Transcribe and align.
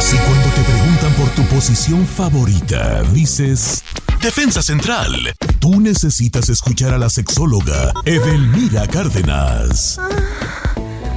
Si 0.00 0.16
cuando 0.16 0.48
te 0.50 0.62
preguntan 0.62 1.12
por 1.14 1.28
tu 1.34 1.42
posición 1.54 2.06
favorita, 2.06 3.02
dices 3.12 3.82
Defensa 4.22 4.62
Central, 4.62 5.12
tú 5.58 5.80
necesitas 5.80 6.48
escuchar 6.48 6.94
a 6.94 6.98
la 6.98 7.10
sexóloga 7.10 7.92
Edelmira 8.04 8.86
Cárdenas. 8.86 9.98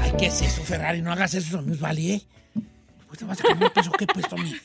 Ay, 0.01 0.13
¿qué 0.17 0.25
es 0.25 0.41
eso, 0.41 0.63
Ferrari? 0.63 1.01
No 1.01 1.11
hagas 1.11 1.35
eso, 1.35 1.61
no 1.61 1.73
es 1.73 1.79
vale, 1.79 2.13
¿eh? 2.15 2.21
Pues 3.07 3.19
te 3.19 3.25
vas 3.25 3.39
a 3.39 3.43
cambiar 3.43 3.71
peso, 3.71 3.91
¿qué 3.91 4.07
puesto, 4.07 4.35
mi? 4.35 4.55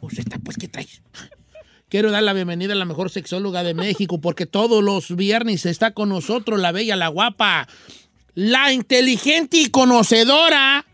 Pues 0.00 0.18
esta, 0.18 0.38
pues, 0.38 0.58
¿qué 0.58 0.68
traes? 0.68 1.00
Quiero 1.88 2.10
dar 2.10 2.22
la 2.22 2.34
bienvenida 2.34 2.74
a 2.74 2.76
la 2.76 2.84
mejor 2.84 3.10
sexóloga 3.10 3.62
de 3.62 3.72
México 3.72 4.20
porque 4.20 4.44
todos 4.44 4.84
los 4.84 5.16
viernes 5.16 5.64
está 5.64 5.92
con 5.92 6.10
nosotros 6.10 6.60
la 6.60 6.72
bella, 6.72 6.94
la 6.94 7.08
guapa, 7.08 7.66
la 8.34 8.72
inteligente 8.72 9.56
y 9.56 9.70
conocedora 9.70 10.84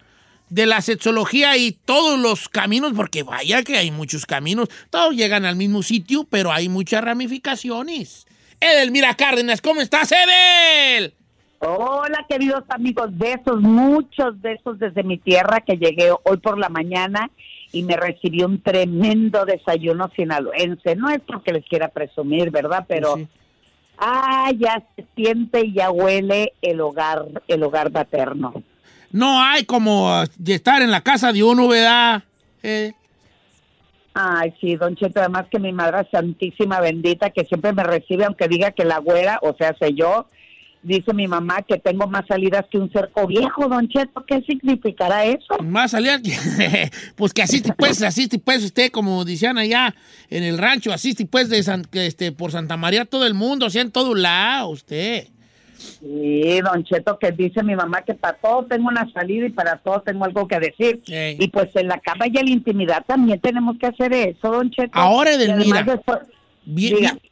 de 0.50 0.66
la 0.66 0.80
sexología 0.80 1.56
y 1.56 1.72
todos 1.72 2.18
los 2.18 2.48
caminos, 2.48 2.92
porque 2.94 3.22
vaya 3.22 3.62
que 3.62 3.76
hay 3.76 3.90
muchos 3.90 4.26
caminos, 4.26 4.68
todos 4.90 5.14
llegan 5.14 5.44
al 5.44 5.56
mismo 5.56 5.82
sitio, 5.82 6.24
pero 6.28 6.52
hay 6.52 6.68
muchas 6.68 7.02
ramificaciones. 7.04 8.26
Edelmira 8.60 9.14
Cárdenas, 9.14 9.60
¿cómo 9.60 9.80
estás, 9.80 10.12
Edel? 10.12 11.14
Hola, 11.60 12.24
queridos 12.28 12.62
amigos, 12.68 13.08
besos, 13.16 13.60
muchos 13.60 14.40
besos 14.40 14.78
desde 14.78 15.02
mi 15.02 15.18
tierra 15.18 15.60
que 15.60 15.76
llegué 15.76 16.10
hoy 16.24 16.36
por 16.38 16.56
la 16.58 16.68
mañana 16.68 17.30
y 17.72 17.82
me 17.82 17.96
recibí 17.96 18.42
un 18.42 18.62
tremendo 18.62 19.44
desayuno 19.44 20.10
sinaloense. 20.14 20.94
No 20.96 21.10
es 21.10 21.20
porque 21.26 21.52
les 21.52 21.64
quiera 21.66 21.88
presumir, 21.88 22.50
¿verdad? 22.50 22.84
Pero, 22.88 23.16
Sí. 23.16 23.26
ah, 23.98 24.50
ya 24.56 24.82
se 24.96 25.04
siente 25.16 25.66
y 25.66 25.72
ya 25.74 25.90
huele 25.90 26.52
el 26.62 26.80
hogar, 26.80 27.26
el 27.48 27.62
hogar 27.64 27.90
materno. 27.90 28.62
No 29.10 29.40
hay 29.42 29.64
como 29.64 30.22
de 30.36 30.54
estar 30.54 30.82
en 30.82 30.90
la 30.90 31.00
casa 31.00 31.32
de 31.32 31.42
uno, 31.42 31.68
¿verdad? 31.68 32.22
Eh, 32.62 32.92
Ay, 34.14 34.52
sí, 34.60 34.74
don 34.74 34.96
Cheto, 34.96 35.20
además 35.20 35.46
que 35.50 35.60
mi 35.60 35.72
madre 35.72 36.06
santísima 36.10 36.80
bendita 36.80 37.30
que 37.30 37.44
siempre 37.44 37.72
me 37.72 37.84
recibe, 37.84 38.24
aunque 38.24 38.48
diga 38.48 38.72
que 38.72 38.84
la 38.84 38.98
güera, 38.98 39.38
o 39.42 39.54
sea, 39.56 39.76
sé 39.78 39.94
yo, 39.94 40.28
dice 40.82 41.14
mi 41.14 41.28
mamá 41.28 41.62
que 41.62 41.78
tengo 41.78 42.08
más 42.08 42.26
salidas 42.26 42.64
que 42.68 42.78
un 42.78 42.90
cerco 42.90 43.28
viejo, 43.28 43.68
don 43.68 43.88
Cheto, 43.88 44.24
¿qué 44.26 44.40
significará 44.42 45.24
eso? 45.24 45.58
más 45.62 45.92
salía, 45.92 46.20
pues 47.16 47.32
que 47.32 47.42
así 47.42 47.62
pues, 47.76 48.02
así 48.02 48.26
pues 48.38 48.64
usted, 48.64 48.90
como 48.90 49.24
decían 49.24 49.56
allá 49.56 49.94
en 50.30 50.42
el 50.42 50.58
rancho, 50.58 50.92
así 50.92 51.14
pues 51.24 51.48
de 51.48 51.62
San- 51.62 51.84
que, 51.84 52.06
este, 52.06 52.32
por 52.32 52.50
Santa 52.50 52.76
María 52.76 53.04
todo 53.04 53.24
el 53.24 53.34
mundo, 53.34 53.66
o 53.66 53.70
sea, 53.70 53.82
en 53.82 53.92
todo 53.92 54.16
lado, 54.16 54.70
usted. 54.70 55.28
Sí, 55.78 56.60
don 56.60 56.82
Cheto, 56.84 57.18
que 57.18 57.30
dice 57.32 57.62
mi 57.62 57.76
mamá 57.76 58.02
que 58.02 58.14
para 58.14 58.36
todo 58.36 58.66
tengo 58.66 58.88
una 58.88 59.10
salida 59.12 59.46
y 59.46 59.50
para 59.50 59.76
todo 59.78 60.02
tengo 60.02 60.24
algo 60.24 60.48
que 60.48 60.58
decir. 60.58 61.00
Y 61.06 61.48
pues 61.48 61.68
en 61.74 61.88
la 61.88 61.98
cama 62.00 62.26
y 62.26 62.36
en 62.36 62.46
la 62.46 62.50
intimidad 62.50 63.04
también 63.06 63.40
tenemos 63.40 63.78
que 63.78 63.86
hacer 63.86 64.12
eso, 64.12 64.50
don 64.50 64.70
Cheto. 64.70 64.90
Ahora, 64.92 65.32
Edelmira, 65.34 65.82
después- 65.84 66.18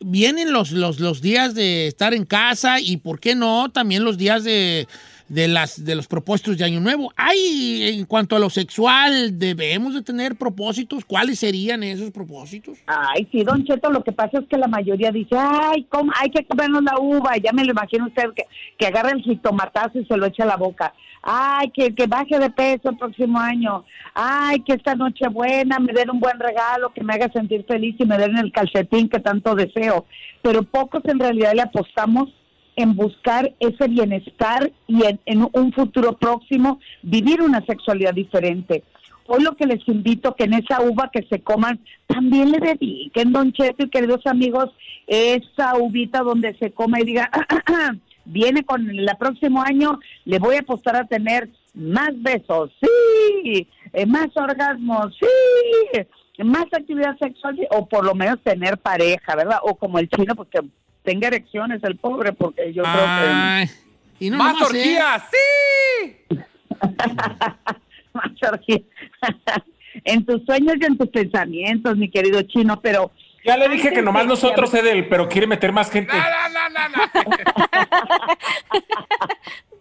vienen 0.01 0.53
los, 0.53 0.71
los, 0.73 1.01
los 1.01 1.21
días 1.21 1.55
de 1.55 1.87
estar 1.89 2.15
en 2.15 2.25
casa 2.25 2.81
y, 2.81 2.97
¿por 2.99 3.21
qué 3.21 3.35
no? 3.35 3.71
También 3.71 4.05
los 4.05 4.17
días 4.17 4.45
de, 4.45 4.87
de, 5.29 5.49
las, 5.49 5.85
de 5.85 5.95
los 5.95 6.07
propósitos 6.07 6.57
de 6.59 6.65
Año 6.65 6.81
Nuevo. 6.81 7.13
Hay, 7.17 7.99
en 7.99 8.05
cuanto 8.07 8.37
a 8.37 8.39
lo 8.39 8.51
sexual, 8.51 9.39
¿debemos 9.39 9.95
de 9.95 10.03
tener 10.03 10.37
propósitos? 10.37 11.05
¿Cuáles 11.05 11.39
serían 11.39 11.83
esos 11.83 12.11
propósitos? 12.11 12.79
Ay, 12.87 13.27
sí, 13.33 13.43
don 13.43 13.65
Cheto, 13.65 13.91
lo 13.91 14.05
que 14.05 14.13
pasa 14.13 14.39
es 14.39 14.49
que 14.49 14.59
la 14.59 14.69
mayoría 14.69 15.11
dice, 15.11 15.37
ay, 15.39 15.85
¿cómo? 15.91 16.13
hay 16.21 16.31
que 16.31 16.45
comernos 16.45 16.83
la 16.83 16.99
uva. 17.01 17.37
Ya 17.37 17.53
me 17.53 17.65
lo 17.65 17.73
imagino 17.73 18.07
usted 18.07 18.25
que, 18.35 18.45
que 18.79 18.87
agarra 18.87 19.11
el 19.11 19.23
jitomatazo 19.23 19.99
y 19.99 20.05
se 20.07 20.17
lo 20.17 20.27
echa 20.27 20.45
a 20.45 20.47
la 20.47 20.57
boca. 20.57 20.95
Ay, 21.23 21.71
que, 21.71 21.93
que 21.93 22.07
baje 22.07 22.39
de 22.39 22.51
peso 22.51 22.91
el 22.91 22.99
próximo 22.99 23.41
año. 23.41 23.85
Ay, 24.15 24.61
que 24.61 24.75
esta 24.75 24.95
noche 24.95 25.27
buena 25.29 25.81
me 25.81 25.93
den 25.93 26.11
un 26.11 26.21
buen 26.21 26.39
regalo, 26.39 26.93
que 26.93 27.03
me 27.03 27.15
haga 27.15 27.29
sentir 27.33 27.65
feliz 27.67 27.97
y 27.99 28.05
me 28.05 28.17
den 28.17 28.37
el 28.37 28.53
calcetín 28.53 29.09
que 29.09 29.19
tanto 29.19 29.57
deseo. 29.57 30.07
Pero 30.43 30.63
pocos 30.63 31.03
en 31.07 31.19
realidad 31.19 31.53
le 31.55 31.63
apostamos 31.63 32.29
en 32.77 32.95
buscar 32.95 33.53
ese 33.59 33.89
bienestar 33.89 34.71
y 34.87 35.05
en, 35.05 35.19
en 35.27 35.49
un 35.53 35.73
futuro 35.73 36.17
próximo 36.17 36.79
vivir 37.03 37.43
una 37.43 37.65
sexualidad 37.65 38.15
diferente. 38.15 38.85
Hoy 39.29 39.43
lo 39.43 39.57
que 39.57 39.67
les 39.67 39.87
invito 39.89 40.35
que 40.37 40.45
en 40.45 40.55
esa 40.55 40.81
uva 40.83 41.11
que 41.13 41.27
se 41.29 41.41
coman 41.41 41.81
también 42.07 42.53
le 42.53 42.59
dediquen, 42.59 43.33
don 43.33 43.53
Cheto 43.53 43.85
y 43.85 43.91
queridos 43.91 44.25
amigos, 44.27 44.71
esa 45.07 45.77
uvita 45.77 46.21
donde 46.21 46.57
se 46.59 46.71
coma 46.71 47.01
y 47.01 47.05
diga, 47.05 47.31
viene 48.25 48.65
con 48.65 48.89
el 48.89 49.09
próximo 49.19 49.63
año, 49.63 49.99
le 50.25 50.39
voy 50.39 50.57
a 50.57 50.61
apostar 50.61 50.97
a 50.97 51.07
tener 51.07 51.49
más 51.75 52.11
besos, 52.23 52.71
sí, 52.81 53.69
eh, 53.93 54.07
más 54.07 54.29
orgasmos, 54.37 55.17
sí, 55.19 56.45
más 56.45 56.67
actividad 56.73 57.19
sexual, 57.19 57.59
o 57.71 57.87
por 57.87 58.05
lo 58.05 58.15
menos 58.15 58.41
tener 58.43 58.79
pareja, 58.79 59.35
¿verdad? 59.35 59.59
O 59.63 59.75
como 59.75 59.99
el 59.99 60.09
chino, 60.09 60.37
pues 60.37 60.49
que 60.51 60.61
tenga 61.07 61.29
erecciones 61.29 61.83
el 61.85 61.97
pobre, 61.97 62.33
porque 62.33 62.75
yo 62.75 62.83
creo 62.83 62.95
que... 62.95 63.01
Ay, 63.01 63.71
y 64.19 64.29
no 64.31 64.39
¡Más 64.39 64.61
¿eh? 64.61 64.65
orgías! 64.65 65.23
¡Sí! 65.31 66.37
más 68.13 68.33
orgía. 68.53 68.81
en 70.05 70.27
tus 70.27 70.45
sueños 70.45 70.75
y 70.81 70.85
en 70.85 70.99
tus 70.99 71.09
pensamientos, 71.09 71.97
mi 71.97 72.11
querido 72.11 72.43
chino, 72.43 72.81
pero 72.83 73.13
Ya 73.45 73.57
le 73.57 73.69
dije 73.69 73.93
que 73.93 74.03
nomás 74.03 74.27
nosotros, 74.27 74.75
Edel, 74.75 75.09
pero 75.09 75.29
quiere 75.29 75.47
meter 75.47 75.73
más 75.73 75.91
gente. 75.91 76.13
No, 76.13 76.19
no, 76.51 76.69
no, 76.71 76.89
no. 76.89 77.03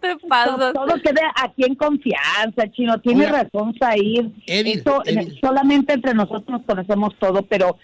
Te 0.00 0.16
pasas. 0.28 0.72
todo 0.74 0.94
queda 1.02 1.32
aquí 1.42 1.64
en 1.64 1.74
confianza, 1.74 2.70
chino. 2.70 3.00
Tiene 3.00 3.26
Oiga. 3.26 3.42
razón, 3.42 3.74
Said. 3.78 4.26
Edil, 4.46 4.78
Eso, 4.78 5.02
Edil. 5.04 5.38
solamente 5.40 5.94
entre 5.94 6.14
nosotros 6.14 6.48
nos 6.48 6.62
conocemos 6.62 7.16
todo, 7.18 7.42
pero 7.42 7.76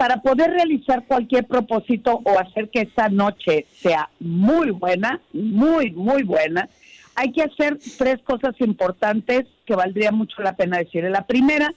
para 0.00 0.22
poder 0.22 0.50
realizar 0.52 1.04
cualquier 1.04 1.44
propósito 1.46 2.22
o 2.24 2.38
hacer 2.38 2.70
que 2.70 2.80
esa 2.90 3.10
noche 3.10 3.66
sea 3.70 4.08
muy 4.18 4.70
buena, 4.70 5.20
muy, 5.34 5.90
muy 5.90 6.22
buena, 6.22 6.70
hay 7.16 7.32
que 7.32 7.42
hacer 7.42 7.78
tres 7.98 8.16
cosas 8.22 8.54
importantes 8.60 9.44
que 9.66 9.74
valdría 9.74 10.10
mucho 10.10 10.40
la 10.40 10.54
pena 10.56 10.78
decir. 10.78 11.04
La 11.04 11.26
primera, 11.26 11.74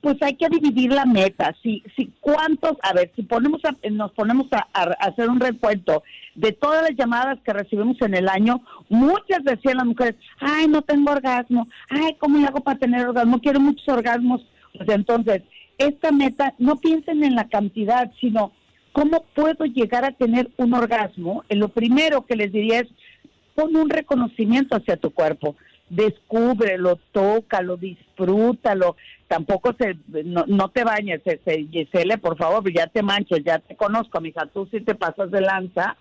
pues 0.00 0.22
hay 0.22 0.36
que 0.36 0.48
dividir 0.48 0.92
la 0.92 1.04
meta. 1.04 1.52
Si, 1.60 1.82
si 1.96 2.12
cuántos, 2.20 2.76
a 2.80 2.92
ver, 2.92 3.10
si 3.16 3.22
ponemos 3.24 3.60
a- 3.64 3.74
nos 3.90 4.12
ponemos 4.12 4.46
a, 4.52 4.68
a 4.72 4.82
hacer 5.08 5.28
un 5.28 5.40
recuento 5.40 6.04
de 6.36 6.52
todas 6.52 6.82
las 6.88 6.96
llamadas 6.96 7.40
que 7.44 7.52
recibimos 7.52 8.00
en 8.02 8.14
el 8.14 8.28
año, 8.28 8.62
muchas 8.88 9.42
decían 9.42 9.78
las 9.78 9.86
mujeres, 9.86 10.14
ay, 10.38 10.68
no 10.68 10.82
tengo 10.82 11.10
orgasmo, 11.10 11.66
ay, 11.90 12.14
¿cómo 12.20 12.38
le 12.38 12.46
hago 12.46 12.60
para 12.60 12.78
tener 12.78 13.04
orgasmo? 13.04 13.40
Quiero 13.40 13.58
muchos 13.58 13.88
orgasmos. 13.88 14.42
Pues 14.76 14.88
entonces, 14.90 15.42
esta 15.78 16.10
meta, 16.10 16.54
no 16.58 16.76
piensen 16.76 17.24
en 17.24 17.34
la 17.34 17.48
cantidad, 17.48 18.10
sino 18.20 18.52
cómo 18.92 19.24
puedo 19.34 19.64
llegar 19.64 20.04
a 20.04 20.12
tener 20.12 20.50
un 20.56 20.74
orgasmo. 20.74 21.44
Eh, 21.48 21.56
Lo 21.56 21.68
primero 21.68 22.26
que 22.26 22.36
les 22.36 22.52
diría 22.52 22.80
es, 22.80 22.88
pon 23.54 23.74
un 23.76 23.88
reconocimiento 23.88 24.76
hacia 24.76 24.96
tu 24.96 25.10
cuerpo. 25.10 25.56
Descúbrelo, 25.88 26.98
tócalo, 27.12 27.76
disfrútalo. 27.76 28.96
Tampoco 29.26 29.74
se, 29.78 29.96
no, 30.24 30.44
no 30.46 30.68
te 30.68 30.84
bañes, 30.84 31.22
este, 31.24 31.66
Gisele, 31.70 32.18
por 32.18 32.36
favor, 32.36 32.62
ya 32.72 32.86
te 32.88 33.02
manches, 33.02 33.42
ya 33.44 33.58
te 33.58 33.76
conozco, 33.76 34.20
mija, 34.20 34.46
tú 34.46 34.68
sí 34.70 34.80
te 34.80 34.94
pasas 34.94 35.30
de 35.30 35.40
lanza. 35.40 35.96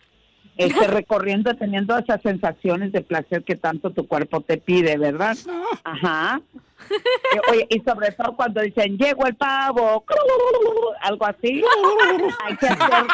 Este, 0.58 0.88
recorriendo, 0.88 1.56
teniendo 1.56 1.98
esas 1.98 2.22
sensaciones 2.22 2.92
de 2.92 3.02
placer 3.02 3.44
que 3.44 3.56
tanto 3.56 3.92
tu 3.92 4.08
cuerpo 4.08 4.42
te 4.42 4.58
pide, 4.58 4.98
¿verdad? 4.98 5.38
Ajá. 5.84 6.42
Eh, 6.90 7.42
Oye, 7.52 7.68
y 7.70 7.80
sobre 7.82 8.12
todo 8.12 8.36
cuando 8.36 8.62
dicen, 8.62 8.98
llegó 8.98 9.26
el 9.26 9.36
pavo, 9.36 10.04
algo 11.02 11.26
así, 11.26 11.64
hay 12.46 12.58
que 12.58 12.68
hacer 12.68 13.08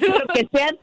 Pero 0.00 0.26
que 0.34 0.48
sean 0.52 0.78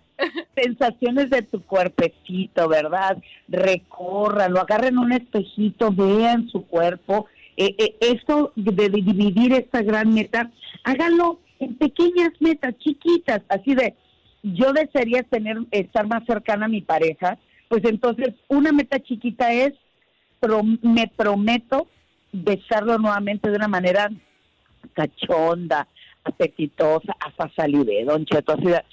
sensaciones 0.56 1.30
de 1.30 1.42
tu 1.42 1.62
cuerpecito, 1.64 2.68
¿verdad? 2.68 3.18
Recórranlo, 3.48 4.62
agarren 4.62 4.98
un 4.98 5.12
espejito, 5.12 5.92
vean 5.92 6.48
su 6.50 6.66
cuerpo. 6.66 7.28
Eh, 7.56 7.76
eh, 7.78 7.96
esto 8.00 8.52
de 8.56 8.90
dividir 8.90 9.54
esta 9.54 9.82
gran 9.82 10.14
meta, 10.14 10.50
háganlo 10.84 11.40
en 11.64 11.76
pequeñas 11.76 12.32
metas 12.40 12.78
chiquitas, 12.80 13.42
así 13.50 13.76
de, 13.76 13.96
yo 14.44 14.74
desearía 14.74 15.24
tener, 15.24 15.58
estar 15.72 16.08
más 16.08 16.26
cercana 16.26 16.66
a 16.66 16.70
mi 16.70 16.82
pareja, 16.82 17.38
pues 17.70 17.84
entonces 17.86 18.34
una 18.50 18.72
meta 18.72 19.00
chiquita 19.00 19.52
es, 19.54 19.74
me 20.82 21.08
prometo 21.08 21.88
besarlo 22.34 22.98
nuevamente 22.98 23.50
de 23.50 23.56
una 23.56 23.68
manera 23.68 24.10
cachonda, 24.94 25.88
apetitosa, 26.24 27.16
hasta 27.20 27.68
don 28.06 28.26
Cheto, 28.26 28.54
así 28.54 28.66
de, 28.66 28.84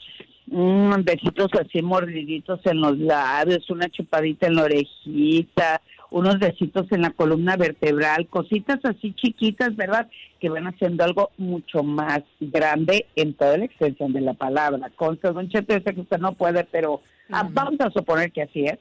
mm, 0.47 1.03
besitos 1.05 1.49
así 1.61 1.83
mordiditos 1.83 2.61
en 2.65 2.81
los 2.81 2.99
labios, 2.99 3.69
una 3.71 3.89
chupadita 3.89 4.47
en 4.47 4.55
la 4.55 4.65
orejita, 4.65 5.81
unos 6.11 6.39
besitos 6.39 6.87
en 6.91 7.03
la 7.03 7.11
columna 7.11 7.57
vertebral, 7.57 8.27
cositas 8.29 8.81
así 8.85 9.13
chiquitas, 9.15 9.77
¿verdad? 9.77 10.09
Que 10.41 10.49
van 10.49 10.67
haciendo 10.67 11.05
algo 11.05 11.31
mucho 11.39 11.83
más 11.83 12.21
grande 12.41 13.07
en 13.17 13.35
toda 13.35 13.59
la 13.59 13.65
extensión 13.65 14.13
de 14.13 14.21
la 14.21 14.35
palabra. 14.35 14.91
Consta, 14.97 15.33
don 15.33 15.49
Cheto, 15.49 15.75
yo 15.75 15.81
sé 15.85 15.95
que 15.95 16.01
usted 16.01 16.19
no 16.19 16.33
puede, 16.33 16.65
pero 16.65 17.01
ah, 17.31 17.49
vamos 17.51 17.81
a 17.81 17.91
suponer 17.91 18.33
que 18.33 18.43
así 18.43 18.65
es. 18.65 18.79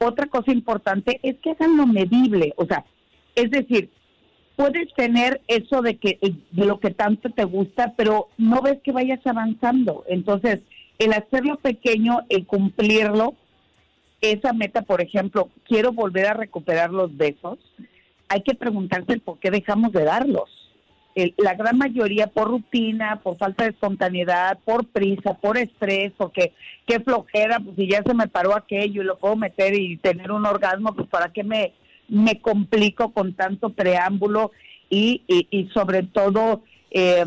Otra 0.00 0.26
cosa 0.26 0.52
importante 0.52 1.20
es 1.22 1.36
que 1.38 1.50
hagan 1.50 1.76
lo 1.76 1.86
medible, 1.86 2.54
o 2.56 2.64
sea, 2.64 2.84
es 3.34 3.50
decir, 3.50 3.90
puedes 4.56 4.92
tener 4.94 5.40
eso 5.46 5.82
de 5.82 5.96
que 5.96 6.18
eh, 6.20 6.34
de 6.50 6.66
lo 6.66 6.80
que 6.80 6.90
tanto 6.90 7.30
te 7.30 7.44
gusta, 7.44 7.94
pero 7.96 8.28
no 8.38 8.60
ves 8.62 8.78
que 8.82 8.92
vayas 8.92 9.24
avanzando. 9.26 10.04
Entonces, 10.08 10.60
el 10.98 11.12
hacerlo 11.12 11.56
pequeño, 11.58 12.20
el 12.28 12.46
cumplirlo, 12.46 13.34
esa 14.20 14.52
meta, 14.52 14.82
por 14.82 15.00
ejemplo, 15.00 15.48
quiero 15.64 15.92
volver 15.92 16.26
a 16.26 16.34
recuperar 16.34 16.90
los 16.90 17.16
besos, 17.16 17.58
hay 18.28 18.42
que 18.42 18.54
preguntarse 18.54 19.18
por 19.20 19.38
qué 19.38 19.50
dejamos 19.50 19.92
de 19.92 20.04
darlos. 20.04 20.50
La 21.36 21.54
gran 21.54 21.78
mayoría 21.78 22.28
por 22.28 22.48
rutina, 22.48 23.20
por 23.24 23.38
falta 23.38 23.64
de 23.64 23.70
espontaneidad, 23.70 24.58
por 24.64 24.86
prisa, 24.86 25.34
por 25.34 25.58
estrés, 25.58 26.12
porque 26.16 26.52
qué 26.86 27.00
flojera, 27.00 27.58
pues 27.58 27.74
si 27.74 27.88
ya 27.88 28.02
se 28.04 28.14
me 28.14 28.28
paró 28.28 28.54
aquello 28.54 29.02
y 29.02 29.04
lo 29.04 29.18
puedo 29.18 29.34
meter 29.34 29.74
y 29.74 29.96
tener 29.96 30.30
un 30.30 30.46
orgasmo, 30.46 30.94
pues 30.94 31.08
para 31.08 31.32
qué 31.32 31.42
me, 31.42 31.72
me 32.08 32.40
complico 32.40 33.12
con 33.12 33.34
tanto 33.34 33.70
preámbulo 33.70 34.52
y, 34.88 35.22
y, 35.26 35.48
y 35.50 35.68
sobre 35.70 36.04
todo 36.04 36.62
eh, 36.90 37.24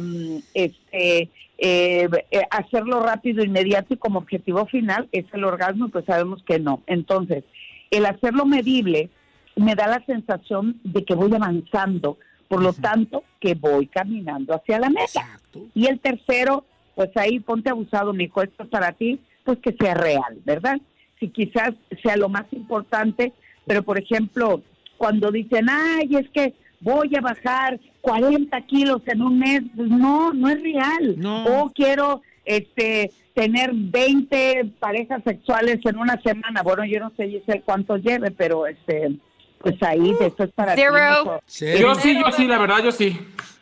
este, 0.53 1.29
eh, 1.63 2.09
eh, 2.31 2.41
hacerlo 2.49 3.01
rápido, 3.01 3.43
inmediato 3.43 3.93
y 3.93 3.97
como 3.97 4.17
objetivo 4.17 4.65
final 4.65 5.07
es 5.11 5.25
el 5.31 5.43
orgasmo, 5.43 5.89
pues 5.89 6.05
sabemos 6.05 6.41
que 6.41 6.57
no. 6.57 6.81
Entonces, 6.87 7.43
el 7.91 8.07
hacerlo 8.07 8.47
medible 8.47 9.11
me 9.55 9.75
da 9.75 9.85
la 9.85 10.03
sensación 10.07 10.79
de 10.83 11.05
que 11.05 11.13
voy 11.13 11.31
avanzando, 11.35 12.17
por 12.47 12.63
lo 12.63 12.73
tanto, 12.73 13.23
que 13.39 13.53
voy 13.53 13.85
caminando 13.85 14.55
hacia 14.55 14.79
la 14.79 14.89
meta. 14.89 15.03
Exacto. 15.03 15.59
Y 15.75 15.85
el 15.85 15.99
tercero, 15.99 16.65
pues 16.95 17.15
ahí 17.15 17.39
ponte 17.39 17.69
abusado, 17.69 18.11
mijo, 18.11 18.41
esto 18.41 18.63
es 18.63 18.69
para 18.69 18.93
ti, 18.93 19.19
pues 19.43 19.59
que 19.59 19.75
sea 19.79 19.93
real, 19.93 20.39
¿verdad? 20.43 20.81
Si 21.19 21.29
quizás 21.29 21.73
sea 22.01 22.17
lo 22.17 22.27
más 22.27 22.45
importante, 22.53 23.33
pero 23.67 23.83
por 23.83 23.99
ejemplo, 23.99 24.63
cuando 24.97 25.29
dicen, 25.29 25.67
ay, 25.69 26.09
es 26.15 26.27
que 26.31 26.55
voy 26.81 27.11
a 27.15 27.21
bajar 27.21 27.79
40 28.01 28.59
kilos 28.61 29.01
en 29.05 29.21
un 29.21 29.39
mes, 29.39 29.61
pues 29.75 29.89
no, 29.89 30.33
no 30.33 30.49
es 30.49 30.61
real. 30.61 31.15
No. 31.17 31.45
O 31.45 31.69
quiero 31.71 32.21
este 32.45 33.11
tener 33.33 33.71
20 33.73 34.71
parejas 34.79 35.21
sexuales 35.23 35.79
en 35.85 35.97
una 35.97 36.19
semana. 36.21 36.63
Bueno, 36.63 36.83
yo 36.85 36.99
no 36.99 37.11
sé 37.15 37.29
Giselle, 37.29 37.61
cuánto 37.61 37.97
lleve, 37.97 38.31
pero 38.31 38.67
este 38.67 39.11
pues 39.59 39.75
ahí 39.83 40.13
de 40.19 40.27
eso 40.27 40.43
es 40.43 40.51
para 40.53 40.73
ti. 40.75 40.81
Yo 40.81 41.95
sí, 41.95 42.15
yo 42.19 42.31
sí, 42.31 42.47
la 42.47 42.57
verdad, 42.57 42.83
yo 42.83 42.91
sí. 42.91 43.17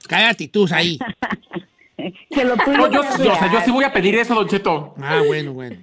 Cállate 0.07 0.47
tú 0.47 0.65
ahí. 0.71 0.97
Que 2.29 2.45
lo 2.45 2.55
tuyo 2.55 2.77
No, 2.77 2.89
yo, 2.89 3.01
o 3.01 3.03
sea, 3.03 3.17
yo 3.17 3.49
real. 3.51 3.65
sí 3.65 3.71
voy 3.71 3.83
a 3.83 3.91
pedir 3.91 4.15
eso, 4.15 4.33
Don 4.33 4.47
Cheto. 4.47 4.95
Ah, 5.01 5.21
bueno, 5.27 5.51
bueno. 5.51 5.75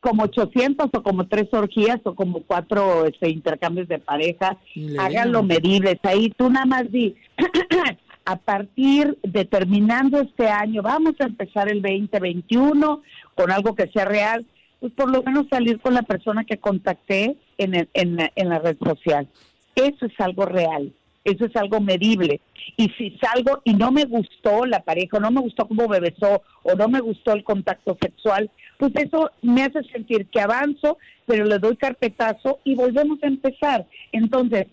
Como 0.00 0.24
800 0.24 0.88
o 0.92 1.02
como 1.02 1.26
tres 1.26 1.52
orgías 1.52 2.00
o 2.04 2.14
como 2.14 2.40
cuatro 2.42 3.04
este, 3.06 3.28
intercambios 3.28 3.86
de 3.88 3.98
pareja, 3.98 4.56
háganlo 4.98 5.42
medibles. 5.42 5.98
Ahí 6.02 6.30
tú 6.30 6.48
nada 6.50 6.66
más 6.66 6.90
di, 6.90 7.14
a 8.24 8.36
partir 8.36 9.18
de 9.22 9.44
terminando 9.44 10.18
este 10.20 10.48
año, 10.48 10.82
vamos 10.82 11.14
a 11.20 11.24
empezar 11.24 11.68
el 11.70 11.82
2021 11.82 13.02
con 13.34 13.50
algo 13.50 13.74
que 13.74 13.88
sea 13.88 14.04
real, 14.04 14.46
pues 14.80 14.92
por 14.94 15.10
lo 15.10 15.22
menos 15.22 15.46
salir 15.50 15.78
con 15.80 15.94
la 15.94 16.02
persona 16.02 16.44
que 16.44 16.58
contacté 16.58 17.36
en, 17.58 17.74
el- 17.74 17.88
en, 17.94 18.16
la- 18.16 18.32
en 18.36 18.48
la 18.48 18.58
red 18.58 18.76
social. 18.82 19.28
Eso 19.74 20.06
es 20.06 20.12
algo 20.18 20.46
real, 20.46 20.92
eso 21.24 21.44
es 21.44 21.56
algo 21.56 21.80
medible. 21.80 22.40
Y 22.76 22.88
si 22.90 23.18
salgo 23.20 23.60
y 23.64 23.74
no 23.74 23.90
me 23.90 24.04
gustó 24.04 24.64
la 24.66 24.80
pareja, 24.80 25.16
o 25.16 25.20
no 25.20 25.30
me 25.30 25.40
gustó 25.40 25.66
cómo 25.66 25.88
me 25.88 26.00
besó, 26.00 26.42
o 26.62 26.74
no 26.74 26.88
me 26.88 27.00
gustó 27.00 27.32
el 27.32 27.44
contacto 27.44 27.96
sexual, 28.00 28.50
pues 28.78 28.92
eso 28.96 29.30
me 29.42 29.64
hace 29.64 29.82
sentir 29.84 30.26
que 30.26 30.40
avanzo, 30.40 30.98
pero 31.26 31.44
le 31.44 31.58
doy 31.58 31.76
carpetazo 31.76 32.60
y 32.64 32.74
volvemos 32.74 33.22
a 33.22 33.26
empezar. 33.26 33.86
Entonces, 34.12 34.66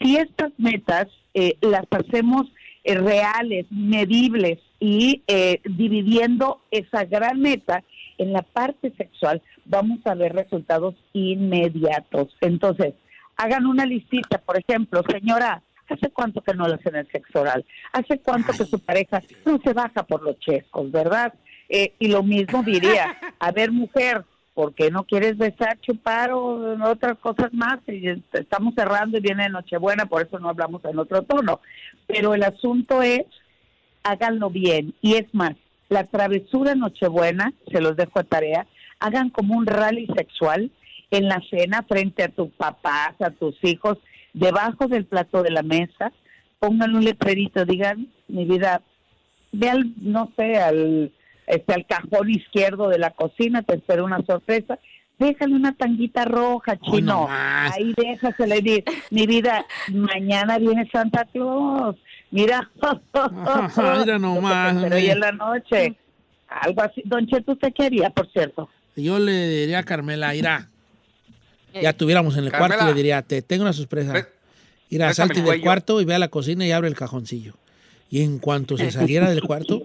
si 0.00 0.16
estas 0.16 0.52
metas 0.58 1.06
eh, 1.34 1.56
las 1.60 1.86
hacemos 1.90 2.46
eh, 2.84 2.94
reales, 2.94 3.66
medibles 3.70 4.58
y 4.80 5.22
eh, 5.28 5.60
dividiendo 5.64 6.62
esa 6.70 7.04
gran 7.04 7.40
meta 7.40 7.84
en 8.18 8.32
la 8.32 8.42
parte 8.42 8.92
sexual, 8.96 9.40
vamos 9.64 10.00
a 10.04 10.14
ver 10.14 10.34
resultados 10.34 10.94
inmediatos. 11.12 12.36
Entonces, 12.40 12.94
hagan 13.36 13.66
una 13.66 13.86
listita, 13.86 14.38
por 14.38 14.58
ejemplo, 14.58 15.02
señora, 15.08 15.62
¿hace 15.92 16.10
cuánto 16.10 16.40
que 16.40 16.54
no 16.54 16.66
le 16.66 16.74
hacen 16.74 16.96
el 16.96 17.10
sexo 17.10 17.40
oral? 17.40 17.64
¿Hace 17.92 18.18
cuánto 18.18 18.52
que 18.52 18.64
su 18.64 18.78
pareja 18.78 19.22
no 19.44 19.58
se 19.62 19.72
baja 19.72 20.02
por 20.02 20.22
los 20.22 20.38
chescos, 20.40 20.90
verdad? 20.90 21.34
Eh, 21.68 21.94
y 21.98 22.08
lo 22.08 22.22
mismo 22.22 22.62
diría, 22.62 23.16
a 23.38 23.52
ver, 23.52 23.72
mujer, 23.72 24.24
¿por 24.54 24.74
qué 24.74 24.90
no 24.90 25.04
quieres 25.04 25.38
besar, 25.38 25.78
chupar 25.80 26.32
o 26.32 26.76
otras 26.90 27.18
cosas 27.18 27.52
más? 27.52 27.78
Y 27.86 28.08
estamos 28.32 28.74
cerrando 28.74 29.18
y 29.18 29.20
viene 29.22 29.48
Nochebuena, 29.48 30.06
por 30.06 30.22
eso 30.22 30.38
no 30.38 30.48
hablamos 30.48 30.84
en 30.84 30.98
otro 30.98 31.22
tono. 31.22 31.60
Pero 32.06 32.34
el 32.34 32.42
asunto 32.42 33.02
es, 33.02 33.24
háganlo 34.02 34.50
bien. 34.50 34.94
Y 35.00 35.14
es 35.14 35.32
más, 35.32 35.54
la 35.88 36.04
travesura 36.04 36.74
Nochebuena, 36.74 37.52
se 37.70 37.80
los 37.80 37.96
dejo 37.96 38.18
a 38.18 38.24
tarea, 38.24 38.66
hagan 38.98 39.30
como 39.30 39.56
un 39.56 39.66
rally 39.66 40.06
sexual 40.16 40.70
en 41.10 41.28
la 41.28 41.42
cena 41.50 41.82
frente 41.82 42.22
a 42.22 42.28
tus 42.28 42.50
papás, 42.50 43.14
a 43.20 43.30
tus 43.30 43.56
hijos, 43.62 43.98
debajo 44.32 44.86
del 44.88 45.04
plato 45.04 45.42
de 45.42 45.50
la 45.50 45.62
mesa, 45.62 46.12
pongan 46.58 46.94
un 46.94 47.04
letrerito, 47.04 47.64
digan, 47.64 48.08
mi 48.28 48.44
vida, 48.44 48.82
ve 49.52 49.70
al, 49.70 49.92
no 50.00 50.32
sé, 50.36 50.56
al, 50.58 51.12
este, 51.46 51.74
al 51.74 51.86
cajón 51.86 52.30
izquierdo 52.30 52.88
de 52.88 52.98
la 52.98 53.10
cocina, 53.10 53.62
te 53.62 53.74
espero 53.74 54.04
una 54.04 54.24
sorpresa, 54.24 54.78
déjale 55.18 55.54
una 55.54 55.72
tanguita 55.74 56.24
roja, 56.24 56.76
chino, 56.78 57.22
nomás. 57.22 57.76
ahí 57.76 57.92
déjasela 57.96 58.56
y 58.56 58.60
di, 58.62 58.84
mi 59.10 59.26
vida, 59.26 59.64
mañana 59.92 60.58
viene 60.58 60.88
Santa 60.92 61.24
Claus, 61.26 61.96
mira, 62.30 62.70
Ajá, 62.80 63.98
mira 63.98 64.18
nomás, 64.20 64.76
Pero 64.82 64.96
hoy 64.96 65.10
en 65.10 65.20
la 65.20 65.32
noche, 65.32 65.96
algo 66.48 66.82
así, 66.82 67.02
don 67.04 67.26
Cheto, 67.26 67.52
¿usted 67.52 67.72
qué 67.74 67.86
haría, 67.86 68.10
por 68.10 68.30
cierto? 68.32 68.68
Yo 68.96 69.18
le 69.18 69.48
diría 69.48 69.80
a 69.80 69.84
Carmela, 69.84 70.34
irá. 70.34 70.68
Ya 71.80 71.92
tuviéramos 71.92 72.36
en 72.36 72.44
el 72.44 72.50
Carmela. 72.50 72.74
cuarto, 72.76 72.86
le 72.86 72.94
diría, 72.94 73.22
te 73.22 73.40
tengo 73.42 73.62
una 73.62 73.72
sorpresa. 73.72 74.12
Ve- 74.12 74.26
Irá, 74.90 75.06
bésame 75.08 75.28
salte 75.28 75.40
el 75.40 75.44
del 75.44 75.46
cuello. 75.54 75.62
cuarto 75.62 76.00
y 76.00 76.04
ve 76.04 76.14
a 76.14 76.18
la 76.18 76.28
cocina 76.28 76.66
y 76.66 76.72
abre 76.72 76.88
el 76.88 76.94
cajoncillo. 76.94 77.54
Y 78.10 78.20
en 78.22 78.38
cuanto 78.38 78.76
se 78.76 78.90
saliera 78.90 79.30
del 79.30 79.40
cuarto, 79.42 79.84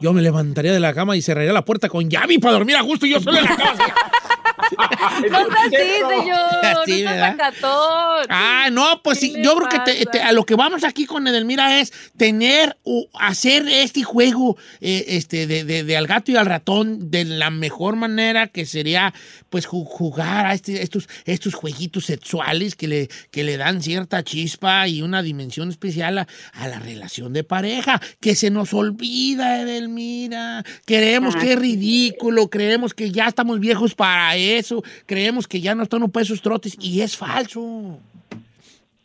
yo 0.00 0.12
me 0.12 0.22
levantaría 0.22 0.72
de 0.72 0.78
la 0.78 0.94
cama 0.94 1.16
y 1.16 1.22
cerraría 1.22 1.52
la 1.52 1.64
puerta 1.64 1.88
con 1.88 2.08
llave 2.08 2.38
para 2.38 2.54
dormir 2.54 2.76
a 2.76 2.82
gusto 2.82 3.04
y 3.06 3.10
yo 3.10 3.20
solo 3.20 3.38
en 3.38 3.44
la 3.44 3.56
cama. 3.56 3.74
así. 5.18 5.26
No 5.30 5.38
sea 5.46 5.64
así, 5.66 6.20
señor. 6.20 6.40
Sí, 6.84 7.02
no 7.02 7.10
sea 7.10 7.12
¿verdad? 7.12 7.30
sacatón. 7.36 8.26
Ah, 8.28 8.68
no, 8.70 9.00
pues 9.02 9.18
¿Qué 9.20 9.26
sí, 9.26 9.34
yo 9.42 9.56
creo 9.56 9.68
que 9.84 10.04
te- 10.06 10.20
a 10.22 10.32
lo 10.32 10.44
que 10.44 10.54
vamos 10.54 10.84
aquí 10.84 11.06
con 11.06 11.26
Edelmira 11.26 11.80
es 11.80 11.92
tener 12.16 12.76
o 12.82 13.06
hacer 13.18 13.66
este 13.68 14.02
juego 14.02 14.56
eh, 14.80 15.04
este, 15.08 15.46
de, 15.46 15.64
de- 15.64 15.82
de 15.84 15.96
al 15.96 16.06
gato 16.06 16.30
y 16.32 16.36
al 16.36 16.44
ratón 16.46 17.10
de 17.10 17.24
la 17.24 17.50
mejor 17.50 17.96
manera 17.96 18.48
que 18.48 18.66
sería 18.66 19.14
pues 19.48 19.66
ju- 19.66 19.86
jugar 19.86 20.46
a 20.46 20.52
este- 20.54 20.82
estos, 20.82 21.08
estos 21.24 21.54
jueguitos 21.54 22.04
sexuales 22.04 22.74
que 22.74 22.88
le, 22.88 23.08
que 23.30 23.44
le 23.44 23.56
dan 23.56 23.82
cierta 23.82 24.22
chispa 24.22 24.86
y 24.88 25.00
una 25.00 25.22
dimensión 25.22 25.70
especial 25.70 26.18
a, 26.18 26.26
a 26.52 26.68
la 26.68 26.80
relación 26.80 27.32
de 27.32 27.44
pareja, 27.44 28.00
que 28.20 28.34
se 28.34 28.50
nos 28.50 28.74
olvida, 28.74 29.60
Edelmira. 29.62 30.64
Creemos 30.84 31.34
Ah, 31.36 31.40
que 31.40 31.52
es 31.52 31.58
ridículo, 31.58 32.48
creemos 32.50 32.92
que 32.94 33.10
ya 33.10 33.26
estamos 33.28 33.60
viejos 33.60 33.94
para 33.94 34.36
eso, 34.36 34.82
creemos 35.06 35.46
que 35.46 35.60
ya 35.60 35.74
no 35.74 35.82
están 35.82 36.10
para 36.10 36.22
esos 36.22 36.42
trotes 36.42 36.76
y 36.80 37.00
es 37.00 37.16
falso. 37.16 37.98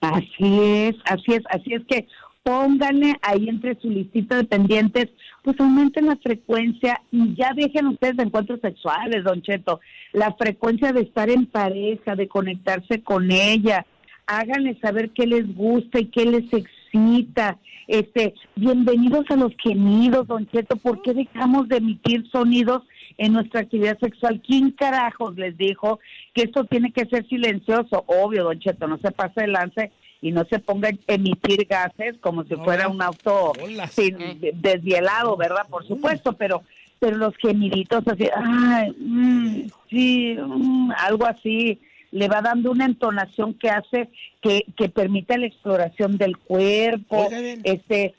Así 0.01 0.59
es, 0.61 0.95
así 1.05 1.33
es, 1.33 1.43
así 1.49 1.73
es 1.73 1.85
que 1.85 2.07
pónganle 2.43 3.15
ahí 3.21 3.49
entre 3.49 3.79
su 3.79 3.89
listita 3.89 4.37
de 4.37 4.43
pendientes, 4.45 5.09
pues 5.43 5.59
aumenten 5.59 6.07
la 6.07 6.15
frecuencia 6.15 7.01
y 7.11 7.35
ya 7.35 7.53
dejen 7.53 7.87
ustedes 7.87 8.17
de 8.17 8.23
encuentros 8.23 8.59
sexuales, 8.61 9.23
Don 9.23 9.41
Cheto, 9.41 9.81
la 10.13 10.33
frecuencia 10.33 10.93
de 10.93 11.01
estar 11.01 11.29
en 11.29 11.45
pareja, 11.45 12.15
de 12.15 12.27
conectarse 12.27 13.03
con 13.03 13.31
ella, 13.31 13.85
háganle 14.25 14.79
saber 14.79 15.11
qué 15.11 15.27
les 15.27 15.53
gusta 15.55 15.99
y 15.99 16.05
qué 16.05 16.25
les 16.25 16.51
excita. 16.53 17.57
Este, 17.87 18.33
bienvenidos 18.55 19.25
a 19.29 19.35
los 19.35 19.51
gemidos, 19.61 20.27
Don 20.27 20.47
Cheto, 20.47 20.77
¿por 20.77 21.01
qué 21.01 21.13
dejamos 21.13 21.67
de 21.67 21.77
emitir 21.77 22.27
sonidos 22.31 22.83
en 23.19 23.33
nuestra 23.33 23.59
actividad 23.61 23.99
sexual? 23.99 24.41
¿Quién 24.45 24.71
carajos 24.71 25.35
les 25.37 25.55
dijo 25.57 25.99
que 26.33 26.43
esto 26.43 26.63
tiene 26.65 26.91
que 26.91 27.05
ser 27.05 27.27
silencioso? 27.27 28.03
Obvio, 28.07 28.45
Don 28.45 28.59
Cheto, 28.59 28.87
no 28.87 28.97
se 28.97 29.11
pase 29.11 29.43
el 29.43 29.51
lance 29.51 29.91
y 30.21 30.31
no 30.31 30.43
se 30.45 30.59
ponga 30.59 30.89
a 30.89 31.13
emitir 31.13 31.65
gases 31.67 32.17
como 32.19 32.43
si 32.45 32.55
No, 32.55 32.63
fuera 32.63 32.87
un 32.87 33.01
auto 33.01 33.53
hola. 33.61 33.87
sin, 33.87 34.17
desvielado, 34.55 35.37
¿verdad? 35.37 35.67
Por 35.69 35.85
supuesto, 35.87 36.33
pero 36.33 36.63
pero 36.99 37.15
los 37.15 37.33
gemiditos 37.37 38.05
así, 38.07 38.27
ay, 38.35 38.93
mm, 38.99 39.67
sí, 39.89 40.35
mm, 40.37 40.91
algo 40.97 41.25
así, 41.25 41.79
le 42.11 42.27
va 42.27 42.41
dando 42.41 42.71
una 42.71 42.83
entonación 42.85 43.53
que 43.53 43.69
hace 43.69 44.09
que, 44.41 44.65
que 44.75 44.89
permita 44.89 45.37
la 45.37 45.45
exploración 45.45 46.17
del 46.17 46.37
cuerpo, 46.37 47.25
Oiga, 47.27 47.39
bien. 47.39 47.61
este, 47.63 48.15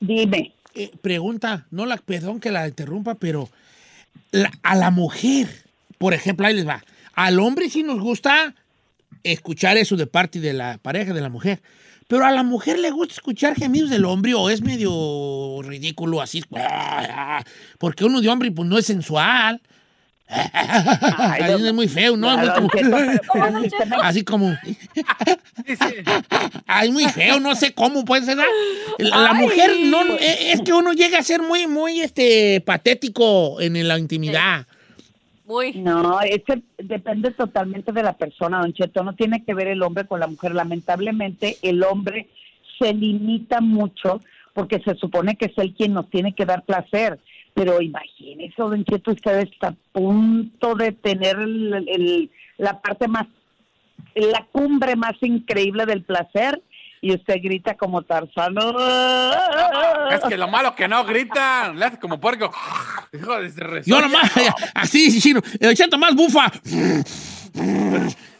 dime. 0.00 0.52
Eh, 0.74 0.90
pregunta, 1.00 1.66
no 1.70 1.86
la, 1.86 1.96
perdón 1.96 2.40
que 2.40 2.50
la 2.50 2.68
interrumpa, 2.68 3.14
pero 3.14 3.48
a 4.62 4.74
la 4.74 4.90
mujer, 4.90 5.48
por 5.98 6.14
ejemplo, 6.14 6.46
ahí 6.46 6.54
les 6.54 6.66
va. 6.66 6.84
Al 7.14 7.40
hombre 7.40 7.68
sí 7.68 7.82
nos 7.82 8.00
gusta 8.00 8.54
escuchar 9.22 9.76
eso 9.76 9.96
de 9.96 10.06
parte 10.06 10.40
de 10.40 10.52
la 10.52 10.78
pareja 10.78 11.12
de 11.12 11.20
la 11.20 11.28
mujer. 11.28 11.60
Pero 12.06 12.24
a 12.24 12.30
la 12.30 12.42
mujer 12.42 12.78
le 12.78 12.90
gusta 12.90 13.14
escuchar 13.14 13.54
gemidos 13.54 13.90
del 13.90 14.06
hombre 14.06 14.32
o 14.34 14.48
es 14.48 14.62
medio 14.62 15.60
ridículo 15.62 16.22
así. 16.22 16.42
Porque 17.78 18.04
uno 18.04 18.20
de 18.20 18.28
hombre 18.28 18.50
pues 18.50 18.68
no 18.68 18.78
es 18.78 18.86
sensual. 18.86 19.60
Así 20.28 21.44
don- 21.52 21.66
es 21.66 21.72
muy 21.74 21.88
feo, 21.88 22.16
¿no? 22.16 22.36
Muy 22.36 22.46
Don 22.46 22.54
como- 22.54 22.68
pero- 22.68 24.02
así 24.02 24.22
como... 24.24 24.56
Ay, 26.66 26.90
muy 26.90 27.04
feo, 27.06 27.40
no 27.40 27.54
sé 27.54 27.72
cómo 27.72 28.04
puede 28.04 28.24
ser. 28.26 28.36
La, 28.36 28.44
la 28.98 29.30
Ay. 29.30 29.42
mujer 29.42 29.70
no 29.86 30.02
eh, 30.16 30.52
es 30.52 30.60
que 30.62 30.72
uno 30.72 30.92
llega 30.92 31.18
a 31.18 31.22
ser 31.22 31.42
muy, 31.42 31.66
muy 31.66 32.00
este 32.00 32.60
patético 32.64 33.60
en 33.60 33.86
la 33.88 33.98
intimidad. 33.98 34.66
Muy. 35.46 35.72
No, 35.72 36.20
es 36.20 36.42
que 36.44 36.60
depende 36.76 37.30
totalmente 37.30 37.90
de 37.92 38.02
la 38.02 38.12
persona, 38.12 38.60
don 38.60 38.72
Cheto. 38.74 39.02
No 39.02 39.14
tiene 39.14 39.42
que 39.44 39.54
ver 39.54 39.68
el 39.68 39.82
hombre 39.82 40.04
con 40.06 40.20
la 40.20 40.26
mujer. 40.26 40.54
Lamentablemente, 40.54 41.56
el 41.62 41.82
hombre 41.84 42.28
se 42.78 42.92
limita 42.92 43.60
mucho 43.62 44.20
porque 44.52 44.80
se 44.80 44.94
supone 44.96 45.36
que 45.36 45.46
es 45.46 45.52
él 45.56 45.74
quien 45.74 45.94
nos 45.94 46.10
tiene 46.10 46.34
que 46.34 46.44
dar 46.44 46.64
placer. 46.64 47.18
Pero 47.58 47.82
imagínese, 47.82 48.54
don 48.56 48.84
Cheto, 48.84 49.10
usted 49.10 49.40
está 49.40 49.68
a 49.68 49.74
punto 49.92 50.76
de 50.76 50.92
tener 50.92 51.36
el- 51.40 51.88
el- 51.88 52.30
la 52.56 52.80
parte 52.80 53.08
más, 53.08 53.26
la 54.14 54.46
cumbre 54.52 54.94
más 54.94 55.14
increíble 55.22 55.84
del 55.84 56.04
placer 56.04 56.62
y 57.00 57.12
usted 57.14 57.34
grita 57.42 57.74
como 57.76 58.02
Tarzán. 58.02 58.54
Es 60.12 60.20
que 60.28 60.36
lo 60.36 60.46
malo 60.46 60.74
que 60.76 60.86
no 60.86 61.04
gritan. 61.04 61.76
Le 61.78 61.84
hace 61.86 61.98
como 61.98 62.20
puerco. 62.20 62.52
Hijo 63.12 63.40
de 63.40 63.48
ese 63.48 63.60
Yo 63.90 64.00
nomás, 64.00 64.30
así, 64.74 65.20
chino, 65.20 65.40
el 65.58 65.74
chato 65.76 65.98
más 65.98 66.14
bufa. 66.14 66.52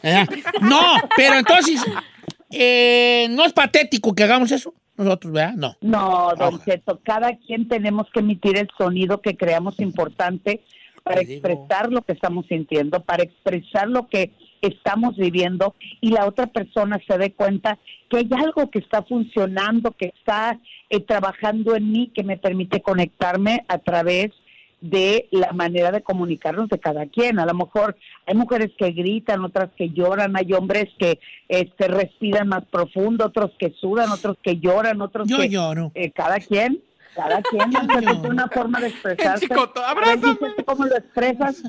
Eh, 0.01 0.25
No, 0.61 0.93
pero 1.17 1.35
entonces, 1.39 1.83
eh, 2.51 3.27
no 3.31 3.43
es 3.45 3.51
patético 3.51 4.15
que 4.15 4.23
hagamos 4.23 4.49
eso. 4.51 4.73
Nosotros, 4.99 5.31
¿verdad? 5.31 5.53
No. 5.55 5.75
No, 5.79 6.33
don. 6.37 6.61
Cheto, 6.61 6.99
cada 7.03 7.37
quien 7.37 7.69
tenemos 7.69 8.07
que 8.13 8.19
emitir 8.19 8.57
el 8.57 8.67
sonido 8.77 9.21
que 9.21 9.37
creamos 9.37 9.79
importante 9.79 10.61
para 11.03 11.21
Te 11.21 11.25
digo. 11.25 11.47
expresar 11.47 11.89
lo 11.89 12.01
que 12.01 12.11
estamos 12.11 12.45
sintiendo, 12.47 12.99
para 12.99 13.23
expresar 13.23 13.87
lo 13.87 14.09
que 14.09 14.31
estamos 14.61 15.15
viviendo 15.15 15.73
y 16.01 16.09
la 16.09 16.25
otra 16.25 16.47
persona 16.47 16.99
se 17.07 17.17
dé 17.17 17.31
cuenta 17.31 17.79
que 18.09 18.17
hay 18.17 18.29
algo 18.37 18.69
que 18.69 18.79
está 18.79 19.01
funcionando, 19.03 19.91
que 19.91 20.07
está 20.07 20.59
eh, 20.89 20.99
trabajando 20.99 21.77
en 21.77 21.89
mí, 21.93 22.11
que 22.13 22.25
me 22.25 22.35
permite 22.35 22.81
conectarme 22.81 23.63
a 23.69 23.77
través 23.77 24.31
de 24.81 25.27
la 25.31 25.51
manera 25.51 25.91
de 25.91 26.01
comunicarnos 26.01 26.69
de 26.69 26.79
cada 26.79 27.05
quien. 27.05 27.39
A 27.39 27.45
lo 27.45 27.53
mejor 27.53 27.97
hay 28.25 28.35
mujeres 28.35 28.71
que 28.77 28.91
gritan, 28.91 29.43
otras 29.43 29.69
que 29.75 29.89
lloran, 29.89 30.35
hay 30.37 30.53
hombres 30.53 30.87
que 30.97 31.19
este, 31.47 31.87
respiran 31.87 32.47
más 32.47 32.65
profundo, 32.65 33.25
otros 33.25 33.51
que 33.59 33.71
sudan, 33.79 34.09
otros 34.11 34.37
que 34.41 34.57
lloran, 34.57 35.01
otros 35.01 35.27
Yo 35.27 35.37
que 35.37 35.49
lloro. 35.49 35.91
eh, 35.95 36.11
cada 36.11 36.39
quien, 36.39 36.81
cada 37.13 37.41
quien 37.41 37.69
tiene 37.87 38.27
una 38.27 38.47
forma 38.47 38.79
de 38.79 38.87
expresarse. 38.87 39.47
Chico, 39.47 39.71
A 39.85 39.93
ver, 39.95 40.03
abrázame. 40.03 40.37
¿Cómo 40.65 40.85
lo 40.85 40.95
expresas? 40.95 41.63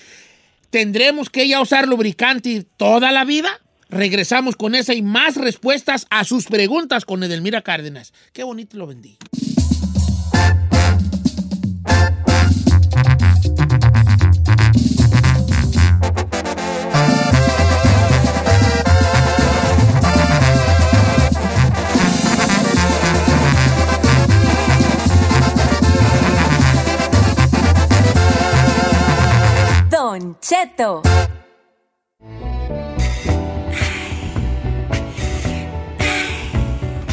¿tendremos 0.69 1.29
que 1.29 1.43
ella 1.43 1.59
usar 1.59 1.89
lubricante 1.89 2.65
toda 2.77 3.11
la 3.11 3.25
vida? 3.25 3.59
Regresamos 3.89 4.55
con 4.55 4.75
esa 4.75 4.93
y 4.93 5.01
más 5.01 5.35
respuestas 5.35 6.07
a 6.09 6.23
sus 6.23 6.45
preguntas 6.45 7.03
con 7.03 7.21
Edelmira 7.21 7.63
Cárdenas. 7.63 8.13
Qué 8.31 8.45
bonito 8.45 8.77
lo 8.77 8.87
vendí. 8.87 9.17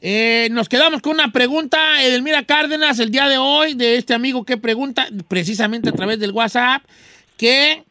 Eh, 0.00 0.48
nos 0.50 0.68
quedamos 0.68 1.02
con 1.02 1.12
una 1.12 1.30
pregunta, 1.30 2.02
Edelmira 2.02 2.44
Cárdenas, 2.44 2.98
el 2.98 3.12
día 3.12 3.28
de 3.28 3.38
hoy, 3.38 3.74
de 3.74 3.94
este 3.94 4.12
amigo 4.12 4.44
que 4.44 4.56
pregunta, 4.56 5.06
precisamente 5.28 5.90
a 5.90 5.92
través 5.92 6.18
del 6.18 6.32
WhatsApp, 6.32 6.82
que 7.36 7.84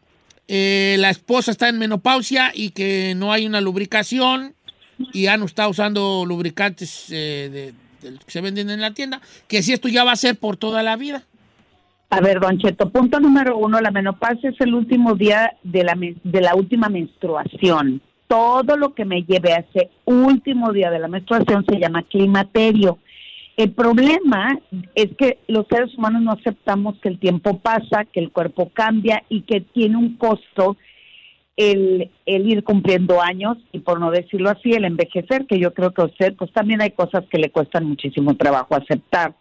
eh, 0.49 0.97
la 0.99 1.11
esposa 1.11 1.51
está 1.51 1.69
en 1.69 1.79
menopausia 1.79 2.51
y 2.53 2.71
que 2.71 3.13
no 3.15 3.31
hay 3.31 3.45
una 3.45 3.61
lubricación 3.61 4.53
y 5.13 5.27
no 5.27 5.45
está 5.45 5.69
usando 5.69 6.25
lubricantes 6.25 7.05
eh, 7.09 7.71
que 8.01 8.17
se 8.27 8.41
venden 8.41 8.69
en 8.69 8.81
la 8.81 8.93
tienda, 8.93 9.21
que 9.47 9.63
si 9.63 9.71
esto 9.71 9.87
ya 9.87 10.03
va 10.03 10.11
a 10.11 10.17
ser 10.17 10.35
por 10.35 10.57
toda 10.57 10.83
la 10.83 10.97
vida. 10.97 11.23
A 12.09 12.21
ver, 12.21 12.39
Don 12.39 12.57
Cheto, 12.57 12.89
punto 12.89 13.19
número 13.19 13.57
uno, 13.57 13.81
la 13.81 13.91
menopausia 13.91 14.51
es 14.51 14.61
el 14.61 14.73
último 14.73 15.15
día 15.15 15.57
de 15.63 15.83
la, 15.83 15.93
de 15.95 16.41
la 16.41 16.55
última 16.55 16.87
menstruación. 16.87 18.01
Todo 18.27 18.77
lo 18.77 18.93
que 18.93 19.03
me 19.03 19.23
lleve 19.23 19.51
a 19.51 19.57
ese 19.57 19.89
último 20.05 20.71
día 20.71 20.89
de 20.89 20.99
la 20.99 21.09
menstruación 21.09 21.65
se 21.67 21.79
llama 21.79 22.03
climaterio. 22.03 22.99
El 23.57 23.71
problema 23.71 24.57
es 24.95 25.07
que 25.17 25.39
los 25.47 25.65
seres 25.69 25.97
humanos 25.97 26.21
no 26.21 26.31
aceptamos 26.31 26.97
que 26.99 27.09
el 27.09 27.19
tiempo 27.19 27.59
pasa, 27.59 28.05
que 28.05 28.21
el 28.21 28.31
cuerpo 28.31 28.69
cambia 28.73 29.23
y 29.27 29.41
que 29.41 29.61
tiene 29.61 29.97
un 29.97 30.15
costo 30.15 30.77
el, 31.57 32.09
el 32.25 32.47
ir 32.49 32.63
cumpliendo 32.63 33.21
años 33.21 33.57
y 33.73 33.79
por 33.79 33.99
no 33.99 34.11
decirlo 34.11 34.49
así, 34.49 34.71
el 34.71 34.85
envejecer, 34.85 35.45
que 35.45 35.59
yo 35.59 35.73
creo 35.73 35.91
que 35.91 36.03
a 36.03 36.31
pues 36.37 36.53
también 36.53 36.81
hay 36.81 36.91
cosas 36.91 37.25
que 37.29 37.39
le 37.39 37.49
cuestan 37.49 37.85
muchísimo 37.85 38.35
trabajo 38.35 38.75
aceptar 38.75 39.33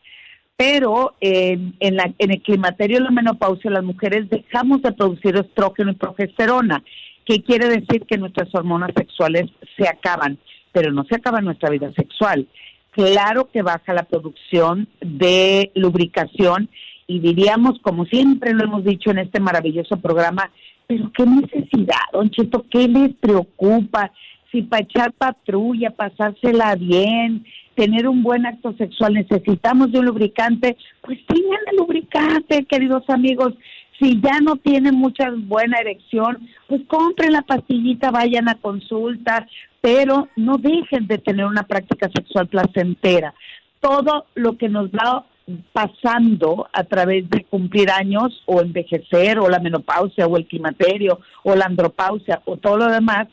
pero 0.56 1.14
eh, 1.20 1.58
en, 1.80 1.96
la, 1.96 2.12
en 2.18 2.30
el 2.30 2.42
climaterio 2.42 2.98
y 2.98 3.02
la 3.02 3.10
menopausia 3.10 3.70
las 3.70 3.84
mujeres 3.84 4.28
dejamos 4.30 4.82
de 4.82 4.92
producir 4.92 5.36
estrógeno 5.36 5.90
y 5.90 5.96
progesterona, 5.96 6.82
que 7.26 7.42
quiere 7.42 7.68
decir 7.68 8.06
que 8.06 8.16
nuestras 8.16 8.54
hormonas 8.54 8.90
sexuales 8.96 9.50
se 9.76 9.88
acaban, 9.88 10.38
pero 10.72 10.92
no 10.92 11.04
se 11.04 11.16
acaba 11.16 11.40
nuestra 11.40 11.70
vida 11.70 11.92
sexual. 11.94 12.46
Claro 12.90 13.50
que 13.52 13.60
baja 13.62 13.92
la 13.92 14.04
producción 14.04 14.88
de 15.00 15.70
lubricación 15.74 16.70
y 17.06 17.20
diríamos, 17.20 17.78
como 17.82 18.06
siempre 18.06 18.54
lo 18.54 18.64
hemos 18.64 18.84
dicho 18.84 19.10
en 19.10 19.18
este 19.18 19.38
maravilloso 19.38 19.98
programa, 19.98 20.50
pero 20.86 21.10
qué 21.12 21.26
necesidad, 21.26 22.00
don 22.12 22.30
Cheto, 22.30 22.64
qué 22.70 22.88
les 22.88 23.14
preocupa, 23.14 24.12
si 24.50 24.62
para 24.62 24.82
echar 24.82 25.12
patrulla, 25.12 25.90
pasársela 25.90 26.74
bien, 26.76 27.44
tener 27.76 28.08
un 28.08 28.22
buen 28.22 28.46
acto 28.46 28.72
sexual 28.72 29.14
necesitamos 29.14 29.92
de 29.92 30.00
un 30.00 30.06
lubricante, 30.06 30.76
pues 31.02 31.18
tengan 31.26 31.60
el 31.70 31.76
lubricante, 31.76 32.64
queridos 32.64 33.08
amigos. 33.08 33.54
Si 34.00 34.20
ya 34.20 34.40
no 34.40 34.56
tienen 34.56 34.94
mucha 34.94 35.30
buena 35.30 35.78
erección, 35.78 36.48
pues 36.66 36.82
compren 36.86 37.32
la 37.32 37.42
pastillita, 37.42 38.10
vayan 38.10 38.48
a 38.48 38.56
consulta, 38.56 39.46
pero 39.80 40.28
no 40.36 40.58
dejen 40.58 41.06
de 41.06 41.18
tener 41.18 41.46
una 41.46 41.62
práctica 41.62 42.10
sexual 42.14 42.48
placentera. 42.48 43.32
Todo 43.80 44.26
lo 44.34 44.56
que 44.56 44.68
nos 44.68 44.90
va 44.90 45.24
pasando 45.72 46.68
a 46.72 46.84
través 46.84 47.28
de 47.30 47.44
cumplir 47.44 47.90
años 47.90 48.42
o 48.46 48.60
envejecer 48.60 49.38
o 49.38 49.48
la 49.48 49.60
menopausia 49.60 50.26
o 50.26 50.36
el 50.36 50.46
climaterio 50.46 51.20
o 51.44 51.54
la 51.54 51.66
andropausia 51.66 52.42
o 52.46 52.56
todo 52.56 52.78
lo 52.78 52.86
demás, 52.88 53.28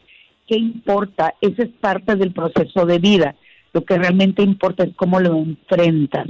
¿qué 0.47 0.57
importa? 0.57 1.33
Ese 1.41 1.63
es 1.63 1.69
parte 1.79 2.15
del 2.15 2.31
proceso 2.31 2.85
de 2.85 2.99
vida. 2.99 3.35
Lo 3.73 3.83
que 3.83 3.97
realmente 3.97 4.43
importa 4.43 4.83
es 4.83 4.95
cómo 4.95 5.19
lo 5.19 5.35
enfrentas, 5.35 6.27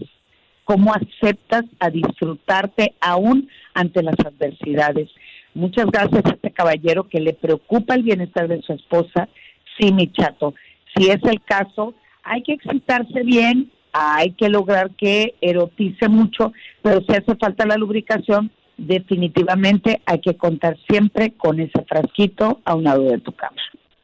cómo 0.63 0.93
aceptas 0.93 1.65
a 1.79 1.89
disfrutarte 1.89 2.95
aún 3.01 3.49
ante 3.73 4.01
las 4.01 4.15
adversidades. 4.25 5.09
Muchas 5.53 5.85
gracias 5.87 6.25
a 6.25 6.29
este 6.29 6.51
caballero 6.51 7.07
que 7.07 7.19
le 7.19 7.33
preocupa 7.33 7.95
el 7.95 8.03
bienestar 8.03 8.47
de 8.47 8.61
su 8.61 8.73
esposa. 8.73 9.27
Sí, 9.77 9.91
mi 9.91 10.11
chato, 10.11 10.55
si 10.95 11.09
es 11.09 11.21
el 11.23 11.41
caso, 11.43 11.93
hay 12.23 12.41
que 12.43 12.53
excitarse 12.53 13.23
bien, 13.23 13.69
hay 13.91 14.31
que 14.31 14.49
lograr 14.49 14.91
que 14.91 15.35
erotice 15.41 16.07
mucho, 16.07 16.53
pero 16.81 17.01
si 17.01 17.11
hace 17.11 17.35
falta 17.35 17.65
la 17.65 17.77
lubricación, 17.77 18.51
definitivamente 18.77 20.01
hay 20.05 20.19
que 20.19 20.35
contar 20.35 20.77
siempre 20.89 21.33
con 21.33 21.59
ese 21.59 21.83
frasquito 21.87 22.61
a 22.65 22.75
un 22.75 22.85
lado 22.85 23.03
de 23.03 23.19
tu 23.19 23.31
cama. 23.33 23.61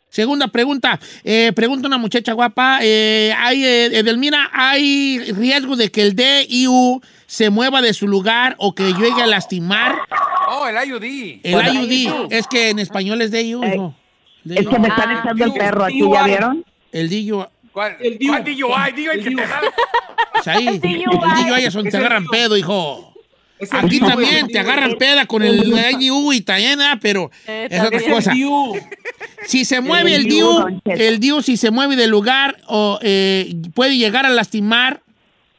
Segunda 0.10 0.48
pregunta. 0.48 1.00
Eh, 1.24 1.52
pregunta 1.56 1.88
una 1.88 1.98
muchacha 1.98 2.34
guapa. 2.34 2.80
Eh, 2.82 3.34
hay, 3.38 3.64
eh, 3.64 3.86
Edelmira, 4.00 4.50
¿hay 4.52 5.20
riesgo 5.34 5.76
de 5.76 5.92
que 5.92 6.02
el 6.02 6.16
DIU 6.16 7.00
se 7.28 7.50
mueva 7.52 7.82
de 7.82 7.94
su 7.94 8.08
lugar 8.08 8.56
o 8.58 8.74
que 8.74 8.92
llegue 8.94 9.22
a 9.22 9.28
lastimar 9.28 9.96
Oh, 10.52 10.66
el 10.68 10.76
IUD. 10.90 11.04
el 11.44 11.76
IUD? 11.76 12.34
Es 12.34 12.48
que 12.48 12.70
en 12.70 12.80
español 12.80 13.22
es 13.22 13.32
DIU. 13.32 13.64
hijo. 13.64 13.94
Es 14.50 14.68
que 14.68 14.80
me 14.80 14.88
están 14.88 15.10
Ah, 15.12 15.20
echando 15.24 15.46
el 15.46 15.52
DIU, 15.52 15.60
perro 15.60 15.86
aquí, 15.86 15.96
DIU. 15.96 16.14
¿ya 16.14 16.24
vieron? 16.24 16.66
El 16.92 17.10
DIU. 17.10 17.46
¿Cuál, 17.72 17.98
El 18.00 18.18
DIU. 18.18 18.32
¿Cuál 18.32 18.44
DIU. 18.56 18.68
jala. 19.38 19.62
Pues 20.34 20.48
ahí, 20.48 20.68
el 20.68 20.82
DIU. 20.82 20.92
DIU 21.12 21.12
DIU. 21.12 21.20
pedo, 21.52 21.58
hijo. 21.58 21.76
Es 21.76 21.98
el 22.00 22.32
Aquí 22.32 22.32
DIU, 22.32 22.32
también 22.32 22.58
el 22.58 22.58
te 22.58 22.98
DIU. 22.98 23.09
Agarran 24.60 24.96
peda 24.98 25.26
con 25.26 25.44
el 25.44 25.74
IUU 26.00 26.34
y 26.34 26.42
también, 26.42 26.80
¿ah? 26.82 26.98
pero 27.02 27.30
Eh, 27.48 27.68
es 27.70 27.80
otra 27.82 27.92
también. 28.00 28.12
cosa. 28.14 28.34
Si 29.46 29.66
se 29.66 29.82
mueve 29.82 30.16
el 30.16 30.22
El 30.22 30.28
DIU, 30.30 30.80
el 30.86 31.20
DIU 31.20 31.42
si 31.42 31.58
se 31.58 31.72
mueve 31.72 31.96
del 31.96 32.10
lugar 32.10 32.58
o 32.68 33.00
eh, 33.02 33.54
puede 33.74 33.98
llegar 33.98 34.26
a 34.26 34.30
lastimar. 34.30 35.02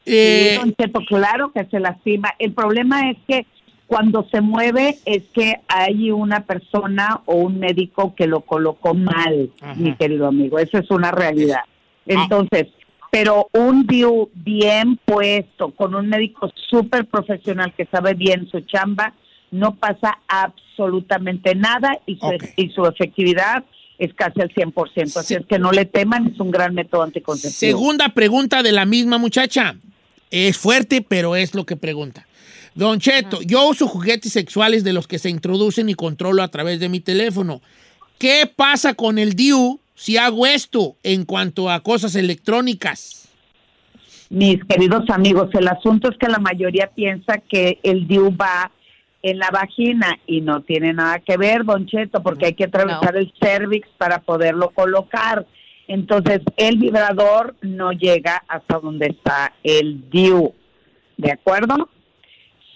eh, 0.05 0.59
Sí, 0.63 0.73
Cheto, 0.79 1.01
claro 1.07 1.51
que 1.53 1.65
se 1.65 1.79
lastima. 1.79 2.33
El 2.39 2.53
problema 2.53 3.09
es 3.11 3.17
que 3.27 3.45
cuando 3.87 4.25
se 4.31 4.39
mueve 4.41 4.97
es 5.05 5.23
que 5.33 5.55
hay 5.67 6.11
una 6.11 6.45
persona 6.45 7.21
o 7.25 7.35
un 7.35 7.59
médico 7.59 8.15
que 8.15 8.25
lo 8.25 8.41
colocó 8.41 8.93
mal, 8.93 9.51
Ajá. 9.61 9.73
mi 9.75 9.93
querido 9.95 10.27
amigo. 10.27 10.57
Esa 10.59 10.79
es 10.79 10.89
una 10.89 11.11
realidad. 11.11 11.61
Ah. 12.09 12.23
Pero 13.11 13.49
un 13.53 13.85
DIU 13.85 14.29
bien 14.33 14.97
puesto, 15.05 15.71
con 15.71 15.93
un 15.95 16.07
médico 16.07 16.51
súper 16.69 17.05
profesional 17.05 17.73
que 17.75 17.85
sabe 17.85 18.13
bien 18.13 18.47
su 18.49 18.61
chamba, 18.61 19.13
no 19.51 19.75
pasa 19.75 20.17
absolutamente 20.29 21.53
nada 21.55 21.99
y 22.05 22.15
su, 22.17 22.31
y 22.55 22.69
su 22.69 22.85
efectividad 22.85 23.65
es 23.99 24.13
casi 24.13 24.41
al 24.41 24.49
100%. 24.49 25.17
Así 25.19 25.27
Sí. 25.27 25.33
es 25.35 25.45
que 25.45 25.59
no 25.59 25.71
le 25.73 25.85
teman, 25.85 26.27
es 26.33 26.39
un 26.39 26.51
gran 26.51 26.73
método 26.73 27.03
anticonceptivo. 27.03 27.77
Segunda 27.77 28.09
pregunta 28.09 28.63
de 28.63 28.71
la 28.71 28.85
misma 28.85 29.17
muchacha. 29.17 29.75
Es 30.31 30.57
fuerte, 30.57 31.01
pero 31.01 31.35
es 31.35 31.53
lo 31.53 31.65
que 31.65 31.75
pregunta. 31.75 32.25
Don 32.73 33.01
Cheto, 33.01 33.41
yo 33.41 33.67
uso 33.67 33.85
juguetes 33.87 34.31
sexuales 34.31 34.85
de 34.85 34.93
los 34.93 35.05
que 35.05 35.19
se 35.19 35.29
introducen 35.29 35.89
y 35.89 35.93
controlo 35.93 36.41
a 36.41 36.47
través 36.47 36.79
de 36.79 36.87
mi 36.87 37.01
teléfono. 37.01 37.61
¿Qué 38.17 38.49
pasa 38.55 38.93
con 38.93 39.17
el 39.17 39.33
DIU 39.33 39.80
si 40.01 40.17
hago 40.17 40.47
esto 40.47 40.95
en 41.03 41.25
cuanto 41.25 41.69
a 41.69 41.81
cosas 41.81 42.15
electrónicas? 42.15 43.29
Mis 44.31 44.57
queridos 44.65 45.07
amigos, 45.11 45.49
el 45.53 45.67
asunto 45.67 46.09
es 46.09 46.17
que 46.17 46.27
la 46.27 46.39
mayoría 46.39 46.87
piensa 46.87 47.37
que 47.37 47.77
el 47.83 48.07
DIU 48.07 48.35
va 48.35 48.71
en 49.21 49.37
la 49.37 49.51
vagina 49.51 50.17
y 50.25 50.41
no 50.41 50.63
tiene 50.63 50.91
nada 50.91 51.19
que 51.19 51.37
ver, 51.37 51.65
Don 51.65 51.85
Cheto, 51.85 52.23
porque 52.23 52.47
hay 52.47 52.53
que 52.55 52.63
atravesar 52.63 53.15
el 53.15 53.31
cervix 53.39 53.87
para 53.99 54.21
poderlo 54.21 54.71
colocar. 54.71 55.45
Entonces, 55.87 56.39
el 56.57 56.79
vibrador 56.79 57.55
no 57.61 57.91
llega 57.91 58.41
hasta 58.47 58.79
donde 58.79 59.05
está 59.05 59.53
el 59.63 60.09
DIU. 60.09 60.51
¿De 61.17 61.31
acuerdo? 61.31 61.89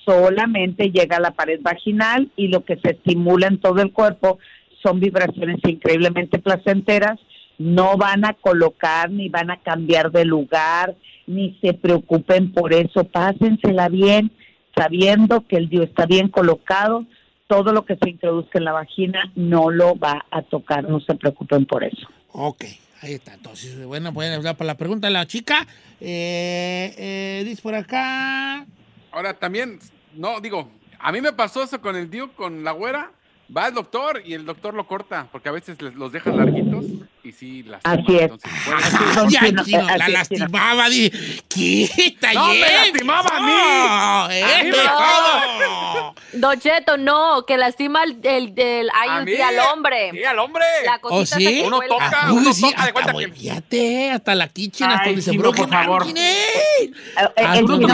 Solamente 0.06 0.92
llega 0.92 1.18
a 1.18 1.22
la 1.22 1.32
pared 1.32 1.60
vaginal 1.64 2.30
y 2.36 2.50
lo 2.50 2.64
que 2.64 2.76
se 2.76 2.92
estimula 2.92 3.48
en 3.48 3.58
todo 3.58 3.82
el 3.82 3.92
cuerpo 3.92 4.38
son 4.86 5.00
vibraciones 5.00 5.58
increíblemente 5.68 6.38
placenteras. 6.38 7.20
No 7.58 7.98
van 7.98 8.26
a 8.26 8.34
colocar 8.34 9.10
ni 9.10 9.30
van 9.30 9.50
a 9.50 9.58
cambiar 9.58 10.12
de 10.12 10.26
lugar, 10.26 10.96
ni 11.26 11.58
se 11.62 11.74
preocupen 11.74 12.52
por 12.52 12.74
eso. 12.74 13.06
Pásensela 13.06 13.90
bien, 13.90 14.32
sabiendo 14.76 15.46
que 15.48 15.58
el 15.58 15.70
DIU 15.70 15.84
está 15.84 16.06
bien 16.06 16.30
colocado. 16.30 17.06
Todo 17.48 17.74
lo 17.74 17.86
que 17.86 17.96
se 17.96 18.10
introduzca 18.10 18.60
en 18.60 18.66
la 18.66 18.74
vagina 18.74 19.32
no 19.36 19.70
lo 19.70 19.96
va 19.96 20.26
a 20.32 20.42
tocar. 20.42 20.88
No 20.88 21.00
se 21.00 21.16
preocupen 21.16 21.66
por 21.66 21.84
eso. 21.84 22.08
Ok, 22.32 22.66
ahí 23.02 23.14
está. 23.14 23.34
Entonces, 23.34 23.86
bueno, 23.86 24.14
pueden 24.14 24.34
hablar 24.34 24.58
para 24.58 24.68
la 24.68 24.78
pregunta 24.78 25.08
de 25.08 25.14
la 25.14 25.26
chica. 25.26 25.66
Eh, 26.02 26.94
eh, 26.98 27.44
dice 27.46 27.62
por 27.62 27.76
acá. 27.76 28.66
Ahora 29.12 29.34
también, 29.34 29.80
no, 30.14 30.42
digo, 30.42 30.70
a 31.00 31.12
mí 31.12 31.22
me 31.22 31.32
pasó 31.32 31.64
eso 31.64 31.80
con 31.80 31.96
el 31.96 32.10
DIU, 32.10 32.34
con 32.34 32.64
la 32.64 32.72
güera. 32.72 33.12
Va 33.56 33.68
el 33.68 33.76
doctor 33.76 34.24
y 34.26 34.34
el 34.34 34.44
doctor 34.44 34.74
lo 34.74 34.88
corta, 34.88 35.28
porque 35.32 35.50
a 35.50 35.52
veces 35.52 35.80
les- 35.80 35.94
los 35.94 36.12
dejan 36.12 36.36
larguitos 36.36 36.84
y 37.24 37.32
sí 37.32 37.62
lastima. 37.62 37.94
Así 37.94 38.16
es. 38.16 38.22
Entonces, 38.24 38.52
Ah, 38.68 39.28
ya, 39.30 39.40
así 39.62 39.72
la 39.72 39.96
es, 40.08 40.10
lastimaba. 40.14 40.90
di- 40.90 41.12
Quita, 41.48 42.34
No, 42.34 42.48
me 42.48 42.60
lastimaba 42.60 43.30
a 43.38 43.40
mí. 43.40 43.46
No, 43.48 44.24
A 44.26 44.30
eh, 44.36 44.64
mí 44.64 44.72
no. 44.72 46.16
Don 46.34 46.60
Cheto, 46.60 46.98
no, 46.98 47.46
que 47.46 47.58
lastima 47.58 48.04
el, 48.04 48.18
el, 48.24 48.54
el- 48.60 48.90
mí. 49.26 49.36
al 49.36 49.60
hombre. 49.60 50.10
Sí, 50.12 50.24
al 50.24 50.40
hombre. 50.40 50.66
La 50.84 50.96
¿Oh, 50.96 51.10
cosita 51.10 51.38
sí? 51.38 51.46
esa 51.46 51.62
que 51.62 51.68
Uno 51.68 51.80
toca. 51.88 52.12
Ah, 52.24 52.34
uno 52.34 52.52
sí, 52.54 52.62
toca 52.62 52.76
de 52.76 52.82
hasta, 52.82 52.94
cuenta 52.94 53.14
que- 53.14 53.28
fíjate, 53.32 54.12
hasta 54.12 54.36
la 54.36 54.48
kitchen, 54.48 54.88
hasta 54.90 55.04
Ay, 55.04 55.08
donde 55.10 55.22
se 55.22 55.32
chino, 55.32 55.44
broke 55.44 55.58
por 55.58 55.70
favor. 55.70 56.06
Eh, 56.18 56.92
Ah, 57.16 57.58
el 57.60 57.66
tú 57.68 57.78
chino 57.78 57.88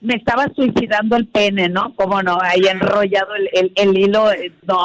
me, 0.00 0.14
estaba 0.14 0.46
suicidando 0.54 1.16
el 1.16 1.26
pene, 1.26 1.68
¿no? 1.68 1.94
¿Cómo 1.94 2.22
no? 2.22 2.38
Ahí 2.40 2.66
enrollado 2.70 3.34
el, 3.34 3.48
el, 3.52 3.72
el 3.74 3.98
hilo. 3.98 4.30
eh, 4.32 4.52
No, 4.66 4.78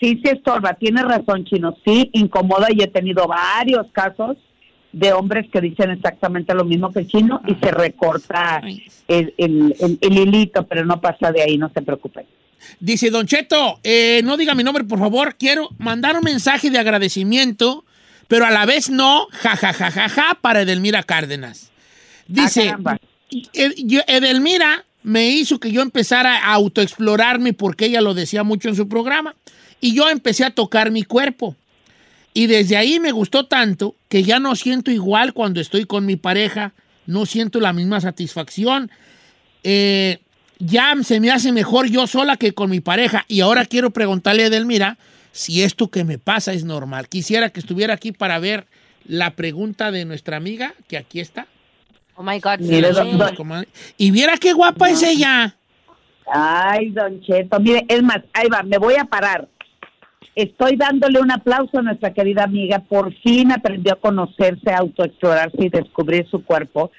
sí 0.00 0.20
se 0.24 0.32
estorba. 0.32 0.74
Tiene 0.74 1.02
razón, 1.02 1.44
Chino. 1.44 1.76
Sí, 1.84 2.10
incomoda 2.12 2.68
y 2.70 2.82
he 2.82 2.88
tenido 2.88 3.26
varios 3.26 3.86
casos 3.92 4.36
de 4.92 5.12
hombres 5.12 5.46
que 5.52 5.60
dicen 5.60 5.90
exactamente 5.92 6.52
lo 6.54 6.64
mismo 6.64 6.92
que 6.92 6.98
el 7.00 7.06
chino 7.08 7.40
y 7.46 7.54
se 7.54 7.70
recorta 7.70 8.60
el, 9.06 9.32
el, 9.38 9.76
el- 9.78 9.98
el 10.00 10.18
hilito, 10.18 10.66
pero 10.66 10.84
no 10.84 11.00
pasa 11.00 11.30
de 11.30 11.42
ahí, 11.42 11.56
no 11.58 11.70
se 11.72 11.80
preocupen. 11.82 12.26
Dice 12.80 13.10
Don 13.10 13.24
Cheto, 13.26 13.78
eh, 13.84 14.20
no 14.24 14.36
diga 14.36 14.54
mi 14.54 14.64
nombre, 14.64 14.84
por 14.84 14.98
favor. 14.98 15.36
Quiero 15.36 15.68
mandar 15.78 16.16
un 16.16 16.24
mensaje 16.24 16.70
de 16.70 16.78
agradecimiento, 16.78 17.84
pero 18.28 18.44
a 18.46 18.50
la 18.50 18.66
vez 18.66 18.90
no, 18.90 19.26
ja, 19.30 19.56
ja, 19.56 19.72
ja, 19.72 19.90
ja, 19.90 20.08
ja, 20.08 20.38
para 20.40 20.62
Edelmira 20.62 21.02
Cárdenas. 21.04 21.70
Dice, 22.26 22.70
Ah, 22.70 22.76
yo- 22.76 23.09
Edelmira 23.52 24.84
me 25.02 25.30
hizo 25.30 25.58
que 25.58 25.72
yo 25.72 25.82
empezara 25.82 26.36
a 26.36 26.54
autoexplorarme 26.54 27.52
porque 27.52 27.86
ella 27.86 28.00
lo 28.00 28.14
decía 28.14 28.42
mucho 28.42 28.68
en 28.68 28.76
su 28.76 28.88
programa. 28.88 29.34
Y 29.80 29.94
yo 29.94 30.08
empecé 30.10 30.44
a 30.44 30.50
tocar 30.50 30.90
mi 30.90 31.04
cuerpo. 31.04 31.56
Y 32.34 32.46
desde 32.46 32.76
ahí 32.76 33.00
me 33.00 33.12
gustó 33.12 33.46
tanto 33.46 33.96
que 34.08 34.22
ya 34.22 34.38
no 34.38 34.54
siento 34.56 34.90
igual 34.90 35.32
cuando 35.32 35.60
estoy 35.60 35.84
con 35.84 36.06
mi 36.06 36.16
pareja, 36.16 36.72
no 37.06 37.26
siento 37.26 37.60
la 37.60 37.72
misma 37.72 38.00
satisfacción. 38.00 38.90
Eh, 39.64 40.18
ya 40.58 40.94
se 41.02 41.18
me 41.18 41.30
hace 41.30 41.50
mejor 41.52 41.88
yo 41.88 42.06
sola 42.06 42.36
que 42.36 42.52
con 42.52 42.70
mi 42.70 42.80
pareja. 42.80 43.24
Y 43.26 43.40
ahora 43.40 43.64
quiero 43.64 43.90
preguntarle 43.90 44.44
a 44.44 44.46
Edelmira 44.46 44.98
si 45.32 45.62
esto 45.62 45.90
que 45.90 46.04
me 46.04 46.18
pasa 46.18 46.52
es 46.52 46.64
normal. 46.64 47.08
Quisiera 47.08 47.50
que 47.50 47.60
estuviera 47.60 47.94
aquí 47.94 48.12
para 48.12 48.38
ver 48.38 48.66
la 49.06 49.34
pregunta 49.34 49.90
de 49.90 50.04
nuestra 50.04 50.36
amiga, 50.36 50.74
que 50.88 50.98
aquí 50.98 51.20
está. 51.20 51.46
Oh 52.20 52.22
my 52.22 52.38
God. 52.38 52.60
Mire, 52.60 52.92
don- 52.92 53.16
don-. 53.16 53.66
Y 53.96 54.10
viera 54.10 54.36
qué 54.36 54.52
guapa 54.52 54.90
es 54.90 55.02
ella. 55.02 55.56
Ay, 56.30 56.90
Don 56.90 57.18
Cheto, 57.22 57.58
mire, 57.58 57.86
es 57.88 58.02
más, 58.02 58.18
ahí 58.34 58.46
va, 58.48 58.62
me 58.62 58.76
voy 58.76 58.94
a 58.96 59.06
parar. 59.06 59.48
Estoy 60.34 60.76
dándole 60.76 61.18
un 61.18 61.30
aplauso 61.32 61.78
a 61.78 61.82
nuestra 61.82 62.12
querida 62.12 62.44
amiga, 62.44 62.78
por 62.80 63.14
fin 63.22 63.50
aprendió 63.50 63.94
a 63.94 63.96
conocerse, 63.96 64.70
a 64.70 64.78
autoexplorarse 64.78 65.56
y 65.64 65.70
descubrir 65.70 66.28
su 66.30 66.44
cuerpo. 66.44 66.92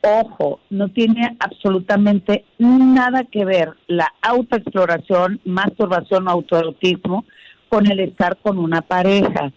Ojo, 0.00 0.58
no 0.70 0.88
tiene 0.88 1.36
absolutamente 1.38 2.46
nada 2.58 3.24
que 3.24 3.44
ver 3.44 3.74
la 3.88 4.10
autoexploración, 4.22 5.38
masturbación 5.44 6.26
o 6.26 6.30
autoerotismo 6.30 7.26
con 7.68 7.86
el 7.90 8.00
estar 8.00 8.38
con 8.38 8.58
una 8.58 8.80
pareja. 8.80 9.52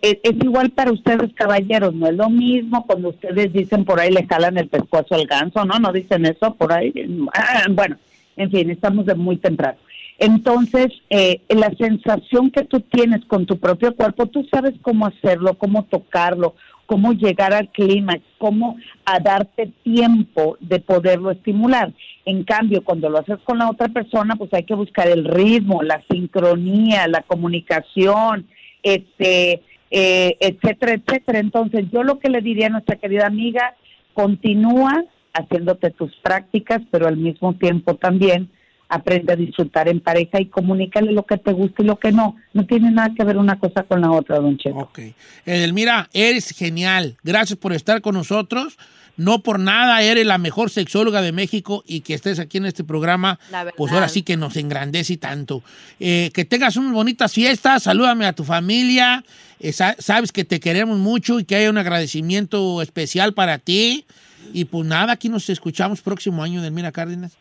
Es 0.00 0.36
igual 0.42 0.70
para 0.70 0.92
ustedes, 0.92 1.32
caballeros, 1.34 1.94
no 1.94 2.06
es 2.06 2.14
lo 2.14 2.30
mismo 2.30 2.86
cuando 2.86 3.10
ustedes 3.10 3.52
dicen 3.52 3.84
por 3.84 4.00
ahí 4.00 4.10
le 4.10 4.26
jalan 4.26 4.56
el 4.56 4.68
pescuezo 4.68 5.14
al 5.14 5.26
ganso, 5.26 5.64
¿no? 5.64 5.78
No 5.78 5.92
dicen 5.92 6.24
eso 6.24 6.54
por 6.54 6.72
ahí. 6.72 6.92
Ah, 7.34 7.64
Bueno, 7.70 7.96
en 8.36 8.50
fin, 8.50 8.70
estamos 8.70 9.06
de 9.06 9.14
muy 9.14 9.36
temprano. 9.36 9.78
Entonces, 10.18 10.92
eh, 11.10 11.40
la 11.48 11.70
sensación 11.76 12.50
que 12.50 12.64
tú 12.64 12.80
tienes 12.80 13.24
con 13.24 13.46
tu 13.46 13.58
propio 13.58 13.94
cuerpo, 13.94 14.26
tú 14.26 14.46
sabes 14.50 14.74
cómo 14.80 15.06
hacerlo, 15.06 15.54
cómo 15.54 15.84
tocarlo, 15.84 16.54
cómo 16.86 17.12
llegar 17.12 17.52
al 17.52 17.68
clímax, 17.70 18.22
cómo 18.38 18.76
a 19.04 19.18
darte 19.18 19.72
tiempo 19.82 20.56
de 20.60 20.78
poderlo 20.80 21.30
estimular. 21.30 21.92
En 22.24 22.44
cambio, 22.44 22.84
cuando 22.84 23.08
lo 23.08 23.18
haces 23.18 23.38
con 23.44 23.58
la 23.58 23.70
otra 23.70 23.88
persona, 23.88 24.36
pues 24.36 24.52
hay 24.54 24.64
que 24.64 24.74
buscar 24.74 25.08
el 25.08 25.24
ritmo, 25.24 25.82
la 25.82 26.02
sincronía, 26.10 27.08
la 27.08 27.22
comunicación, 27.22 28.46
este, 28.82 29.62
eh, 29.96 30.36
etcétera, 30.40 30.94
etcétera. 30.94 31.38
Entonces, 31.38 31.84
yo 31.92 32.02
lo 32.02 32.18
que 32.18 32.28
le 32.28 32.40
diría 32.40 32.66
a 32.66 32.70
nuestra 32.70 32.96
querida 32.96 33.28
amiga, 33.28 33.76
continúa 34.12 35.04
haciéndote 35.32 35.90
tus 35.90 36.12
prácticas, 36.16 36.82
pero 36.90 37.06
al 37.06 37.16
mismo 37.16 37.54
tiempo 37.54 37.94
también 37.94 38.50
aprende 38.88 39.32
a 39.32 39.36
disfrutar 39.36 39.88
en 39.88 40.00
pareja 40.00 40.40
y 40.40 40.46
comunícale 40.46 41.12
lo 41.12 41.24
que 41.24 41.38
te 41.38 41.52
gusta 41.52 41.82
y 41.82 41.86
lo 41.86 42.00
que 42.00 42.10
no. 42.10 42.34
No 42.52 42.66
tiene 42.66 42.90
nada 42.90 43.14
que 43.16 43.22
ver 43.22 43.36
una 43.36 43.60
cosa 43.60 43.84
con 43.84 44.00
la 44.00 44.10
otra, 44.10 44.40
don 44.40 44.58
Cheto. 44.58 44.78
Ok. 44.78 44.98
Edelmira, 45.46 46.08
eres 46.12 46.50
genial. 46.50 47.16
Gracias 47.22 47.56
por 47.56 47.72
estar 47.72 48.00
con 48.00 48.16
nosotros. 48.16 48.76
No 49.16 49.38
por 49.40 49.60
nada 49.60 50.02
eres 50.02 50.26
la 50.26 50.38
mejor 50.38 50.70
sexóloga 50.70 51.22
de 51.22 51.30
México 51.30 51.84
y 51.86 52.00
que 52.00 52.14
estés 52.14 52.38
aquí 52.40 52.58
en 52.58 52.66
este 52.66 52.82
programa, 52.82 53.38
pues 53.76 53.92
ahora 53.92 54.08
sí 54.08 54.22
que 54.22 54.36
nos 54.36 54.56
engrandece 54.56 55.16
tanto. 55.18 55.62
Eh, 56.00 56.30
que 56.34 56.44
tengas 56.44 56.76
unas 56.76 56.92
bonitas 56.92 57.32
fiestas, 57.32 57.84
salúdame 57.84 58.26
a 58.26 58.32
tu 58.32 58.42
familia, 58.42 59.22
eh, 59.60 59.72
sa- 59.72 59.94
sabes 60.00 60.32
que 60.32 60.44
te 60.44 60.58
queremos 60.58 60.98
mucho 60.98 61.38
y 61.38 61.44
que 61.44 61.54
haya 61.54 61.70
un 61.70 61.78
agradecimiento 61.78 62.82
especial 62.82 63.34
para 63.34 63.58
ti. 63.58 64.04
Y 64.52 64.64
pues 64.66 64.86
nada, 64.86 65.12
aquí 65.12 65.28
nos 65.28 65.48
escuchamos 65.48 66.00
próximo 66.02 66.42
año, 66.42 66.60
Edelmira 66.60 66.90
Cárdenas. 66.92 67.36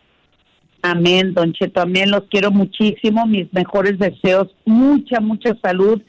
Amén, 0.81 1.33
don 1.33 1.53
Cheto, 1.53 1.81
amén. 1.81 2.11
Los 2.11 2.25
quiero 2.29 2.51
muchísimo, 2.51 3.25
mis 3.25 3.51
mejores 3.53 3.97
deseos, 3.97 4.49
mucha, 4.65 5.19
mucha 5.21 5.55
salud. 5.61 6.01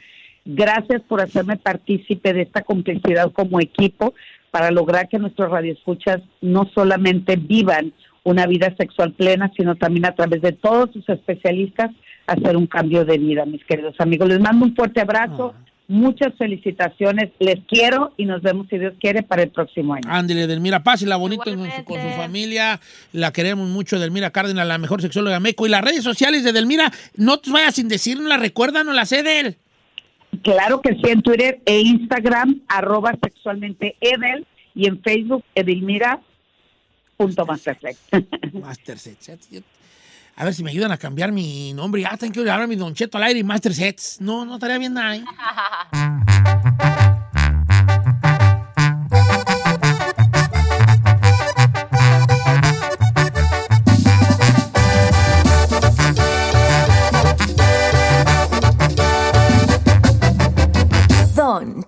Gracias 0.45 1.01
por 1.09 1.23
hacerme 1.23 1.57
partícipe 1.57 2.33
de 2.33 2.43
esta 2.43 2.61
complicidad 2.63 3.33
como 3.33 3.61
equipo 3.61 4.15
para 4.55 4.71
lograr 4.71 5.09
que 5.09 5.19
nuestros 5.19 5.51
radioescuchas 5.51 6.21
no 6.41 6.71
solamente 6.73 7.35
vivan 7.35 7.93
una 8.23 8.47
vida 8.47 8.73
sexual 8.79 9.13
plena, 9.13 9.51
sino 9.57 9.75
también 9.75 10.07
a 10.07 10.15
través 10.15 10.43
de 10.43 10.53
todos 10.53 10.93
sus 10.93 11.09
especialistas 11.09 11.91
hacer 12.29 12.57
un 12.57 12.69
cambio 12.69 13.05
de 13.05 13.19
vida, 13.19 13.45
mis 13.47 13.65
queridos 13.65 13.97
amigos. 13.99 14.29
Les 14.29 14.39
mando 14.39 14.65
un 14.65 14.77
fuerte 14.77 15.01
abrazo, 15.01 15.55
muchas 15.89 16.35
felicitaciones, 16.39 17.31
les 17.41 17.65
quiero 17.67 18.13
y 18.17 18.27
nos 18.27 18.43
vemos, 18.43 18.69
si 18.71 18.79
Dios 18.79 18.95
quiere, 19.01 19.25
para 19.25 19.43
el 19.43 19.51
próximo 19.51 19.95
año. 19.95 20.05
Ándele, 20.07 20.47
Delmira 20.47 20.85
Paz 20.85 21.03
y 21.03 21.07
la 21.07 21.17
bonita 21.17 21.43
con 21.43 21.55
su, 21.55 21.59
con 21.59 21.67
su 21.67 21.93
Igualmente. 21.95 22.17
familia. 22.17 22.81
La 23.11 23.33
queremos 23.33 23.69
mucho, 23.69 23.99
Delmira 23.99 24.31
Cárdenas, 24.31 24.69
la 24.69 24.79
mejor 24.79 25.03
sexóloga 25.03 25.35
de 25.35 25.41
México. 25.41 25.67
Y 25.67 25.71
las 25.71 25.83
redes 25.83 26.05
sociales 26.05 26.45
de 26.45 26.53
Delmira, 26.53 26.93
no 27.17 27.41
te 27.41 27.51
vayas 27.51 27.75
sin 27.75 27.89
decirnos, 27.89 28.29
la 28.29 28.37
recuerdan 28.37 28.87
o 28.87 28.93
la 28.93 29.05
sé 29.05 29.25
de 29.25 29.41
él. 29.41 29.57
Claro 30.45 30.81
que 30.81 30.91
sí, 30.91 31.11
en 31.11 31.23
Twitter 31.23 31.61
e 31.65 31.81
Instagram, 31.81 32.61
arroba 32.69 33.13
sexualmente 33.21 33.97
Edel, 34.01 34.47
y 34.75 34.87
en 34.87 35.01
Facebook, 35.01 35.43
Edelmira.mastersex. 35.55 37.99
Master 38.53 38.99
Sets. 38.99 39.31
A 40.37 40.45
ver 40.45 40.53
si 40.53 40.65
me 40.65 40.71
ayudan 40.71 40.91
a 40.93 40.99
cambiar 40.99 41.33
mi 41.33 41.73
nombre. 41.73 42.03
Ya 42.03 42.17
tengo 42.17 42.45
que 42.45 42.51
hablar 42.51 42.69
mi 42.69 42.77
Don 42.77 42.95
Cheto 42.95 43.19
al 43.19 43.25
aire 43.25 43.41
y 43.41 43.45
Master 43.45 43.73
Sets. 43.73 44.21
No, 44.21 44.45
no 44.45 44.55
estaría 44.55 44.79
bien 44.79 44.95
nada. 44.95 45.17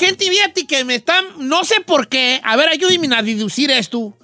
Gente 0.00 0.28
fíjate 0.28 0.66
que 0.66 0.84
me 0.84 0.96
están, 0.96 1.24
no 1.38 1.62
sé 1.64 1.80
por 1.80 2.08
qué, 2.08 2.40
a 2.42 2.56
ver, 2.56 2.68
ayúdenme 2.68 3.14
a 3.14 3.22
deducir 3.22 3.70
esto. 3.70 4.16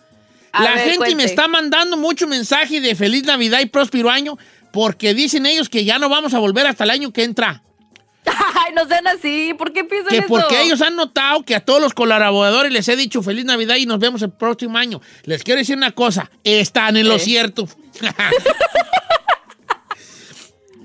A 0.51 0.65
la 0.65 0.71
ver, 0.73 0.81
gente 0.81 0.97
cuente. 0.99 1.15
me 1.17 1.25
está 1.25 1.47
mandando 1.47 1.97
mucho 1.97 2.27
mensaje 2.27 2.81
de 2.81 2.95
feliz 2.95 3.23
Navidad 3.25 3.61
y 3.61 3.67
próspero 3.67 4.11
año 4.11 4.37
porque 4.73 5.15
dicen 5.15 5.47
ellos 5.47 5.69
que 5.69 5.85
ya 5.85 5.99
no 5.99 6.09
vamos 6.09 6.35
a 6.35 6.39
volver 6.39 6.67
hasta 6.67 6.85
el 6.85 6.91
año 6.91 7.13
que 7.13 7.23
entra. 7.25 7.63
Ay, 8.27 8.73
no 8.75 8.87
sean 8.89 9.07
así. 9.07 9.55
¿Por 9.57 9.73
qué 9.73 9.85
piensan 9.85 10.11
Que 10.11 10.19
eso? 10.19 10.29
porque 10.29 10.63
ellos 10.63 10.83
han 10.83 10.97
notado 10.97 11.45
que 11.45 11.55
a 11.55 11.61
todos 11.61 11.81
los 11.81 11.95
colaboradores 11.95 12.73
les 12.73 12.89
he 12.89 12.97
dicho 12.97 13.23
feliz 13.23 13.45
Navidad 13.45 13.77
y 13.77 13.87
nos 13.87 13.99
vemos 14.01 14.23
el 14.23 14.31
próximo 14.31 14.77
año. 14.79 15.01
Les 15.25 15.43
quiero 15.45 15.59
decir 15.59 15.77
una 15.77 15.93
cosa, 15.93 16.31
están 16.43 16.97
en 16.97 17.09
lo 17.09 17.19
cierto. 17.19 17.69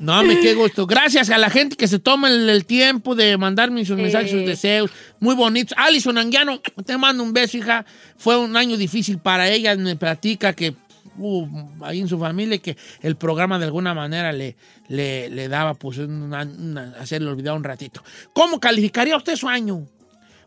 No, 0.02 0.24
me 0.24 0.40
qué 0.40 0.56
gusto. 0.56 0.88
Gracias 0.88 1.30
a 1.30 1.38
la 1.38 1.50
gente 1.52 1.76
que 1.76 1.88
se 1.88 2.00
toma 2.00 2.28
el, 2.28 2.50
el 2.50 2.66
tiempo 2.66 3.14
de 3.16 3.38
mandarme 3.38 3.86
sus 3.86 3.98
mensajes, 3.98 4.32
sus 4.32 4.46
deseos. 4.46 4.90
Muy 5.20 5.36
bonitos. 5.36 5.78
Alison 5.78 6.18
Anguiano, 6.18 6.60
te 6.86 6.98
mando 6.98 7.22
un 7.24 7.34
beso, 7.34 7.58
hija. 7.58 7.86
Fue 8.18 8.36
un 8.36 8.58
año 8.58 8.78
difícil 8.78 9.20
para 9.20 9.48
ella. 9.48 9.76
Me 9.76 9.96
platica 9.96 10.54
que 10.54 10.74
uh, 11.18 11.48
ahí 11.84 12.00
en 12.00 12.08
su 12.08 12.18
familia 12.18 12.58
que 12.58 12.76
el 13.02 13.16
programa 13.16 13.60
de 13.60 13.66
alguna 13.66 13.94
manera 13.94 14.32
le, 14.32 14.56
le, 14.88 15.30
le 15.30 15.48
daba 15.48 15.76
pues 15.76 16.00
una, 16.00 16.42
una- 16.42 16.96
hacerle 17.00 17.30
olvidar 17.30 17.56
un 17.56 17.64
ratito. 17.64 18.04
¿Cómo 18.34 18.60
calificaría 18.60 19.16
usted 19.16 19.36
su 19.36 19.48
año? 19.48 19.86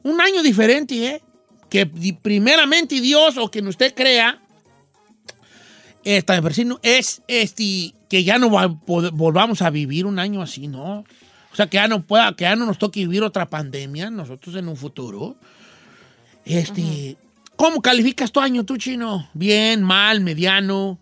Un 0.02 0.20
año 0.20 0.42
diferente, 0.42 1.06
¿eh? 1.06 1.22
Que 1.70 1.86
primeramente 1.86 3.00
Dios 3.00 3.36
o 3.38 3.48
quien 3.50 3.68
usted 3.68 3.94
crea 3.94 4.40
esta 6.04 6.40
es 6.82 7.22
este 7.28 7.94
que 8.08 8.24
ya 8.24 8.38
no 8.38 8.50
va- 8.50 8.66
volvamos 8.68 9.62
a 9.62 9.70
vivir 9.70 10.06
un 10.06 10.18
año 10.18 10.42
así, 10.42 10.68
¿no? 10.68 11.04
O 11.52 11.56
sea, 11.56 11.68
que 11.68 11.76
ya 11.76 11.88
no 11.88 12.02
pueda, 12.02 12.34
que 12.36 12.42
ya 12.44 12.56
no 12.56 12.66
nos 12.66 12.78
toque 12.78 13.00
vivir 13.00 13.22
otra 13.22 13.46
pandemia 13.46 14.10
nosotros 14.10 14.54
en 14.56 14.68
un 14.68 14.76
futuro. 14.76 15.36
Este, 16.44 17.16
¿cómo 17.56 17.80
calificas 17.80 18.30
tu 18.32 18.40
año 18.40 18.64
tú, 18.64 18.76
chino? 18.76 19.28
Bien, 19.34 19.82
mal, 19.82 20.20
mediano. 20.20 20.98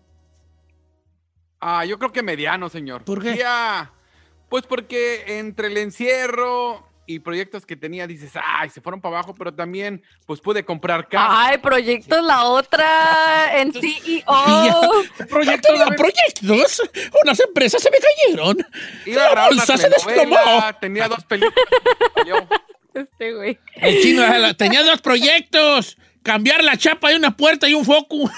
Ah, 1.59 1.85
yo 1.85 1.97
creo 1.97 2.11
que 2.11 2.23
mediano, 2.23 2.69
señor. 2.69 3.03
¿Por 3.03 3.21
qué? 3.21 3.37
Ya, 3.37 3.91
pues 4.49 4.63
porque 4.65 5.39
entre 5.39 5.67
el 5.67 5.77
encierro 5.77 6.87
y 7.05 7.19
proyectos 7.19 7.65
que 7.65 7.75
tenía, 7.75 8.07
dices, 8.07 8.31
ay, 8.41 8.69
se 8.69 8.79
fueron 8.81 9.01
para 9.01 9.17
abajo, 9.17 9.35
pero 9.37 9.53
también, 9.53 10.01
pues 10.25 10.39
pude 10.39 10.63
comprar 10.63 11.07
casa. 11.07 11.27
Ay, 11.29 11.57
proyectos 11.57 12.23
la 12.23 12.45
otra 12.45 13.57
en 13.59 13.69
E 13.69 13.81
CEO. 13.81 14.91
Proyectos, 15.29 15.71
proyectos. 15.97 16.81
Unas 17.23 17.39
empresas 17.39 17.81
se 17.81 17.89
me 17.91 17.97
cayeron. 17.97 18.57
A 19.31 19.35
La 19.35 19.45
bolsa 19.49 19.77
se 19.77 19.89
desplomó. 19.89 20.37
tenía 20.79 21.07
dos 21.07 21.23
películas. 21.25 21.65
Yo, 22.25 22.35
Este 22.93 23.33
güey. 23.33 23.59
El 23.75 24.01
chino 24.01 24.23
eh, 24.23 24.53
tenía 24.53 24.83
dos 24.83 25.01
proyectos. 25.01 25.97
Cambiar 26.21 26.63
la 26.63 26.77
chapa 26.77 27.09
de 27.09 27.17
una 27.17 27.35
puerta 27.35 27.67
y 27.67 27.73
un 27.73 27.83
foco. 27.83 28.31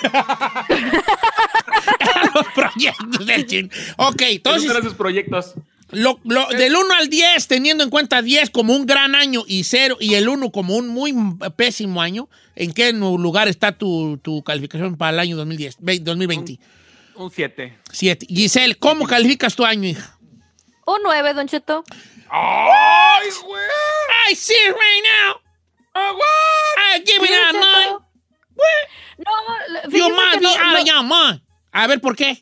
Eran 1.99 2.31
los 2.33 2.47
proyectos 2.55 3.25
del 3.25 3.45
chino. 3.45 3.69
Ok, 3.97 4.21
entonces, 4.21 4.63
Esos 4.63 4.75
eran 4.75 4.83
sus 4.89 4.95
proyectos. 4.95 5.53
Lo- 5.91 6.19
lo- 6.23 6.47
del 6.49 6.75
1 6.75 6.93
al 6.95 7.09
10, 7.09 7.47
teniendo 7.47 7.83
en 7.83 7.89
cuenta 7.89 8.21
10 8.21 8.49
como 8.49 8.73
un 8.75 8.85
gran 8.85 9.15
año 9.15 9.43
y 9.47 9.63
0 9.63 9.97
y 9.99 10.15
el 10.15 10.27
1 10.29 10.51
como 10.51 10.75
un 10.75 10.87
muy 10.87 11.13
pésimo 11.55 12.01
año, 12.01 12.27
¿en 12.55 12.73
qué 12.73 12.91
lugar 12.93 13.47
está 13.47 13.71
tu, 13.77 14.17
tu 14.17 14.43
calificación 14.43 14.97
para 14.97 15.11
el 15.11 15.19
año 15.19 15.35
2010, 15.37 15.77
ve- 15.79 15.99
2020? 15.99 16.59
un 17.15 17.31
7. 17.31 17.77
7. 17.91 18.25
Giselle, 18.29 18.75
¿cómo 18.75 19.05
calificas 19.07 19.55
tu 19.55 19.63
año, 19.65 19.87
hija? 19.87 20.17
Un 20.85 20.97
9, 21.03 21.33
Don 21.33 21.47
Cheto. 21.47 21.83
¡Ay, 22.29 23.27
güey! 23.43 23.61
I 24.31 24.35
see 24.35 24.53
it 24.53 24.71
right 24.73 25.03
now. 25.23 25.35
Ah, 25.93 26.11
what? 26.11 26.97
I 26.97 27.03
give 27.05 27.23
it 27.23 27.31
a 27.31 27.51
Cheto. 27.51 27.59
nine. 27.59 27.99
No, 29.17 29.89
You 29.89 30.09
must 30.09 30.35
be 30.39 30.41
no- 30.41 30.49
out 30.49 30.73
no- 30.73 30.79
of 30.81 30.85
your 30.85 31.03
mind. 31.03 31.41
A 31.71 31.87
ver, 31.87 31.99
¿por 32.01 32.15
qué? 32.15 32.41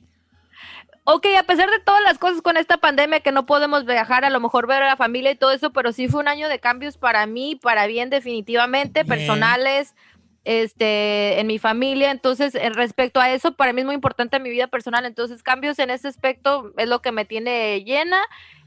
Ok, 1.06 1.26
a 1.38 1.44
pesar 1.44 1.70
de 1.70 1.80
todas 1.80 2.02
las 2.02 2.18
cosas 2.18 2.42
con 2.42 2.56
esta 2.56 2.78
pandemia 2.78 3.20
que 3.20 3.34
no 3.34 3.46
podemos 3.46 3.86
viajar, 3.86 4.24
a 4.24 4.30
lo 4.30 4.39
mejor 4.39 4.68
ver 4.68 4.84
a 4.84 4.88
la 4.88 4.96
familia 4.96 5.32
y 5.32 5.36
todo 5.36 5.52
eso, 5.52 5.72
pero 5.72 5.92
sí 5.92 6.08
fue 6.08 6.22
un 6.22 6.30
año 6.30 6.48
de 6.48 6.60
cambios 6.60 6.98
para 6.98 7.26
mí, 7.26 7.58
para 7.62 7.88
bien 7.88 8.10
definitivamente, 8.10 9.04
Bien. 9.04 9.08
personales, 9.08 9.96
este, 10.46 11.40
en 11.40 11.48
mi 11.48 11.60
familia. 11.60 12.12
Entonces, 12.12 12.54
respecto 12.76 13.20
a 13.20 13.32
eso, 13.32 13.54
para 13.56 13.74
mí 13.74 13.82
es 13.82 13.86
muy 13.86 13.96
importante 13.96 14.40
mi 14.40 14.50
vida 14.50 14.68
personal. 14.68 15.06
Entonces, 15.06 15.44
cambios 15.44 15.80
en 15.80 15.90
ese 15.90 16.08
aspecto 16.08 16.74
es 16.78 16.88
lo 16.88 17.02
que 17.02 17.12
me 17.12 17.26
tiene 17.26 17.84
llena. 17.84 18.20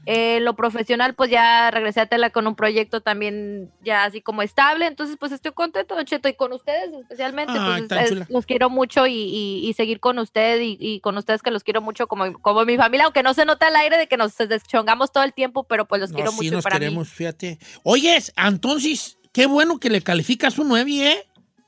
Eh, 0.09 0.39
lo 0.39 0.55
profesional, 0.55 1.15
pues 1.15 1.29
ya 1.29 1.69
regresé 1.69 1.99
a 1.99 2.05
Tela 2.05 2.29
con 2.29 2.47
un 2.47 2.55
proyecto 2.55 3.01
también 3.01 3.69
ya 3.83 4.05
así 4.05 4.21
como 4.21 4.41
estable. 4.41 4.85
Entonces, 4.85 5.17
pues 5.19 5.33
estoy 5.33 5.51
contento, 5.51 5.95
Don 5.95 6.05
Cheto, 6.05 6.29
y 6.29 6.33
con 6.33 6.53
ustedes 6.53 6.91
especialmente. 7.01 7.51
Pues, 7.89 8.11
es- 8.11 8.29
los 8.29 8.45
quiero 8.45 8.69
mucho 8.69 9.05
y, 9.05 9.11
y- 9.13 9.67
y 9.67 9.73
seguir 9.73 9.99
con 9.99 10.17
usted 10.19 10.61
y, 10.61 10.77
y 10.79 11.01
con 11.01 11.17
ustedes 11.17 11.41
que 11.41 11.51
los 11.51 11.63
quiero 11.65 11.81
mucho 11.81 12.07
como, 12.07 12.31
como 12.39 12.63
mi 12.63 12.77
familia, 12.77 13.03
aunque 13.05 13.21
no 13.21 13.33
se 13.33 13.43
nota 13.43 13.67
al 13.67 13.75
aire 13.75 13.97
de 13.97 14.07
que 14.07 14.15
nos 14.15 14.37
deschongamos 14.37 15.11
todo 15.11 15.25
el 15.25 15.33
tiempo, 15.33 15.65
pero 15.65 15.85
pues 15.89 15.99
los 15.99 16.11
No, 16.11 16.15
quiero 16.15 16.31
sí 16.31 16.37
mucho 16.37 16.53
nos 16.55 16.63
para 16.63 16.79
queremos, 16.79 17.07
mí. 17.09 17.13
fíjate. 17.13 17.59
Oye, 17.83 18.17
entonces, 18.37 19.17
qué 19.33 19.45
bueno 19.45 19.77
que 19.77 19.89
le 19.89 20.01
calificas 20.01 20.57
un 20.57 20.69
9, 20.69 20.91
¿eh? 21.11 21.27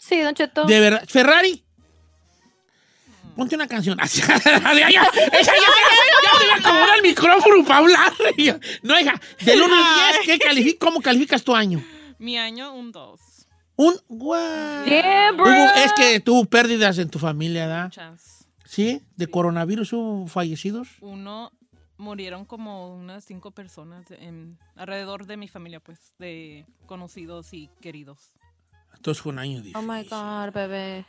Sí, 0.10 0.20
Don 0.22 0.34
Cheto. 0.34 0.66
De 0.66 0.80
verdad. 0.80 1.04
Ferrari. 1.08 1.64
Ponte 3.36 3.56
una 3.56 3.68
canción. 3.68 3.98
ya, 3.98 4.06
ya, 4.06 4.38
ya, 4.40 4.90
ya, 4.90 4.90
ya, 4.90 4.92
ya 5.32 5.44
se 5.44 6.46
me 6.48 6.54
acomoda 6.60 6.96
el 6.96 7.02
micrófono 7.04 7.64
para 7.64 7.78
hablar. 7.80 8.14
No, 8.84 9.00
hija, 9.00 9.22
del 9.46 9.62
1 9.62 9.76
al 9.76 10.14
10, 10.14 10.26
¿qué 10.26 10.40
calific 10.40 10.78
¿cómo 10.80 11.00
calificas 11.00 11.44
tu 11.44 11.56
año? 11.56 11.82
Mi 12.18 12.38
año, 12.38 12.74
un 12.74 12.92
2. 12.92 13.20
Un. 13.78 13.96
Guau. 14.10 14.86
Yeah, 14.86 15.32
bro. 15.32 15.46
Hubo- 15.46 15.74
es 15.86 15.94
que 15.94 16.20
tuvo 16.20 16.44
pérdidas 16.46 16.98
en 16.98 17.10
tu 17.10 17.18
familia, 17.18 17.66
¿verdad? 17.68 17.84
Muchas. 17.86 18.46
¿Sí? 18.66 19.02
¿De 19.16 19.28
coronavirus 19.28 19.94
hubo 19.94 20.28
fallecidos? 20.28 20.90
Uno, 21.00 21.52
murieron 21.98 22.44
como 22.44 22.94
unas 22.94 23.24
cinco 23.24 23.52
personas 23.52 24.12
en, 24.12 24.58
alrededor 24.76 25.28
de 25.28 25.38
mi 25.38 25.48
familia, 25.48 25.80
pues, 25.80 25.98
de 26.20 26.66
conocidos 26.88 27.54
y 27.54 27.70
queridos. 27.82 28.34
Entonces 29.00 29.24
fue 29.24 29.32
un 29.32 29.40
año 29.40 29.62
difícil. 29.62 29.78
Oh 29.78 29.82
my 29.82 30.04
God, 30.04 30.54
bebé. 30.54 31.06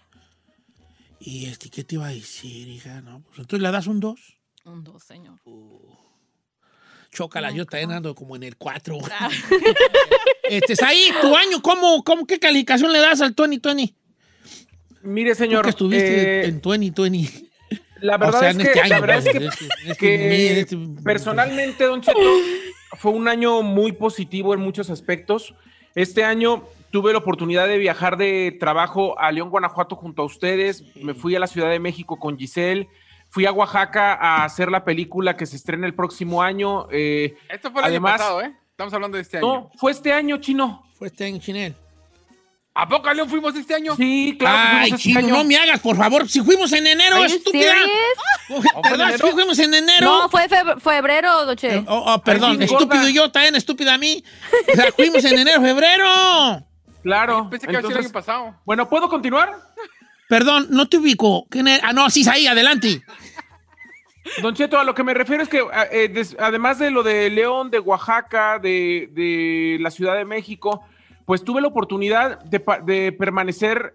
Y 1.19 1.47
este, 1.47 1.69
¿qué 1.71 1.83
te 1.83 1.97
iba 1.97 2.07
a 2.07 2.11
decir, 2.11 2.69
hija? 2.69 3.01
No, 3.01 3.23
pues 3.27 3.41
entonces 3.41 3.61
le 3.63 3.73
das 3.73 3.89
un 3.89 3.99
2. 3.99 4.21
Un 4.67 4.85
dos, 4.85 5.03
señor. 5.03 5.41
Chócala, 7.11 7.51
yo 7.51 7.67
también 7.67 7.91
ando 7.91 8.15
como 8.15 8.37
en 8.37 8.45
el 8.45 8.57
4. 8.57 8.97
este, 10.45 10.73
es 10.75 10.83
ahí, 10.83 11.11
tu 11.21 11.35
año, 11.35 11.61
¿cómo, 11.61 12.05
cómo, 12.05 12.27
qué 12.29 12.39
calificación 12.39 12.93
le 12.93 13.01
das 13.01 13.21
al 13.23 13.35
2020? 13.35 13.93
Mire, 15.03 15.35
señor. 15.35 15.65
Que 15.65 15.71
estuviste 15.71 16.43
eh, 16.43 16.47
en 16.47 16.61
2020. 16.61 17.51
La 18.03 18.19
verdad 18.19 18.37
O 18.37 18.39
sea, 18.39 18.51
es 18.51 18.57
en 18.57 18.63
que, 18.63 18.69
este 18.69 18.81
año, 18.83 18.89
la 18.89 19.01
verdad 19.01 19.17
es 19.19 19.25
que, 19.25 19.37
en 19.37 19.43
este- 19.43 19.65
en 19.65 19.91
este- 19.91 19.97
que 19.97 20.51
en 20.53 20.59
este- 20.59 21.03
personalmente, 21.03 21.85
Don 21.85 22.01
Cheto, 22.01 22.21
fue 22.99 23.11
un 23.11 23.27
año 23.27 23.63
muy 23.63 23.91
positivo 23.91 24.55
en 24.55 24.61
muchos 24.61 24.91
aspectos. 24.91 25.55
Este 25.97 26.23
año 26.23 26.65
tuve 26.91 27.13
la 27.13 27.19
oportunidad 27.19 27.67
de 27.69 27.79
viajar 27.79 28.17
de 28.17 28.57
trabajo 28.59 29.19
a 29.19 29.31
León, 29.33 29.51
Guanajuato 29.51 29.97
junto 29.97 30.23
a 30.23 30.25
ustedes. 30.25 30.85
Me 30.97 31.15
fui 31.15 31.35
a 31.37 31.41
la 31.41 31.47
Ciudad 31.47 31.71
de 31.71 31.79
México 31.79 32.19
con 32.19 32.39
Giselle. 32.39 32.89
Fui 33.29 33.47
a 33.47 33.53
Oaxaca 33.53 34.15
a 34.15 34.45
hacer 34.45 34.71
la 34.71 34.85
película 34.85 35.37
que 35.37 35.47
se 35.47 35.57
estrena 35.57 35.87
el 35.87 35.95
próximo 35.95 36.43
año. 36.43 36.89
eh, 36.91 37.37
Esto 37.49 37.71
fue 37.71 37.81
el 37.83 37.87
además, 37.87 38.13
año 38.15 38.19
pasado, 38.19 38.43
¿eh? 38.43 38.57
Estamos 38.71 38.93
hablando 38.95 39.17
de 39.17 39.23
este 39.23 39.37
año. 39.39 39.47
No, 39.47 39.71
fue 39.77 39.93
este 39.93 40.13
año, 40.13 40.39
chino. 40.39 40.83
Fue 40.99 41.07
este 41.09 41.25
año, 41.27 41.39
Chinel. 41.39 41.75
¿A 42.75 42.89
poco 42.89 43.09
a 43.09 43.15
León 43.15 43.29
fuimos 43.29 43.55
este 43.57 43.75
año? 43.75 43.95
Sí, 43.97 44.39
Ay, 44.47 44.93
chino, 44.93 45.21
no 45.23 45.45
me 45.45 45.57
hagas, 45.57 45.81
por 45.81 45.97
favor. 45.97 46.29
Si 46.29 46.41
fuimos 46.41 46.73
en 46.73 46.87
enero, 46.87 47.19
you 47.19 47.25
estúpida. 47.25 47.75
¿Verdad? 48.83 49.17
Sí, 49.21 49.27
fuimos 49.33 49.59
en 49.59 49.75
enero. 49.75 50.07
No, 50.07 50.29
fue 50.29 50.49
febr- 50.49 50.81
febrero, 50.81 51.45
Doche. 51.47 51.85
Oh, 51.89 52.15
oh, 52.15 52.23
perdón, 52.23 52.53
Ay, 52.53 52.59
sí, 52.59 52.65
estúpido 52.75 53.01
gorda. 53.03 53.11
yo, 53.11 53.31
también 53.31 53.57
estúpida 53.57 53.95
a 53.95 53.99
mí. 53.99 54.23
O 54.73 54.77
sea, 54.77 54.93
fuimos 54.93 55.25
en 55.25 55.39
enero, 55.41 55.61
febrero. 55.61 56.65
Claro. 57.03 57.49
Pensé 57.51 57.67
que 57.67 57.77
había 57.77 57.89
sido 57.89 57.99
el 57.99 58.05
año 58.07 58.13
pasado. 58.13 58.55
Bueno, 58.65 58.89
¿puedo 58.89 59.09
continuar? 59.09 59.55
Perdón, 60.29 60.67
no 60.71 60.89
te 60.89 60.99
ubico. 60.99 61.47
Ah, 61.83 61.93
no, 61.93 62.09
sí, 62.11 62.25
ahí, 62.29 62.47
adelante. 62.47 63.03
Don 64.43 64.55
Cheto, 64.55 64.79
a 64.79 64.85
lo 64.85 64.95
que 64.95 65.03
me 65.03 65.15
refiero 65.15 65.43
es 65.43 65.49
que 65.49 65.65
eh, 65.91 66.09
des- 66.09 66.37
además 66.39 66.79
de 66.79 66.91
lo 66.91 67.03
de 67.03 67.31
León, 67.31 67.71
de 67.71 67.79
Oaxaca, 67.81 68.59
de, 68.59 69.09
de 69.13 69.79
la 69.81 69.91
Ciudad 69.91 70.15
de 70.15 70.25
México, 70.25 70.85
pues 71.25 71.43
tuve 71.43 71.61
la 71.61 71.69
oportunidad 71.69 72.39
de 72.45 73.13
permanecer 73.13 73.95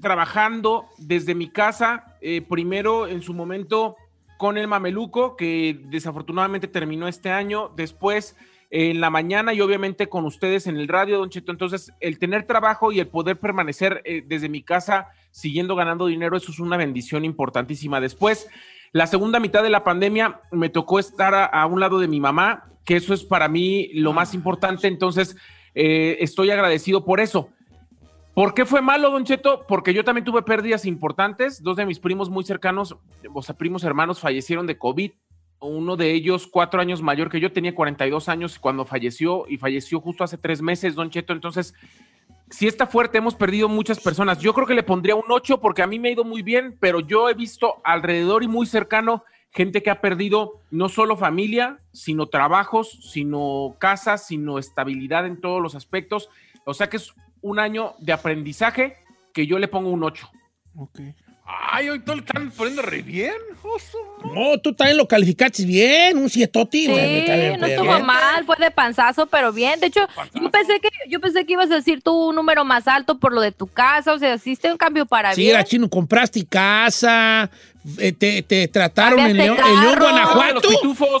trabajando 0.00 0.86
desde 0.98 1.34
mi 1.34 1.50
casa, 1.50 2.16
eh, 2.20 2.42
primero 2.42 3.06
en 3.06 3.22
su 3.22 3.32
momento 3.34 3.96
con 4.38 4.58
el 4.58 4.66
Mameluco, 4.68 5.36
que 5.36 5.78
desafortunadamente 5.84 6.68
terminó 6.68 7.06
este 7.08 7.30
año, 7.30 7.70
después 7.76 8.36
en 8.70 9.00
la 9.00 9.10
mañana 9.10 9.54
y 9.54 9.60
obviamente 9.60 10.08
con 10.08 10.24
ustedes 10.24 10.66
en 10.66 10.76
el 10.76 10.88
radio, 10.88 11.18
Don 11.18 11.30
Cheto. 11.30 11.52
Entonces, 11.52 11.92
el 12.00 12.18
tener 12.18 12.46
trabajo 12.46 12.92
y 12.92 13.00
el 13.00 13.08
poder 13.08 13.38
permanecer 13.38 14.02
eh, 14.04 14.22
desde 14.26 14.48
mi 14.48 14.62
casa 14.62 15.08
siguiendo 15.30 15.76
ganando 15.76 16.06
dinero, 16.06 16.36
eso 16.36 16.50
es 16.50 16.58
una 16.58 16.76
bendición 16.76 17.24
importantísima. 17.24 18.00
Después, 18.00 18.48
la 18.92 19.06
segunda 19.06 19.40
mitad 19.40 19.62
de 19.62 19.70
la 19.70 19.84
pandemia 19.84 20.40
me 20.50 20.68
tocó 20.68 20.98
estar 20.98 21.50
a, 21.52 21.66
un 21.66 21.80
lado 21.80 21.98
de 21.98 22.08
mi 22.08 22.20
mamá, 22.20 22.64
que 22.84 22.96
eso 22.96 23.12
es 23.12 23.22
para 23.22 23.48
mí 23.48 23.90
lo 23.92 24.12
más 24.12 24.32
importante. 24.32 24.88
Entonces, 24.88 25.36
eh, 25.74 26.16
estoy 26.20 26.50
agradecido 26.50 27.04
por 27.04 27.20
eso. 27.20 27.50
¿Por 28.32 28.54
qué 28.54 28.66
fue 28.66 28.82
malo, 28.82 29.10
Don 29.10 29.24
Cheto? 29.24 29.64
Porque 29.66 29.94
yo 29.94 30.04
también 30.04 30.24
tuve 30.24 30.42
pérdidas 30.42 30.84
importantes. 30.84 31.62
Dos 31.62 31.76
de 31.76 31.86
mis 31.86 31.98
primos 31.98 32.28
muy 32.28 32.44
cercanos, 32.44 32.96
o 33.32 33.42
sea, 33.42 33.56
primos 33.56 33.84
hermanos, 33.84 34.20
fallecieron 34.20 34.66
de 34.66 34.78
COVID. 34.78 35.12
Uno 35.60 35.96
de 35.96 36.12
ellos, 36.12 36.46
cuatro 36.46 36.80
años 36.80 37.02
mayor 37.02 37.30
que 37.30 37.40
yo, 37.40 37.52
tenía 37.52 37.74
42 37.74 38.28
años 38.28 38.58
cuando 38.58 38.84
falleció 38.84 39.46
y 39.48 39.56
falleció 39.56 40.00
justo 40.00 40.24
hace 40.24 40.36
tres 40.36 40.60
meses, 40.60 40.94
Don 40.94 41.10
Cheto. 41.10 41.32
Entonces, 41.32 41.74
si 42.50 42.66
está 42.66 42.86
fuerte, 42.86 43.18
hemos 43.18 43.34
perdido 43.34 43.68
muchas 43.68 43.98
personas. 44.00 44.38
Yo 44.38 44.52
creo 44.54 44.66
que 44.66 44.74
le 44.74 44.82
pondría 44.82 45.16
un 45.16 45.24
8 45.28 45.60
porque 45.60 45.82
a 45.82 45.86
mí 45.86 45.98
me 45.98 46.08
ha 46.08 46.12
ido 46.12 46.24
muy 46.24 46.42
bien, 46.42 46.76
pero 46.78 47.00
yo 47.00 47.28
he 47.28 47.34
visto 47.34 47.76
alrededor 47.84 48.42
y 48.44 48.48
muy 48.48 48.66
cercano 48.66 49.24
gente 49.50 49.82
que 49.82 49.90
ha 49.90 50.02
perdido 50.02 50.60
no 50.70 50.90
solo 50.90 51.16
familia, 51.16 51.80
sino 51.92 52.26
trabajos, 52.26 52.98
sino 53.10 53.76
casas, 53.78 54.26
sino 54.26 54.58
estabilidad 54.58 55.26
en 55.26 55.40
todos 55.40 55.62
los 55.62 55.74
aspectos. 55.74 56.28
O 56.66 56.74
sea 56.74 56.90
que 56.90 56.98
es 56.98 57.14
un 57.40 57.58
año 57.58 57.94
de 57.98 58.12
aprendizaje 58.12 58.98
que 59.32 59.46
yo 59.46 59.58
le 59.58 59.68
pongo 59.68 59.90
un 59.90 60.04
8. 60.04 60.30
Ay, 61.48 61.88
hoy 61.90 62.00
todo 62.00 62.16
lo 62.16 62.22
están 62.22 62.50
poniendo 62.50 62.82
re 62.82 63.02
bien. 63.02 63.32
No, 64.34 64.58
tú 64.58 64.74
también 64.74 64.96
lo 64.96 65.06
calificaste 65.06 65.64
bien, 65.64 66.18
un 66.18 66.28
sietoti. 66.28 66.86
Sí, 66.86 66.92
bien, 66.92 67.60
no 67.60 67.66
bien. 67.66 67.78
estuvo 67.78 68.00
mal, 68.00 68.44
fue 68.44 68.56
de 68.58 68.70
panzazo, 68.70 69.26
pero 69.26 69.52
bien. 69.52 69.78
De 69.80 69.86
hecho, 69.86 70.00
yo 70.34 70.50
pensé 70.50 70.80
que 70.80 70.88
yo 71.08 71.20
pensé 71.20 71.44
que 71.46 71.52
ibas 71.52 71.70
a 71.70 71.76
decir 71.76 72.00
tú 72.02 72.12
un 72.30 72.34
número 72.36 72.64
más 72.64 72.88
alto 72.88 73.18
por 73.18 73.32
lo 73.32 73.40
de 73.40 73.52
tu 73.52 73.66
casa, 73.68 74.12
o 74.12 74.18
sea, 74.18 74.34
hiciste 74.34 74.70
un 74.72 74.76
cambio 74.78 75.06
para 75.06 75.34
Sí, 75.34 75.42
bien. 75.42 75.54
era 75.54 75.64
chino, 75.64 75.88
compraste 75.88 76.44
casa, 76.46 77.50
eh, 77.98 78.12
te, 78.12 78.42
te 78.42 78.66
trataron 78.68 79.20
en 79.20 79.36
León, 79.36 79.56
en 79.58 79.80
León. 79.82 79.98
Guanajuato. 79.98 80.68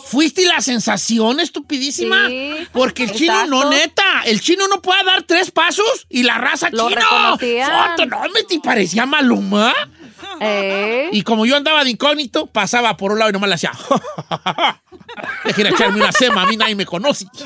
Fuiste 0.04 0.44
la 0.46 0.60
sensación, 0.60 1.38
estupidísima. 1.40 2.26
Sí, 2.28 2.54
Porque 2.72 3.04
el 3.04 3.12
chino, 3.12 3.46
no, 3.46 3.70
neta, 3.70 4.22
el 4.24 4.40
chino 4.40 4.66
no 4.68 4.82
puede 4.82 5.04
dar 5.04 5.22
tres 5.22 5.50
pasos 5.52 6.06
y 6.08 6.22
la 6.24 6.38
raza 6.38 6.68
Lo 6.70 6.88
chino. 6.88 7.00
reconocían. 7.00 7.70
Foto, 7.90 8.06
no, 8.06 8.20
me 8.32 8.42
te 8.42 8.58
parecía 8.60 9.06
Maluma. 9.06 9.72
Eh. 10.40 11.08
Y 11.12 11.22
como 11.22 11.46
yo 11.46 11.56
andaba 11.56 11.82
de 11.84 11.90
incógnito, 11.90 12.46
pasaba 12.46 12.96
por 12.96 13.12
un 13.12 13.18
lado 13.18 13.30
y 13.30 13.32
nomás 13.32 13.48
le 13.48 13.54
hacía. 13.54 13.72
Dejé 15.44 15.62
de 15.64 15.68
echarme 15.70 16.00
una 16.00 16.12
sema, 16.12 16.42
a 16.42 16.46
mí 16.46 16.56
nadie 16.56 16.74
me 16.74 16.86
conoce. 16.86 17.26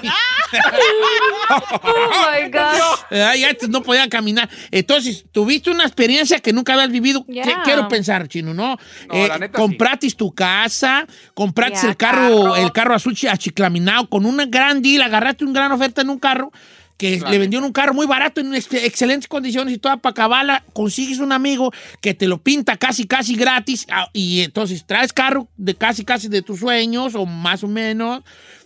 Oh 1.82 2.24
my 2.32 2.50
God. 2.50 2.98
Ay, 3.10 3.44
antes 3.44 3.68
no 3.68 3.82
podían 3.82 4.08
caminar. 4.08 4.48
Entonces, 4.70 5.24
tuviste 5.32 5.70
una 5.70 5.84
experiencia 5.84 6.40
que 6.40 6.52
nunca 6.52 6.74
habías 6.74 6.90
vivido. 6.90 7.24
Yeah. 7.26 7.44
¿Qué 7.44 7.54
quiero 7.64 7.88
pensar, 7.88 8.26
Chino, 8.28 8.52
¿no? 8.54 8.76
No, 9.08 9.14
Eh, 9.14 9.28
neta 9.38 9.56
compraste 9.58 10.10
tu 10.12 10.32
casa, 10.34 11.06
compraste 11.34 11.80
Yeah, 11.82 11.90
el 11.90 11.96
carro, 11.96 12.42
carro. 12.42 12.56
el 12.56 12.72
carro 12.72 12.94
azul 12.94 13.14
chi- 13.14 13.28
achiclaminado 13.28 14.08
con 14.08 14.26
una 14.26 14.44
gran 14.46 14.82
deal, 14.82 15.02
agarraste 15.02 15.44
una 15.44 15.52
gran 15.60 15.72
oferta 15.72 16.00
en 16.02 16.10
un 16.10 16.18
carro 16.18 16.52
que 17.00 17.18
le 17.18 17.38
vendieron 17.38 17.64
un 17.64 17.72
carro 17.72 17.94
muy 17.94 18.06
barato 18.06 18.42
en 18.42 18.54
ex- 18.54 18.74
excelentes 18.74 19.26
condiciones 19.26 19.72
y 19.72 19.78
toda 19.78 19.96
para 19.96 20.10
acabarla, 20.10 20.62
consigues 20.74 21.18
un 21.18 21.32
amigo 21.32 21.72
que 22.02 22.12
te 22.12 22.28
lo 22.28 22.36
pinta 22.42 22.76
casi, 22.76 23.06
casi 23.06 23.36
gratis 23.36 23.86
ah, 23.90 24.10
y 24.12 24.42
entonces 24.42 24.84
traes 24.86 25.10
carro 25.14 25.48
de 25.56 25.74
casi, 25.74 26.04
casi 26.04 26.28
de 26.28 26.42
tus 26.42 26.60
sueños 26.60 27.14
o 27.14 27.24
más 27.24 27.64
o 27.64 27.68
menos, 27.68 28.22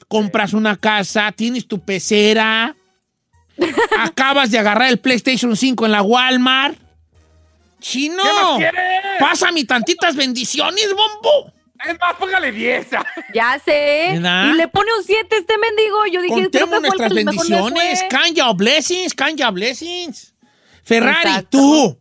compras 0.09 0.53
una 0.53 0.75
casa, 0.77 1.31
tienes 1.31 1.69
tu 1.69 1.79
pecera, 1.79 2.75
acabas 4.01 4.51
de 4.51 4.59
agarrar 4.59 4.89
el 4.91 4.99
PlayStation 4.99 5.57
5 5.57 5.87
en 5.87 5.93
la 5.93 6.03
Walmart. 6.03 6.77
Chino, 7.81 8.17
¿Qué 8.17 8.33
más 8.43 8.57
quieres? 8.57 8.81
pásame 9.21 9.65
tantitas 9.65 10.17
bendiciones, 10.17 10.89
bombo. 10.89 11.53
Es 11.87 11.99
más, 12.01 12.15
póngale 12.19 12.51
10. 12.53 12.87
Ya 13.35 13.59
sé. 13.65 14.11
¿Verdad? 14.15 14.47
Y 14.49 14.53
le 14.55 14.69
pone 14.69 14.91
un 14.97 15.05
7 15.05 15.27
este 15.37 15.59
mendigo. 15.59 16.07
Yo 16.07 16.23
dije, 16.23 16.35
creo 16.51 16.51
que 16.51 16.59
Contemos 16.59 16.69
fue 16.69 16.77
el 16.77 16.83
nuestras 16.83 17.15
bendiciones. 17.15 18.05
fue. 18.11 18.33
Your 18.35 18.55
blessings, 18.57 19.15
your 19.37 19.53
blessings. 19.53 20.35
Ferrari, 20.85 21.29
Exacto. 21.31 21.49
tú. 21.51 21.99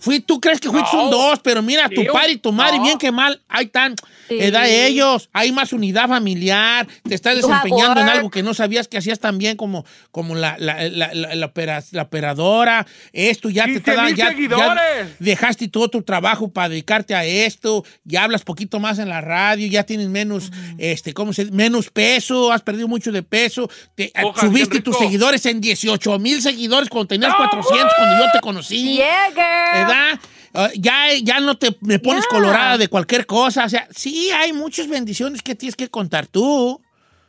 Fui, 0.00 0.20
tú 0.20 0.38
crees 0.38 0.60
que 0.60 0.68
fuiste 0.68 0.94
No. 0.94 1.04
un 1.04 1.10
dos, 1.10 1.40
pero 1.42 1.62
mira, 1.62 1.88
tu 1.88 2.04
padre 2.12 2.32
y 2.32 2.36
tu 2.36 2.52
madre, 2.52 2.76
no. 2.76 2.82
bien 2.84 2.98
que 2.98 3.10
mal, 3.10 3.40
ahí 3.48 3.64
están. 3.64 3.94
Sí. 4.28 4.38
Edad 4.40 4.64
de 4.64 4.86
ellos, 4.86 5.28
hay 5.32 5.52
más 5.52 5.72
unidad 5.72 6.08
familiar, 6.08 6.86
te 7.06 7.14
estás 7.14 7.36
desempeñando 7.36 8.00
en 8.00 8.08
algo 8.08 8.30
que 8.30 8.42
no 8.42 8.54
sabías 8.54 8.88
que 8.88 8.98
hacías 8.98 9.18
tan 9.20 9.38
bien 9.38 9.56
como, 9.56 9.84
como 10.10 10.34
la, 10.34 10.56
la, 10.58 10.88
la, 10.88 11.12
la- 11.14 11.34
la 11.34 11.46
opera- 11.46 11.82
la 11.92 12.02
operadora. 12.02 12.86
Esto 13.12 13.50
ya 13.50 13.64
te 13.64 13.72
15 13.74 13.78
está 13.78 13.94
dando. 13.94 14.08
mil 14.10 14.16
Ya, 14.16 14.28
seguidores. 14.28 15.08
ya 15.10 15.16
dejaste 15.18 15.68
todo 15.68 15.88
tu 15.88 16.02
trabajo 16.02 16.48
para 16.48 16.68
dedicarte 16.70 17.14
a 17.14 17.24
esto, 17.24 17.84
ya 18.04 18.24
hablas 18.24 18.42
poquito 18.42 18.80
más 18.80 18.98
en 18.98 19.08
la 19.08 19.20
radio, 19.20 19.66
ya 19.66 19.84
tienes 19.84 20.08
menos, 20.08 20.50
este, 20.78 21.12
¿cómo 21.14 21.32
se 21.32 21.44
dice? 21.44 21.54
Menos 21.56 21.90
peso, 21.90 22.52
has 22.52 22.62
perdido 22.62 22.88
mucho 22.88 23.12
de 23.12 23.22
peso, 23.22 23.68
te, 23.94 24.12
Ojalá, 24.22 24.48
subiste 24.48 24.80
tus 24.80 24.96
seguidores 24.98 25.44
en 25.46 25.60
18 25.60 26.18
mil 26.18 26.40
seguidores 26.42 26.88
cuando 26.88 27.08
tenías 27.08 27.34
400 27.34 27.92
cuando 27.96 28.24
yo 28.24 28.30
te 28.32 28.40
conocí. 28.40 28.94
Yeah, 28.96 29.26
girl. 29.28 29.86
¿Verdad? 29.86 30.20
Ah, 30.54 30.70
ya, 30.76 31.08
ya 31.22 31.40
no 31.40 31.56
te 31.58 31.76
me 31.80 31.98
pones 31.98 32.24
Yeah. 32.24 32.28
colorada 32.40 32.78
de 32.78 32.88
cualquier 32.88 33.26
cosa. 33.26 33.64
O 33.64 33.68
sea, 33.68 33.88
sí, 33.94 34.30
hay 34.30 34.52
muchas 34.52 34.88
bendiciones 34.88 35.42
que 35.42 35.54
tienes 35.54 35.76
que 35.76 35.88
contar 35.90 36.26
tú, 36.28 36.80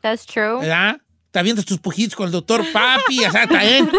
That's 0.01 0.25
true. 0.25 0.59
¿verdad? 0.59 0.97
Te 1.31 1.39
avientas 1.39 1.65
tus 1.65 1.79
pujitos 1.79 2.15
con 2.15 2.27
el 2.27 2.31
doctor 2.31 2.63
Papi, 2.71 3.25
o 3.25 3.31
sea, 3.31 3.43
está 3.43 3.59
bien. 3.61 3.89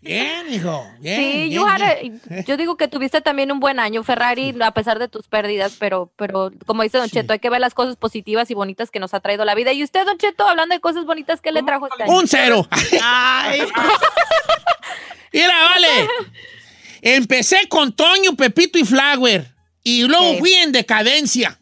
Bien, 0.00 0.54
hijo. 0.54 0.86
Bien, 1.00 1.16
Sí, 1.20 1.32
bien, 1.38 1.50
you 1.50 1.66
had 1.66 1.80
bien. 2.00 2.20
a- 2.30 2.40
yo 2.44 2.56
digo 2.56 2.76
que 2.76 2.86
tuviste 2.86 3.20
también 3.20 3.50
un 3.50 3.58
buen 3.58 3.80
año, 3.80 4.04
Ferrari, 4.04 4.54
a 4.60 4.70
pesar 4.70 5.00
de 5.00 5.08
tus 5.08 5.26
pérdidas, 5.26 5.74
pero, 5.80 6.12
pero 6.16 6.52
como 6.64 6.84
dice 6.84 6.98
Don 6.98 7.08
Sí. 7.08 7.14
Cheto, 7.14 7.32
hay 7.32 7.40
que 7.40 7.50
ver 7.50 7.60
las 7.60 7.74
cosas 7.74 7.96
positivas 7.96 8.48
y 8.52 8.54
bonitas 8.54 8.92
que 8.92 9.00
nos 9.00 9.14
ha 9.14 9.20
traído 9.20 9.44
la 9.44 9.56
vida. 9.56 9.72
Y 9.72 9.82
usted, 9.82 10.04
Don 10.06 10.16
Cheto, 10.18 10.46
hablando 10.48 10.76
de 10.76 10.80
cosas 10.80 11.06
bonitas, 11.06 11.40
¿qué 11.40 11.50
le 11.50 11.64
trajo 11.64 11.88
este 11.88 12.04
año? 12.04 12.12
Un 12.12 12.28
cero. 12.28 12.68
Mira, 15.32 15.54
vale. 15.64 15.88
Empecé 17.02 17.68
con 17.68 17.92
Toño, 17.92 18.34
Pepito 18.36 18.78
y 18.78 18.84
Flower. 18.84 19.54
Y 19.84 20.02
luego 20.04 20.32
Sí. 20.32 20.38
fui 20.38 20.54
en 20.54 20.72
decadencia. 20.72 21.58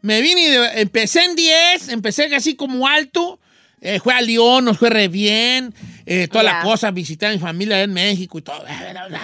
Me 0.00 0.20
vine, 0.20 0.48
de- 0.48 0.80
empecé 0.80 1.24
en 1.24 1.36
10, 1.36 1.88
empecé 1.88 2.34
así 2.34 2.54
como 2.56 2.86
alto. 2.86 3.38
eh, 3.84 3.98
fue 3.98 4.14
a 4.14 4.20
León, 4.20 4.64
nos 4.64 4.78
fue 4.78 4.90
re 4.90 5.08
bien. 5.08 5.74
eh, 6.06 6.28
toda 6.28 6.44
la 6.44 6.52
Ya. 6.52 6.62
cosa, 6.62 6.90
visité 6.92 7.26
a 7.26 7.30
mi 7.32 7.38
familia 7.40 7.82
en 7.82 7.92
México 7.92 8.38
y 8.38 8.42
todo. 8.42 8.64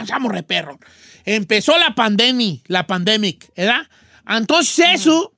Estamos 0.01 0.33
re 0.33 0.43
perro. 0.43 0.81
empezó 1.25 1.79
la 1.79 1.95
pandemia, 1.95 2.57
la 2.67 2.85
pandemic, 2.87 3.53
¿verdad? 3.57 3.83
Entonces 4.29 4.85
eso, 4.95 5.33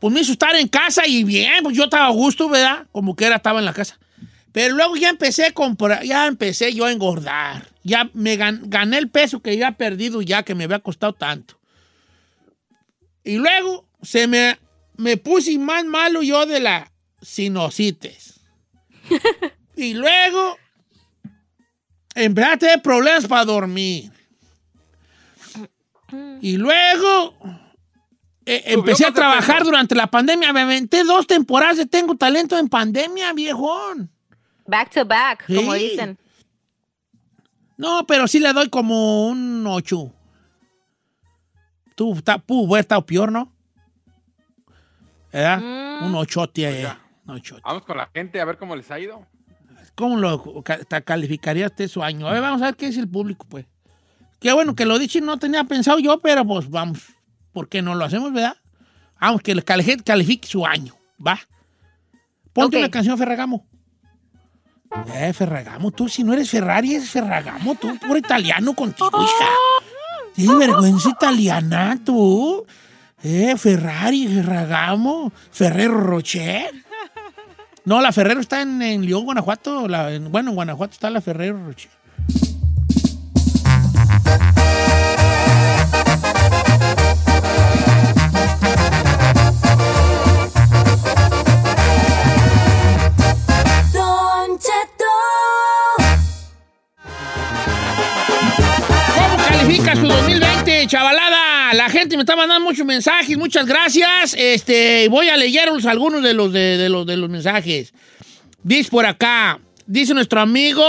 pues 0.00 0.12
me 0.12 0.20
hizo 0.20 0.32
estar 0.32 0.54
en 0.56 0.68
casa 0.68 1.06
y 1.06 1.24
bien, 1.24 1.62
pues 1.62 1.74
yo 1.76 1.84
estaba 1.84 2.06
a 2.06 2.10
gusto, 2.10 2.48
¿verdad? 2.50 2.86
Como 2.92 3.16
que 3.16 3.24
era, 3.24 3.36
estaba 3.36 3.58
en 3.60 3.64
la 3.64 3.72
casa. 3.72 3.98
Pero 4.52 4.74
luego 4.74 4.96
ya 4.96 5.08
empecé 5.08 5.46
a 5.46 5.52
comprar, 5.52 6.02
ya 6.02 6.26
empecé 6.26 6.74
yo 6.74 6.84
a 6.86 6.92
engordar. 6.92 7.69
Ya 7.82 8.10
me 8.12 8.36
gan- 8.38 8.62
gané 8.66 8.98
el 8.98 9.10
peso 9.10 9.40
que 9.40 9.56
ya 9.56 9.68
he 9.68 9.72
perdido 9.72 10.20
ya, 10.22 10.42
que 10.42 10.54
me 10.54 10.64
había 10.64 10.80
costado 10.80 11.12
tanto. 11.14 11.58
Y 13.24 13.36
luego 13.36 13.86
se 14.02 14.26
me, 14.26 14.58
me 14.96 15.16
puse 15.16 15.58
más 15.58 15.84
malo 15.84 16.22
yo 16.22 16.46
de 16.46 16.60
la 16.60 16.92
sinusitis. 17.22 18.40
y 19.76 19.94
luego 19.94 20.58
empecé 22.14 22.50
a 22.50 22.56
tener 22.58 22.82
problemas 22.82 23.26
para 23.26 23.44
dormir. 23.44 24.10
Y 26.42 26.56
luego 26.56 27.34
eh, 28.44 28.62
empecé 28.66 29.06
a 29.06 29.12
trabajar 29.12 29.62
durante 29.64 29.94
la 29.94 30.08
pandemia. 30.08 30.52
Me 30.52 30.60
aventé 30.62 31.04
dos 31.04 31.26
temporadas 31.26 31.76
de 31.76 31.86
Tengo 31.86 32.16
Talento 32.16 32.58
en 32.58 32.68
Pandemia, 32.68 33.32
viejón. 33.32 34.10
Back 34.66 34.90
to 34.92 35.04
back, 35.04 35.46
como 35.46 35.74
dicen. 35.74 36.18
No, 37.80 38.06
pero 38.06 38.28
sí 38.28 38.40
le 38.40 38.52
doy 38.52 38.68
como 38.68 39.26
un 39.26 39.66
8. 39.66 40.12
Tú, 41.94 42.12
está, 42.12 42.36
pudo 42.36 42.66
haber 42.68 42.80
estado 42.80 43.06
peor, 43.06 43.32
¿no? 43.32 43.50
¿Verdad? 45.32 45.60
Mm. 45.60 46.04
Un 46.04 46.14
8, 46.14 46.50
eh. 46.56 46.86
un 47.24 47.34
ochote. 47.36 47.62
Vamos 47.64 47.86
con 47.86 47.96
la 47.96 48.10
gente 48.14 48.38
a 48.38 48.44
ver 48.44 48.58
cómo 48.58 48.76
les 48.76 48.90
ha 48.90 49.00
ido. 49.00 49.26
¿Cómo 49.94 50.18
lo 50.18 50.62
calificaría 51.06 51.68
usted 51.68 51.88
su 51.88 52.02
año? 52.02 52.28
A 52.28 52.34
ver, 52.34 52.42
vamos 52.42 52.60
a 52.60 52.66
ver 52.66 52.76
qué 52.76 52.88
dice 52.88 53.00
el 53.00 53.08
público, 53.08 53.46
pues. 53.48 53.64
Qué 54.40 54.52
bueno 54.52 54.74
que 54.74 54.84
lo 54.84 54.98
dije, 54.98 55.22
no 55.22 55.38
tenía 55.38 55.64
pensado 55.64 56.00
yo, 56.00 56.20
pero 56.20 56.44
pues 56.44 56.68
vamos. 56.68 57.00
¿Por 57.50 57.70
qué 57.70 57.80
no 57.80 57.94
lo 57.94 58.04
hacemos, 58.04 58.30
verdad? 58.30 58.58
Vamos, 59.18 59.40
que 59.40 59.54
le 59.54 59.62
califique, 59.62 60.02
califique 60.02 60.46
su 60.46 60.66
año, 60.66 60.94
¿va? 61.26 61.40
Ponte 62.52 62.76
Ok. 62.76 62.80
una 62.80 62.90
canción 62.90 63.16
Ferragamo. 63.16 63.66
Eh, 65.14 65.32
Ferragamo, 65.32 65.90
tú 65.92 66.08
si 66.08 66.24
no 66.24 66.32
eres 66.32 66.50
Ferrari, 66.50 66.94
es 66.96 67.08
Ferragamo, 67.10 67.74
tú, 67.76 67.96
puro 67.98 68.16
italiano 68.18 68.74
contigo, 68.74 69.10
hija. 69.22 69.48
Tienes 70.34 70.58
vergüenza 70.58 71.08
italiana, 71.10 71.98
tú. 72.04 72.64
Eh, 73.22 73.54
Ferrari, 73.56 74.26
Ferragamo, 74.26 75.32
Ferrero 75.52 76.00
Rocher. 76.00 76.72
No, 77.84 78.00
la 78.00 78.12
Ferrero 78.12 78.40
está 78.40 78.62
en, 78.62 78.80
en 78.82 79.04
León, 79.06 79.24
Guanajuato. 79.24 79.86
en- 80.08 80.30
bueno, 80.32 80.50
en 80.50 80.54
Guanajuato 80.56 80.92
está 80.92 81.08
la 81.10 81.20
Ferrero 81.20 81.64
Rocher. 81.64 81.90
La 101.74 101.88
gente 101.88 102.16
me 102.16 102.22
está 102.22 102.36
mandando 102.36 102.64
muchos 102.64 102.86
mensajes, 102.86 103.36
muchas 103.36 103.66
gracias. 103.66 104.34
Este, 104.36 105.08
voy 105.08 105.28
a 105.28 105.36
leerlos 105.36 105.86
algunos 105.86 106.22
de 106.22 106.34
los, 106.34 106.52
de, 106.52 106.76
de 106.76 106.88
los, 106.88 107.06
de 107.06 107.16
los 107.16 107.30
mensajes. 107.30 107.92
Dice 108.62 108.90
por 108.90 109.06
acá, 109.06 109.60
dice 109.86 110.12
nuestro 110.14 110.40
amigo, 110.40 110.84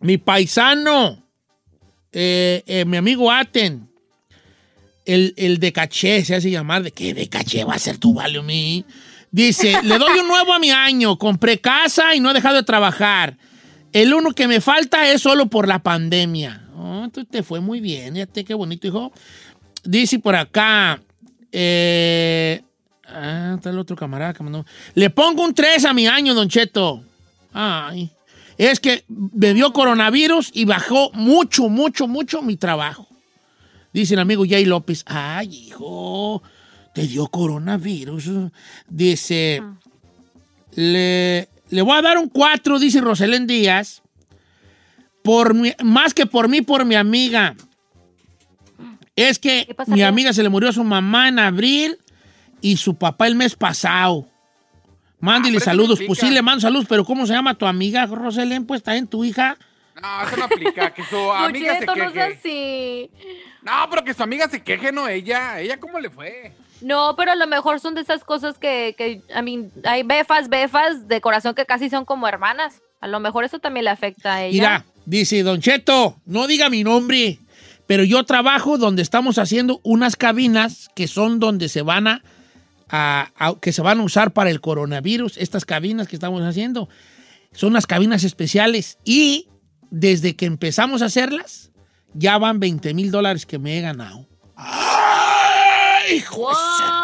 mi 0.00 0.18
paisano, 0.18 1.24
eh, 2.12 2.62
eh, 2.66 2.84
mi 2.84 2.96
amigo 2.96 3.30
Aten, 3.30 3.88
el, 5.04 5.34
el 5.36 5.58
de 5.58 5.72
caché, 5.72 6.24
se 6.24 6.34
hace 6.34 6.50
llamar, 6.50 6.82
¿de 6.82 6.92
qué 6.92 7.12
de 7.12 7.28
caché 7.28 7.64
va 7.64 7.74
a 7.74 7.78
ser 7.78 7.98
tu 7.98 8.14
valio 8.14 8.42
mí? 8.42 8.84
Dice, 9.30 9.78
le 9.82 9.98
doy 9.98 10.20
un 10.20 10.28
nuevo 10.28 10.52
a 10.52 10.58
mi 10.58 10.70
año, 10.70 11.18
compré 11.18 11.58
casa 11.58 12.14
y 12.14 12.20
no 12.20 12.30
he 12.30 12.34
dejado 12.34 12.56
de 12.56 12.62
trabajar. 12.62 13.36
El 13.92 14.14
uno 14.14 14.32
que 14.32 14.46
me 14.46 14.60
falta 14.60 15.10
es 15.10 15.22
solo 15.22 15.46
por 15.46 15.66
la 15.66 15.80
pandemia. 15.82 16.68
Oh, 16.76 17.02
entonces 17.04 17.30
te 17.30 17.42
fue 17.42 17.60
muy 17.60 17.80
bien, 17.80 18.14
fíjate 18.14 18.44
qué 18.44 18.54
bonito, 18.54 18.86
hijo. 18.86 19.12
Dice 19.84 20.18
por 20.18 20.34
acá, 20.34 21.00
eh, 21.52 22.62
ah, 23.06 23.52
está 23.56 23.70
el 23.70 23.78
otro 23.78 23.96
camarada 23.96 24.32
que 24.34 24.42
mandó. 24.42 24.64
Le 24.94 25.10
pongo 25.10 25.42
un 25.44 25.54
3 25.54 25.84
a 25.84 25.92
mi 25.94 26.06
año, 26.06 26.34
Don 26.34 26.48
Cheto. 26.48 27.02
Ay, 27.52 28.10
es 28.58 28.80
que 28.80 29.04
dio 29.08 29.72
coronavirus 29.72 30.50
y 30.54 30.64
bajó 30.64 31.10
mucho, 31.12 31.68
mucho, 31.68 32.08
mucho 32.08 32.42
mi 32.42 32.56
trabajo. 32.56 33.06
Dice 33.92 34.14
el 34.14 34.20
amigo 34.20 34.44
Jay 34.48 34.64
López, 34.64 35.04
ay, 35.06 35.54
hijo, 35.68 36.42
te 36.94 37.06
dio 37.06 37.28
coronavirus. 37.28 38.30
Dice, 38.88 39.62
le, 40.74 41.48
le 41.70 41.82
voy 41.82 41.96
a 41.96 42.02
dar 42.02 42.18
un 42.18 42.28
4, 42.28 42.78
dice 42.78 43.00
Roselén 43.00 43.46
Díaz, 43.46 44.02
por 45.22 45.54
mi- 45.54 45.74
más 45.84 46.12
que 46.14 46.26
por 46.26 46.48
mí, 46.48 46.62
por 46.62 46.84
mi 46.84 46.96
amiga. 46.96 47.54
Es 49.16 49.38
que 49.38 49.74
mi 49.86 50.02
amiga 50.02 50.32
se 50.32 50.42
le 50.42 50.48
murió 50.48 50.72
su 50.72 50.82
mamá 50.84 51.28
en 51.28 51.38
abril 51.38 51.98
y 52.60 52.76
su 52.76 52.96
papá 52.96 53.26
el 53.26 53.34
mes 53.36 53.54
pasado. 53.54 54.26
Mándele 55.20 55.56
Ah, 55.56 55.60
no 55.60 55.64
saludos. 55.64 56.00
Pues 56.06 56.18
sí, 56.18 56.30
le 56.30 56.42
mando 56.42 56.60
saludos, 56.60 56.86
pero 56.88 57.04
¿cómo 57.04 57.26
se 57.26 57.32
llama 57.32 57.54
tu 57.54 57.64
amiga, 57.66 58.04
Roselén? 58.06 58.66
Pues 58.66 58.78
está 58.80 58.96
en 58.96 59.06
tu 59.06 59.24
hija. 59.24 59.56
No, 60.02 60.26
eso 60.26 60.36
no 60.36 60.44
aplica. 60.44 60.92
Que 60.92 61.04
su 61.04 61.16
amiga 61.32 61.78
se 61.78 61.86
no 61.86 61.94
queje. 61.94 62.22
así. 62.22 63.10
No, 63.62 63.72
pero 63.88 64.04
que 64.04 64.12
su 64.12 64.22
amiga 64.22 64.48
se 64.48 64.62
queje, 64.62 64.90
no 64.92 65.08
ella. 65.08 65.60
¿Ella 65.60 65.78
cómo 65.78 65.98
le 66.00 66.10
fue? 66.10 66.52
No, 66.80 67.14
pero 67.16 67.32
a 67.32 67.36
lo 67.36 67.46
mejor 67.46 67.80
son 67.80 67.94
de 67.94 68.00
esas 68.02 68.24
cosas 68.24 68.58
que, 68.58 68.94
que 68.98 69.22
I 69.34 69.42
mean, 69.42 69.70
hay 69.84 70.02
befas, 70.02 70.48
befas 70.48 71.06
de 71.08 71.20
corazón 71.20 71.54
que 71.54 71.64
casi 71.64 71.88
son 71.88 72.04
como 72.04 72.26
hermanas. 72.28 72.82
A 73.00 73.06
lo 73.06 73.20
mejor 73.20 73.44
eso 73.44 73.60
también 73.60 73.84
le 73.84 73.90
afecta 73.90 74.34
a 74.34 74.42
ella. 74.44 74.52
Mira, 74.52 74.84
dice 75.06 75.42
Don 75.42 75.60
Cheto, 75.60 76.20
no 76.26 76.46
diga 76.46 76.68
mi 76.68 76.82
nombre, 76.84 77.38
pero 77.86 78.04
yo 78.04 78.24
trabajo 78.24 78.78
donde 78.78 79.02
estamos 79.02 79.38
haciendo 79.38 79.80
unas 79.84 80.16
cabinas 80.16 80.88
que 80.94 81.06
son 81.08 81.38
donde 81.40 81.68
se 81.68 81.82
van 81.82 82.06
a, 82.08 82.22
a- 82.88 83.30
a- 83.36 83.54
que 83.60 83.72
se 83.72 83.82
van 83.82 84.00
a 84.00 84.02
usar 84.02 84.32
para 84.32 84.50
el 84.50 84.60
coronavirus. 84.60 85.36
Estas 85.38 85.64
cabinas 85.64 86.08
que 86.08 86.16
estamos 86.16 86.42
haciendo 86.42 86.88
son 87.52 87.70
unas 87.70 87.86
cabinas 87.86 88.24
especiales 88.24 88.98
y 89.04 89.48
desde 89.90 90.34
que 90.36 90.46
empezamos 90.46 91.02
a 91.02 91.06
hacerlas 91.06 91.70
ya 92.14 92.38
van 92.38 92.60
20 92.60 92.94
mil 92.94 93.10
dólares 93.10 93.44
que 93.46 93.58
me 93.58 93.78
he 93.78 93.80
ganado. 93.80 94.26
¡Ay, 94.56 96.16
hijo 96.16 96.48
de 96.48 96.54
su- 96.54 96.82
What? 96.82 97.03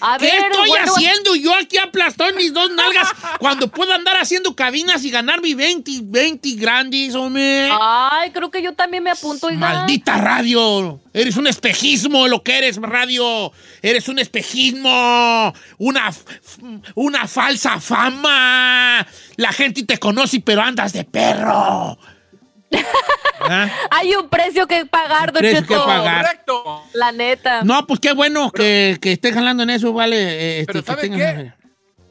A 0.00 0.16
¿Qué 0.18 0.26
ver, 0.26 0.50
estoy 0.50 0.68
bueno, 0.68 0.92
haciendo 0.92 1.34
yo 1.34 1.54
aquí 1.54 1.76
aplastado 1.78 2.30
en 2.30 2.36
mis 2.36 2.52
dos 2.52 2.70
nalgas 2.70 3.12
cuando 3.38 3.68
puedo 3.68 3.92
andar 3.92 4.16
haciendo 4.16 4.54
cabinas 4.56 5.04
y 5.04 5.10
ganar 5.10 5.42
mi 5.42 5.54
20, 5.54 5.90
20 6.04 6.50
grandes, 6.52 7.14
hombre? 7.14 7.70
Ay, 7.80 8.30
creo 8.30 8.50
que 8.50 8.62
yo 8.62 8.72
también 8.74 9.02
me 9.02 9.10
apunto, 9.10 9.48
oiga. 9.48 9.58
Maldita 9.58 10.16
radio. 10.16 11.00
Eres 11.12 11.36
un 11.36 11.46
espejismo 11.46 12.28
lo 12.28 12.42
que 12.42 12.58
eres, 12.58 12.76
radio. 12.76 13.52
Eres 13.82 14.08
un 14.08 14.18
espejismo. 14.18 15.52
Una, 15.78 16.10
una 16.94 17.26
falsa 17.26 17.80
fama. 17.80 19.06
La 19.36 19.52
gente 19.52 19.82
te 19.82 19.98
conoce, 19.98 20.40
pero 20.40 20.62
andas 20.62 20.92
de 20.92 21.04
perro. 21.04 21.98
¿Ah? 23.40 23.68
Hay 23.90 24.14
un 24.14 24.28
precio 24.28 24.66
que 24.66 24.84
pagar, 24.86 25.32
Don 25.32 25.40
Precio 25.40 25.66
que 25.66 25.74
pagar. 25.74 26.24
Correcto. 26.24 26.82
La 26.92 27.10
neta. 27.10 27.62
No, 27.64 27.86
pues 27.86 27.98
qué 28.00 28.12
bueno 28.12 28.50
que, 28.52 28.98
que 29.00 29.12
esté 29.12 29.32
jalando 29.32 29.62
en 29.62 29.70
eso, 29.70 29.92
vale. 29.92 30.16
eh, 30.16 30.60
este, 30.60 30.72
Pero 30.72 30.84
que 30.84 30.86
¿sabe 30.86 31.10
qué? 31.10 31.60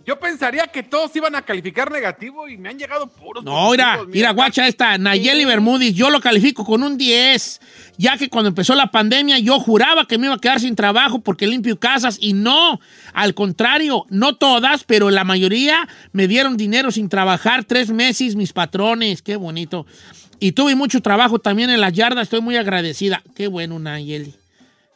Yo 0.05 0.19
pensaría 0.19 0.65
que 0.65 0.81
todos 0.81 1.15
iban 1.15 1.35
a 1.35 1.43
calificar 1.43 1.91
negativo 1.91 2.47
y 2.47 2.57
me 2.57 2.69
han 2.69 2.79
llegado 2.79 3.05
puros. 3.05 3.43
No, 3.43 3.69
mira, 3.69 3.99
mira, 4.07 4.31
guacha 4.31 4.67
esta, 4.67 4.97
Nayeli 4.97 5.45
Bermúdez, 5.45 5.93
yo 5.93 6.09
lo 6.09 6.19
califico 6.19 6.65
con 6.65 6.81
un 6.81 6.97
10, 6.97 7.61
ya 7.95 8.17
que 8.17 8.27
cuando 8.27 8.49
empezó 8.49 8.73
la 8.73 8.87
pandemia 8.87 9.37
yo 9.37 9.59
juraba 9.59 10.07
que 10.07 10.17
me 10.17 10.25
iba 10.25 10.33
a 10.33 10.39
quedar 10.39 10.59
sin 10.59 10.75
trabajo 10.75 11.19
porque 11.19 11.45
limpio 11.45 11.79
casas 11.79 12.17
y 12.19 12.33
no, 12.33 12.79
al 13.13 13.35
contrario, 13.35 14.07
no 14.09 14.35
todas, 14.35 14.83
pero 14.83 15.11
la 15.11 15.25
mayoría 15.25 15.87
me 16.11 16.27
dieron 16.27 16.57
dinero 16.57 16.89
sin 16.89 17.07
trabajar 17.07 17.65
tres 17.65 17.91
meses 17.91 18.35
mis 18.35 18.51
patrones, 18.51 19.21
qué 19.21 19.35
bonito. 19.35 19.85
Y 20.39 20.53
tuve 20.53 20.75
mucho 20.75 21.01
trabajo 21.01 21.39
también 21.39 21.69
en 21.69 21.81
las 21.81 21.93
yardas, 21.93 22.23
estoy 22.23 22.41
muy 22.41 22.55
agradecida. 22.55 23.21
Qué 23.35 23.47
bueno, 23.47 23.77
Nayeli. 23.79 24.35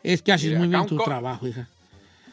Es 0.02 0.22
que 0.22 0.32
haces 0.32 0.48
Mira, 0.50 0.60
muy 0.60 0.68
bien 0.68 0.86
tu 0.86 0.98
trabajo, 0.98 1.48
hija. 1.48 1.68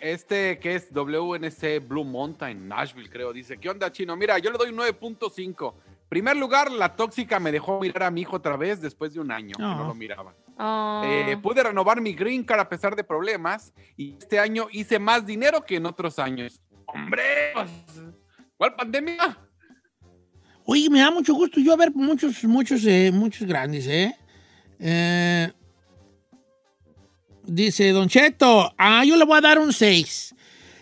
Este 0.00 0.58
que 0.58 0.76
es 0.76 0.88
WNC 0.92 1.86
Blue 1.86 2.04
Mountain, 2.04 2.66
Nashville, 2.68 3.10
creo. 3.10 3.32
Dice, 3.32 3.58
¿qué 3.58 3.68
onda, 3.68 3.92
chino? 3.92 4.16
Mira, 4.16 4.38
yo 4.38 4.50
le 4.50 4.58
doy 4.58 4.70
un 4.70 4.76
9.5. 4.78 5.74
Primer 6.08 6.36
lugar, 6.36 6.72
la 6.72 6.96
tóxica 6.96 7.38
me 7.38 7.52
dejó 7.52 7.80
mirar 7.80 8.04
a 8.04 8.10
mi 8.10 8.22
hijo 8.22 8.36
otra 8.36 8.56
vez 8.56 8.80
después 8.80 9.12
de 9.14 9.20
un 9.20 9.30
año 9.30 9.54
que 9.56 9.62
Ah. 9.62 9.74
no 9.76 9.88
lo 9.88 9.94
miraba. 9.94 10.34
Ah. 10.58 11.02
Eh, 11.04 11.36
pude 11.36 11.62
renovar 11.62 12.00
mi 12.00 12.14
green 12.14 12.42
card 12.44 12.60
a 12.60 12.68
pesar 12.68 12.96
de 12.96 13.04
problemas 13.04 13.72
y 13.96 14.16
este 14.18 14.38
año 14.40 14.66
hice 14.72 14.98
más 14.98 15.24
dinero 15.26 15.64
que 15.64 15.76
en 15.76 15.86
otros 15.86 16.18
años. 16.18 16.60
¡Hombre! 16.86 17.22
pues, 17.54 17.70
¿Cuál 18.56 18.74
pandemia? 18.74 19.38
Oye, 20.64 20.88
me 20.90 21.00
da 21.00 21.10
mucho 21.10 21.34
gusto 21.34 21.60
yo 21.60 21.76
ver 21.76 21.92
muchos, 21.94 22.44
muchos, 22.44 22.84
eh, 22.84 23.10
muchos 23.12 23.46
grandes, 23.46 23.86
¿eh? 23.86 24.14
Eh, 24.78 25.50
Dice 27.44 27.90
Don 27.90 28.08
Cheto, 28.08 28.72
ah, 28.78 29.04
yo 29.04 29.16
le 29.16 29.24
voy 29.24 29.38
a 29.38 29.40
dar 29.40 29.58
un 29.58 29.72
6. 29.72 30.34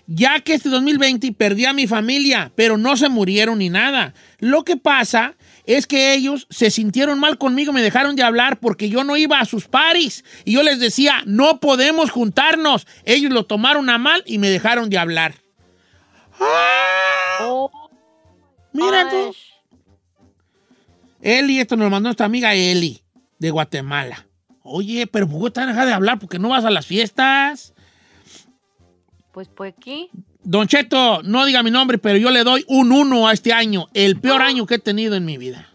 Ya 0.07 0.41
que 0.41 0.55
este 0.55 0.69
2020 0.69 1.33
perdí 1.33 1.67
a 1.67 1.73
mi 1.73 1.87
familia, 1.87 2.51
pero 2.55 2.77
no 2.77 2.97
se 2.97 3.09
murieron 3.09 3.59
ni 3.59 3.69
nada. 3.69 4.15
Lo 4.39 4.65
que 4.65 4.77
pasa 4.77 5.35
es 5.65 5.87
que 5.87 6.15
ellos 6.15 6.47
se 6.51 6.71
sintieron 6.71 7.19
mal 7.19 7.37
conmigo, 7.37 7.73
me 7.73 7.83
dejaron 7.83 8.17
de 8.17 8.23
hablar 8.23 8.59
porque 8.59 8.89
yo 8.89 9.05
no 9.05 9.17
iba 9.17 9.39
a 9.39 9.45
sus 9.45 9.69
paris. 9.69 10.25
Y 10.45 10.53
yo 10.53 10.63
les 10.63 10.81
decía, 10.81 11.23
no 11.27 11.61
podemos 11.61 12.11
juntarnos. 12.11 12.87
Ellos 13.05 13.33
lo 13.33 13.45
tomaron 13.45 13.91
a 13.91 13.99
mal 13.99 14.23
y 14.27 14.39
me 14.39 14.49
dejaron 14.49 14.89
de 14.89 14.99
hablar. 14.99 15.35
¡Ah! 16.41 17.67
Mira 18.73 19.11
tú. 19.11 19.35
Eli, 21.21 21.61
esto 21.61 21.77
nos 21.77 21.85
lo 21.85 21.91
mandó 21.91 22.09
nuestra 22.09 22.27
amiga 22.27 22.55
Eli, 22.55 23.03
de 23.39 23.51
Guatemala. 23.51 24.27
Oye, 24.63 25.07
pero 25.07 25.29
¿por 25.29 25.53
qué 25.53 25.61
te 25.61 25.67
de 25.67 25.93
hablar? 25.93 26.19
porque 26.19 26.39
no 26.39 26.51
vas 26.51 26.65
a 26.65 26.71
las 26.71 26.87
fiestas? 26.87 27.75
Pues 29.33 29.49
pues 29.49 29.75
aquí. 29.77 30.11
Don 30.43 30.67
Cheto, 30.67 31.23
no 31.23 31.45
diga 31.45 31.63
mi 31.63 31.71
nombre, 31.71 31.99
pero 31.99 32.19
yo 32.19 32.31
le 32.31 32.45
doy 32.45 32.65
un 32.69 32.93
1 32.93 33.29
a 33.29 33.33
este 33.33 33.53
año. 33.53 33.89
El 33.95 34.19
peor 34.21 34.43
año 34.43 34.67
que 34.67 34.77
he 34.77 34.79
tenido 34.79 35.15
en 35.15 35.25
mi 35.25 35.37
vida. 35.39 35.69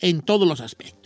En 0.00 0.22
todos 0.22 0.46
los 0.48 0.60
aspectos. 0.60 1.02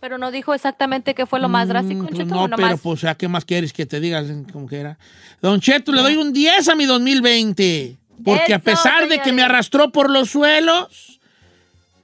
Pero 0.00 0.16
no 0.16 0.30
dijo 0.30 0.54
exactamente 0.54 1.14
qué 1.14 1.26
fue 1.26 1.40
lo 1.40 1.48
más 1.48 1.66
drástico, 1.66 2.04
Pues 2.04 2.16
Cheto, 2.16 2.48
no, 2.48 2.56
pero 2.56 2.76
pues, 2.78 3.02
¿a 3.04 3.16
qué 3.16 3.26
más 3.26 3.44
quieres 3.44 3.72
que 3.72 3.84
te 3.84 3.98
digas 3.98 4.26
como 4.52 4.68
que 4.68 4.78
era? 4.78 4.98
Don 5.42 5.60
Cheto, 5.60 5.90
le 5.90 6.02
doy 6.02 6.16
un 6.16 6.32
10 6.32 6.68
a 6.68 6.76
mi 6.76 6.86
2020. 6.86 7.98
Porque 8.24 8.54
a 8.54 8.58
pesar 8.58 9.08
de 9.08 9.20
que 9.20 9.32
me 9.32 9.42
arrastró 9.42 9.90
por 9.90 10.10
los 10.10 10.30
suelos, 10.30 11.17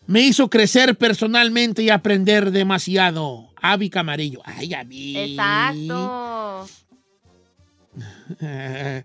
me 0.06 0.20
hizo 0.22 0.48
crecer 0.50 0.96
personalmente 0.96 1.82
y 1.82 1.90
aprender 1.90 2.50
demasiado. 2.50 3.50
Avi 3.60 3.88
Camarillo. 3.90 4.40
Ay, 4.44 4.74
Avi. 4.74 5.16
Exacto. 5.16 6.66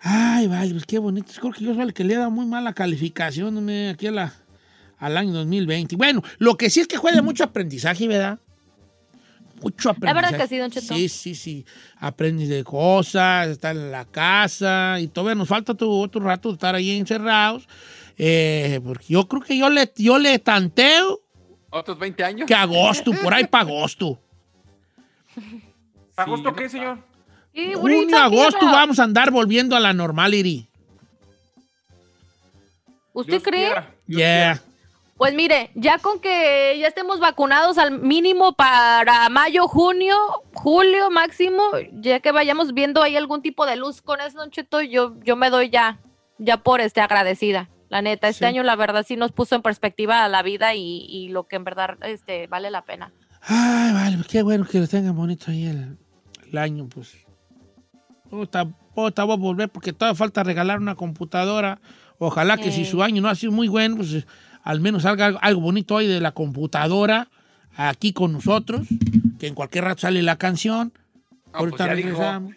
Ay, 0.00 0.46
vale, 0.46 0.70
pues 0.72 0.84
qué 0.86 0.98
bonito. 0.98 1.32
Creo 1.40 1.52
que 1.52 1.64
yo 1.64 1.74
soy 1.74 1.82
el 1.82 1.94
que 1.94 2.04
le 2.04 2.14
da 2.16 2.28
muy 2.28 2.46
mala 2.46 2.72
calificación 2.74 3.68
aquí 3.88 4.06
a 4.06 4.12
la- 4.12 4.32
al 4.98 5.16
año 5.16 5.32
2020. 5.32 5.96
Bueno, 5.96 6.22
lo 6.38 6.56
que 6.56 6.70
sí 6.70 6.80
es 6.80 6.86
que 6.88 6.96
juega 6.96 7.22
mucho 7.22 7.44
aprendizaje, 7.44 8.06
¿verdad? 8.06 8.38
Mucho 9.62 9.88
La 9.88 9.92
aprendizaje. 9.92 10.14
verdad 10.32 10.38
que 10.44 10.48
sí, 10.48 10.58
Don 10.58 10.70
Cheto. 10.70 10.94
Sí, 10.94 11.08
sí, 11.08 11.34
sí. 11.34 11.64
Aprendes 11.98 12.48
de 12.48 12.62
cosas, 12.64 13.48
estar 13.48 13.74
en 13.74 13.90
la 13.90 14.04
casa 14.04 14.98
y 15.00 15.08
todavía 15.08 15.34
nos 15.34 15.48
falta 15.48 15.74
tu- 15.74 15.90
otro 15.90 16.20
rato 16.20 16.48
de 16.50 16.54
estar 16.54 16.74
ahí 16.74 16.96
encerrados. 16.98 17.66
Eh, 18.18 18.80
porque 18.84 19.06
yo 19.08 19.26
creo 19.28 19.42
que 19.42 19.56
yo 19.58 19.68
le, 19.70 19.92
yo 19.96 20.18
le 20.18 20.38
tanteo 20.38 21.20
¿Otros 21.70 21.98
20 21.98 22.24
años? 22.24 22.46
que 22.46 22.54
agosto, 22.54 23.12
por 23.22 23.34
ahí 23.34 23.46
para 23.46 23.64
agosto. 23.64 24.18
¿Agosto 26.16 26.54
qué, 26.54 26.68
señor? 26.68 26.98
Junio, 27.74 28.16
agosto 28.18 28.64
vamos 28.66 28.98
a 28.98 29.04
andar 29.04 29.30
volviendo 29.30 29.74
a 29.76 29.80
la 29.80 29.92
normality. 29.92 30.66
¿Usted 33.12 33.42
cree? 33.42 33.70
Yeah. 34.06 34.62
Pues 35.16 35.34
mire, 35.34 35.70
ya 35.74 35.98
con 35.98 36.20
que 36.20 36.76
ya 36.78 36.88
estemos 36.88 37.20
vacunados 37.20 37.78
al 37.78 38.00
mínimo 38.00 38.52
para 38.52 39.28
mayo, 39.30 39.66
junio, 39.66 40.14
julio 40.52 41.10
máximo, 41.10 41.62
ya 41.92 42.20
que 42.20 42.32
vayamos 42.32 42.74
viendo 42.74 43.02
ahí 43.02 43.16
algún 43.16 43.40
tipo 43.40 43.64
de 43.64 43.76
luz 43.76 44.02
con 44.02 44.20
eso, 44.20 44.36
Don 44.38 44.50
Cheto, 44.50 44.82
yo, 44.82 45.14
yo 45.24 45.34
me 45.36 45.48
doy 45.48 45.70
ya, 45.70 46.00
ya 46.38 46.58
por 46.58 46.82
este 46.82 47.00
agradecida. 47.00 47.70
La 47.88 48.02
neta, 48.02 48.28
este 48.28 48.40
Sí. 48.40 48.44
año 48.46 48.62
la 48.62 48.76
verdad 48.76 49.06
sí 49.08 49.16
nos 49.16 49.32
puso 49.32 49.54
en 49.54 49.62
perspectiva 49.62 50.26
la 50.28 50.42
vida 50.42 50.74
y, 50.74 51.06
y 51.08 51.28
lo 51.28 51.44
que 51.46 51.56
en 51.56 51.64
verdad 51.64 51.96
este, 52.02 52.46
vale 52.48 52.70
la 52.70 52.82
pena. 52.84 53.12
Ay, 53.40 53.92
vale, 53.94 54.18
qué 54.28 54.42
bueno 54.42 54.66
que 54.66 54.80
lo 54.80 54.88
tengan 54.88 55.16
bonito 55.16 55.50
ahí 55.50 55.66
el, 55.66 55.96
el 56.50 56.58
año, 56.58 56.88
pues. 56.92 57.16
Puta, 58.28 58.66
puta, 58.94 59.24
voy 59.24 59.34
a 59.34 59.38
volver 59.38 59.68
porque 59.68 59.92
todavía 59.92 60.16
falta 60.16 60.42
regalar 60.42 60.78
una 60.78 60.94
computadora. 60.96 61.78
Ojalá 62.18 62.56
que 62.56 62.72
si 62.72 62.80
Ey. 62.80 62.86
su 62.86 63.02
año 63.02 63.22
no 63.22 63.28
ha 63.28 63.34
sido 63.34 63.52
muy 63.52 63.68
bueno, 63.68 63.96
pues 63.96 64.12
eh, 64.14 64.26
al 64.66 64.80
menos 64.80 65.04
salga 65.04 65.26
algo, 65.26 65.38
algo 65.40 65.60
bonito 65.60 65.96
ahí 65.96 66.08
de 66.08 66.20
la 66.20 66.32
computadora 66.32 67.28
aquí 67.76 68.12
con 68.12 68.32
nosotros, 68.32 68.88
que 69.38 69.46
en 69.46 69.54
cualquier 69.54 69.84
rato 69.84 70.00
sale 70.00 70.22
la 70.24 70.36
canción. 70.36 70.92
Ahorita 71.52 71.86
pues 71.86 71.88
ya 71.88 71.94
dijo. 71.94 72.08
regresamos. 72.08 72.54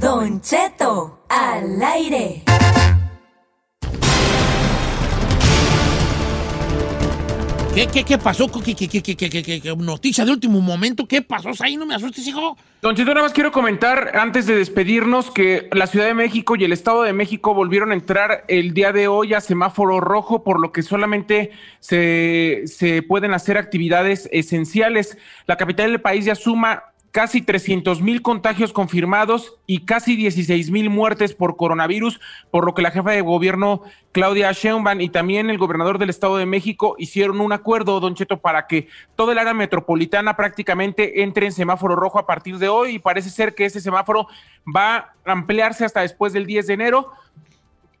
Don 0.00 0.40
Cheto, 0.40 1.26
al 1.28 1.82
aire. 1.82 2.44
¿Qué, 7.74 7.86
qué, 7.86 8.04
qué 8.04 8.18
pasó? 8.18 8.48
¿Qué, 8.48 8.74
qué, 8.74 9.74
noticia 9.78 10.26
de 10.26 10.30
último 10.30 10.60
momento? 10.60 11.08
¿Qué 11.08 11.22
pasó? 11.22 11.48
Ahí 11.60 11.78
no 11.78 11.86
me 11.86 11.94
asustes, 11.94 12.26
hijo. 12.26 12.54
Don 12.82 12.94
Cheto, 12.94 13.14
nada 13.14 13.22
más 13.22 13.32
quiero 13.32 13.50
comentar 13.50 14.14
antes 14.14 14.46
de 14.46 14.56
despedirnos 14.56 15.30
que 15.30 15.70
la 15.72 15.86
Ciudad 15.86 16.04
de 16.04 16.12
México 16.12 16.54
y 16.54 16.64
el 16.64 16.72
Estado 16.74 17.02
de 17.02 17.14
México 17.14 17.54
volvieron 17.54 17.90
a 17.92 17.94
entrar 17.94 18.44
el 18.48 18.74
día 18.74 18.92
de 18.92 19.08
hoy 19.08 19.32
a 19.32 19.40
semáforo 19.40 20.00
rojo, 20.00 20.44
por 20.44 20.60
lo 20.60 20.70
que 20.70 20.82
solamente 20.82 21.52
se, 21.80 22.64
se 22.66 23.00
pueden 23.00 23.32
hacer 23.32 23.56
actividades 23.56 24.28
esenciales. 24.32 25.16
La 25.46 25.56
capital 25.56 25.92
del 25.92 26.02
país 26.02 26.26
ya 26.26 26.34
suma 26.34 26.91
casi 27.12 27.42
300 27.42 28.00
mil 28.00 28.22
contagios 28.22 28.72
confirmados 28.72 29.58
y 29.66 29.84
casi 29.84 30.16
16 30.16 30.70
mil 30.70 30.88
muertes 30.88 31.34
por 31.34 31.56
coronavirus, 31.56 32.20
por 32.50 32.64
lo 32.64 32.74
que 32.74 32.80
la 32.80 32.90
jefa 32.90 33.10
de 33.10 33.20
gobierno 33.20 33.82
Claudia 34.12 34.50
Sheinbaum 34.50 35.02
y 35.02 35.10
también 35.10 35.50
el 35.50 35.58
gobernador 35.58 35.98
del 35.98 36.08
Estado 36.08 36.38
de 36.38 36.46
México 36.46 36.96
hicieron 36.98 37.42
un 37.42 37.52
acuerdo, 37.52 38.00
Don 38.00 38.14
Cheto, 38.14 38.38
para 38.38 38.66
que 38.66 38.88
toda 39.14 39.32
el 39.32 39.38
área 39.38 39.52
metropolitana 39.52 40.36
prácticamente 40.36 41.22
entre 41.22 41.44
en 41.44 41.52
semáforo 41.52 41.96
rojo 41.96 42.18
a 42.18 42.26
partir 42.26 42.56
de 42.56 42.68
hoy 42.68 42.94
y 42.94 42.98
parece 42.98 43.28
ser 43.28 43.54
que 43.54 43.66
ese 43.66 43.82
semáforo 43.82 44.26
va 44.64 44.96
a 44.96 45.14
ampliarse 45.26 45.84
hasta 45.84 46.00
después 46.00 46.32
del 46.32 46.46
10 46.46 46.66
de 46.66 46.74
enero. 46.74 47.12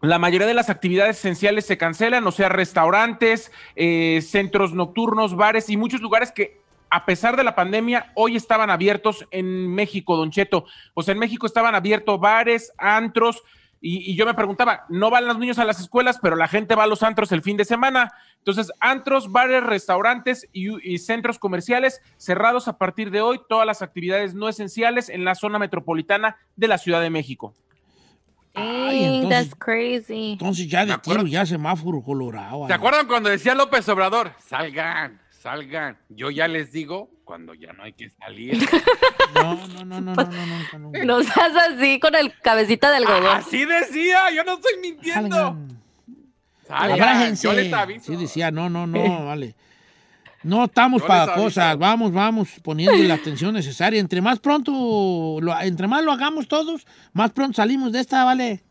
La 0.00 0.18
mayoría 0.18 0.46
de 0.46 0.54
las 0.54 0.70
actividades 0.70 1.18
esenciales 1.18 1.66
se 1.66 1.76
cancelan, 1.76 2.26
o 2.26 2.32
sea, 2.32 2.48
restaurantes, 2.48 3.52
eh, 3.76 4.20
centros 4.22 4.72
nocturnos, 4.72 5.36
bares 5.36 5.68
y 5.68 5.76
muchos 5.76 6.00
lugares 6.00 6.32
que 6.32 6.61
a 6.94 7.06
pesar 7.06 7.36
de 7.38 7.42
la 7.44 7.54
pandemia, 7.54 8.12
hoy 8.14 8.36
estaban 8.36 8.68
abiertos 8.68 9.26
en 9.30 9.66
México, 9.74 10.14
Don 10.16 10.30
Cheto. 10.30 10.66
O 10.92 11.02
sea, 11.02 11.12
en 11.12 11.18
México 11.18 11.46
estaban 11.46 11.74
abiertos 11.74 12.20
bares, 12.20 12.70
antros, 12.76 13.42
y, 13.80 14.12
y 14.12 14.14
yo 14.14 14.26
me 14.26 14.34
preguntaba, 14.34 14.84
no 14.90 15.08
van 15.10 15.26
los 15.26 15.38
niños 15.38 15.58
a 15.58 15.64
las 15.64 15.80
escuelas, 15.80 16.18
pero 16.22 16.36
la 16.36 16.48
gente 16.48 16.74
va 16.74 16.84
a 16.84 16.86
los 16.86 17.02
antros 17.02 17.32
el 17.32 17.40
fin 17.40 17.56
de 17.56 17.64
semana. 17.64 18.12
Entonces, 18.38 18.70
antros, 18.78 19.32
bares, 19.32 19.62
restaurantes 19.64 20.46
y, 20.52 20.68
y 20.92 20.98
centros 20.98 21.38
comerciales 21.38 22.02
cerrados 22.18 22.68
a 22.68 22.76
partir 22.76 23.10
de 23.10 23.22
hoy, 23.22 23.40
todas 23.48 23.66
las 23.66 23.80
actividades 23.80 24.34
no 24.34 24.50
esenciales 24.50 25.08
en 25.08 25.24
la 25.24 25.34
zona 25.34 25.58
metropolitana 25.58 26.36
de 26.56 26.68
la 26.68 26.76
Ciudad 26.76 27.00
de 27.00 27.08
México. 27.08 27.54
Ay, 28.54 29.04
entonces- 29.04 29.48
that's 29.48 29.54
crazy. 29.58 30.32
Entonces 30.32 30.68
ya 30.68 30.84
de 30.84 30.98
tiro, 30.98 31.22
ya 31.26 31.46
semáforo 31.46 32.02
colorado. 32.02 32.66
¿Se 32.66 32.74
acuerdan 32.74 33.06
cuando 33.06 33.30
decía 33.30 33.54
López 33.54 33.88
Obrador? 33.88 34.32
Salgan, 34.46 35.21
salgan. 35.42 35.98
Yo 36.08 36.30
ya 36.30 36.46
les 36.48 36.72
digo 36.72 37.10
cuando 37.24 37.54
ya 37.54 37.72
no 37.72 37.82
hay 37.82 37.92
que 37.92 38.10
salir. 38.10 38.58
No, 39.34 39.54
no, 39.54 39.84
no, 39.86 40.00
no, 40.02 40.14
no, 40.14 40.24
no, 40.24 40.24
no, 40.78 40.90
no. 40.90 41.04
No 41.06 41.22
seas 41.22 41.52
así 41.56 41.98
con 41.98 42.14
el 42.14 42.38
cabecita 42.42 42.90
del 42.92 43.04
algodón. 43.06 43.34
Así 43.38 43.64
decía, 43.64 44.30
yo 44.30 44.44
no 44.44 44.54
estoy 44.56 44.74
mintiendo. 44.82 45.56
Salgan, 46.68 46.92
Abrájense. 46.92 47.44
yo 47.48 47.54
les 47.54 47.72
aviso. 47.72 48.12
Sí, 48.12 48.16
decía, 48.16 48.50
no, 48.50 48.68
no, 48.68 48.86
no, 48.86 49.24
vale. 49.24 49.54
No 50.42 50.64
estamos 50.64 51.00
Yo 51.00 51.08
para 51.08 51.34
cosas, 51.34 51.78
vamos, 51.78 52.12
vamos, 52.12 52.48
poniendo 52.62 53.02
la 53.04 53.14
atención 53.14 53.54
necesaria. 53.54 53.98
Entre 54.00 54.20
más 54.20 54.38
pronto, 54.38 55.38
lo- 55.40 55.58
entre 55.62 55.86
más 55.88 56.04
lo 56.04 56.12
hagamos 56.12 56.46
todos, 56.46 56.86
más 57.14 57.30
pronto 57.32 57.54
salimos 57.56 57.90
de 57.92 58.00
esta, 58.00 58.22
vale. 58.24 58.62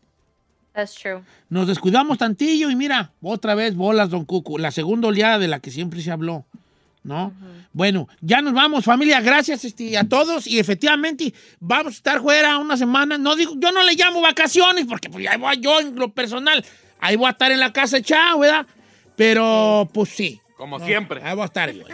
That's 0.74 0.94
true. 0.94 1.22
Nos 1.48 1.66
descuidamos 1.66 2.18
tantillo 2.18 2.70
y 2.70 2.76
mira, 2.76 3.10
otra 3.20 3.56
vez 3.56 3.74
bolas, 3.74 4.10
don 4.10 4.24
Cucu, 4.24 4.58
la 4.58 4.70
segunda 4.70 5.08
oleada 5.08 5.40
de 5.40 5.48
la 5.48 5.58
que 5.58 5.72
siempre 5.72 6.00
se 6.02 6.12
habló, 6.12 6.44
¿no? 7.04 7.32
Bueno, 7.72 8.08
ya 8.20 8.40
nos 8.42 8.52
vamos, 8.52 8.84
familia, 8.84 9.20
gracias 9.20 9.64
este, 9.64 9.96
a 9.98 10.04
todos 10.04 10.46
y 10.46 10.58
efectivamente 10.58 11.32
vamos 11.58 11.94
a 11.94 11.96
estar 11.96 12.20
fuera 12.20 12.58
una 12.58 12.76
semana. 12.76 13.18
No 13.18 13.34
digo, 13.34 13.54
yo 13.56 13.72
no 13.72 13.82
le 13.82 13.94
llamo 13.94 14.20
vacaciones 14.20 14.86
porque 14.86 15.10
pues 15.10 15.26
ahí 15.26 15.38
voy 15.38 15.58
yo 15.60 15.80
en 15.80 15.96
lo 15.96 16.12
personal, 16.12 16.64
ahí 17.00 17.16
voy 17.16 17.26
a 17.26 17.30
estar 17.30 17.50
en 17.50 17.60
la 17.60 17.72
casa 17.72 17.98
echado, 17.98 18.40
¿verdad? 18.40 18.66
Pero 19.16 19.88
pues 19.92 20.10
sí. 20.10 20.40
Como 20.56 20.78
No, 20.78 20.86
siempre. 20.86 21.20
Ahí 21.24 21.34
voy 21.34 21.42
a 21.42 21.46
estar 21.46 21.70
yo. 21.72 21.84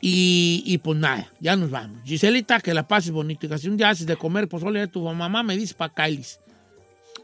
Y, 0.00 0.62
y 0.64 0.78
pues 0.78 0.98
nada, 0.98 1.32
ya 1.40 1.56
nos 1.56 1.70
vamos. 1.70 1.98
Giselita, 2.04 2.60
que 2.60 2.72
la 2.74 2.86
pases 2.86 3.10
bonito. 3.10 3.46
Y 3.46 3.48
que 3.48 3.58
si 3.58 3.68
un 3.68 3.76
día 3.76 3.88
haces 3.88 4.06
de 4.06 4.16
comer 4.16 4.48
pozole 4.48 4.80
de 4.80 4.86
tu 4.86 5.02
mamá, 5.02 5.42
me 5.42 5.56
dice 5.56 5.74
para 5.74 5.92
Kailis. 5.92 6.38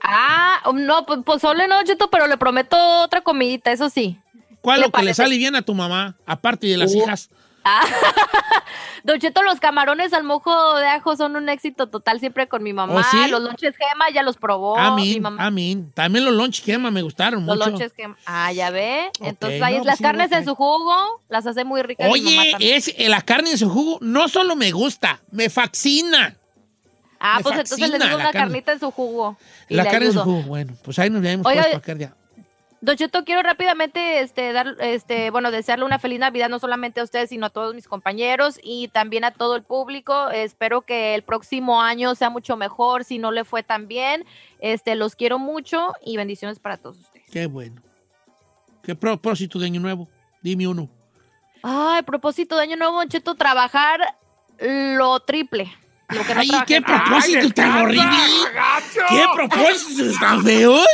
Ah, 0.02 0.60
no, 0.74 1.06
pues 1.06 1.20
pozole 1.24 1.68
no, 1.68 1.82
Cheto, 1.84 2.10
pero 2.10 2.26
le 2.26 2.36
prometo 2.36 2.76
otra 3.02 3.20
comidita, 3.20 3.70
eso 3.70 3.88
sí. 3.88 4.18
¿Cuál 4.62 4.76
es 4.78 4.80
¿Le 4.80 4.86
lo 4.86 4.92
que 4.92 5.02
le 5.02 5.12
sale 5.14 5.36
bien 5.36 5.54
a 5.56 5.60
tu 5.62 5.74
mamá, 5.74 6.16
aparte 6.24 6.66
de 6.66 6.78
las 6.78 6.94
Uh. 6.94 6.98
hijas? 7.02 7.28
Ah, 7.64 7.82
Don 9.04 9.20
Cheto, 9.20 9.40
los 9.44 9.60
camarones 9.60 10.12
al 10.12 10.24
mojo 10.24 10.74
de 10.78 10.86
ajo 10.88 11.16
son 11.16 11.36
un 11.36 11.48
éxito 11.48 11.88
total 11.88 12.18
siempre 12.18 12.48
con 12.48 12.60
mi 12.64 12.72
mamá. 12.72 12.92
¿Oh, 12.92 13.02
sí? 13.04 13.30
Los 13.30 13.40
lonches 13.40 13.76
gema 13.76 14.06
ya 14.12 14.24
los 14.24 14.36
probó 14.36 14.76
a 14.76 14.96
mi 14.96 15.02
mí, 15.14 15.20
mamá. 15.20 15.44
a 15.46 15.50
mí. 15.52 15.84
También 15.94 16.24
los 16.24 16.34
lunch 16.34 16.60
quema 16.64 16.90
me 16.90 17.02
gustaron 17.02 17.46
Los 17.46 17.56
mucho. 17.56 17.70
lonches 17.70 17.92
gema. 17.94 18.16
Ah, 18.26 18.50
ya 18.52 18.70
ve. 18.70 19.10
Entonces 19.20 19.62
ahí 19.62 19.74
pues 19.76 19.86
las 19.86 19.98
sí, 19.98 20.02
carnes 20.02 20.32
en 20.32 20.44
su 20.44 20.56
jugo 20.56 21.22
las 21.28 21.46
hace 21.46 21.62
muy 21.64 21.82
ricas. 21.82 22.06
mamá 22.08 22.12
Oye, 22.14 22.52
es, 22.58 22.88
eh, 22.98 23.08
la 23.08 23.20
carne 23.22 23.52
en 23.52 23.58
su 23.58 23.68
jugo 23.70 23.98
no 24.00 24.26
solo 24.26 24.56
me 24.56 24.72
gusta, 24.72 25.20
me 25.30 25.48
fascina. 25.48 26.34
Ah, 27.20 27.36
me 27.36 27.42
pues 27.44 27.54
entonces 27.60 27.90
le 27.90 27.98
digo 28.00 28.14
una 28.16 28.24
carne. 28.24 28.40
carnita 28.40 28.72
en 28.72 28.80
su 28.80 28.90
jugo. 28.90 29.36
y 29.68 29.74
La 29.76 29.84
carne 29.88 30.06
en 30.06 30.12
su 30.14 30.20
jugo, 30.20 30.42
bueno, 30.42 30.72
pues 30.82 30.98
ahí 30.98 31.10
nos 31.10 31.22
vemos 31.22 31.46
Oiga, 31.46 31.64
cualquier 31.70 31.98
día. 31.98 32.14
Don 32.82 32.96
Cheto, 32.96 33.24
quiero 33.24 33.42
rápidamente 33.42 34.20
este, 34.22 34.52
dar, 34.52 34.74
este, 34.80 35.30
bueno, 35.30 35.52
desearle 35.52 35.84
una 35.84 36.00
feliz 36.00 36.18
Navidad 36.18 36.48
no 36.48 36.58
solamente 36.58 37.00
a 37.00 37.04
ustedes, 37.04 37.30
sino 37.30 37.46
a 37.46 37.50
todos 37.50 37.76
mis 37.76 37.86
compañeros 37.86 38.58
y 38.60 38.88
también 38.88 39.22
a 39.22 39.30
todo 39.30 39.54
el 39.54 39.62
público. 39.62 40.30
Espero 40.30 40.82
que 40.82 41.14
el 41.14 41.22
próximo 41.22 41.80
año 41.80 42.16
sea 42.16 42.28
mucho 42.28 42.56
mejor, 42.56 43.04
si 43.04 43.18
no 43.18 43.30
le 43.30 43.44
fue 43.44 43.62
tan 43.62 43.86
bien. 43.86 44.24
Este, 44.58 44.96
los 44.96 45.14
quiero 45.14 45.38
mucho 45.38 45.92
y 46.04 46.16
bendiciones 46.16 46.58
para 46.58 46.76
todos 46.76 46.98
ustedes. 46.98 47.24
Qué 47.30 47.46
bueno. 47.46 47.80
¿Qué 48.82 48.96
propósito 48.96 49.60
de 49.60 49.66
año 49.66 49.80
nuevo? 49.80 50.08
Dime 50.42 50.66
uno. 50.66 50.90
Ay, 51.62 52.02
propósito 52.02 52.56
de 52.56 52.62
año 52.64 52.76
nuevo, 52.76 52.96
Don 52.96 53.08
Cheto, 53.08 53.36
trabajar 53.36 54.00
lo 54.58 55.20
triple. 55.20 55.72
Lo 56.08 56.24
que 56.24 56.34
no 56.34 56.40
Ay, 56.40 56.48
trabajé. 56.48 56.66
qué 56.66 56.82
propósito 56.82 57.50
tan 57.50 57.82
horrible. 57.82 58.16
¿Qué 59.08 59.24
propósitos 59.36 60.18
tan 60.18 60.42
feos? 60.42 60.84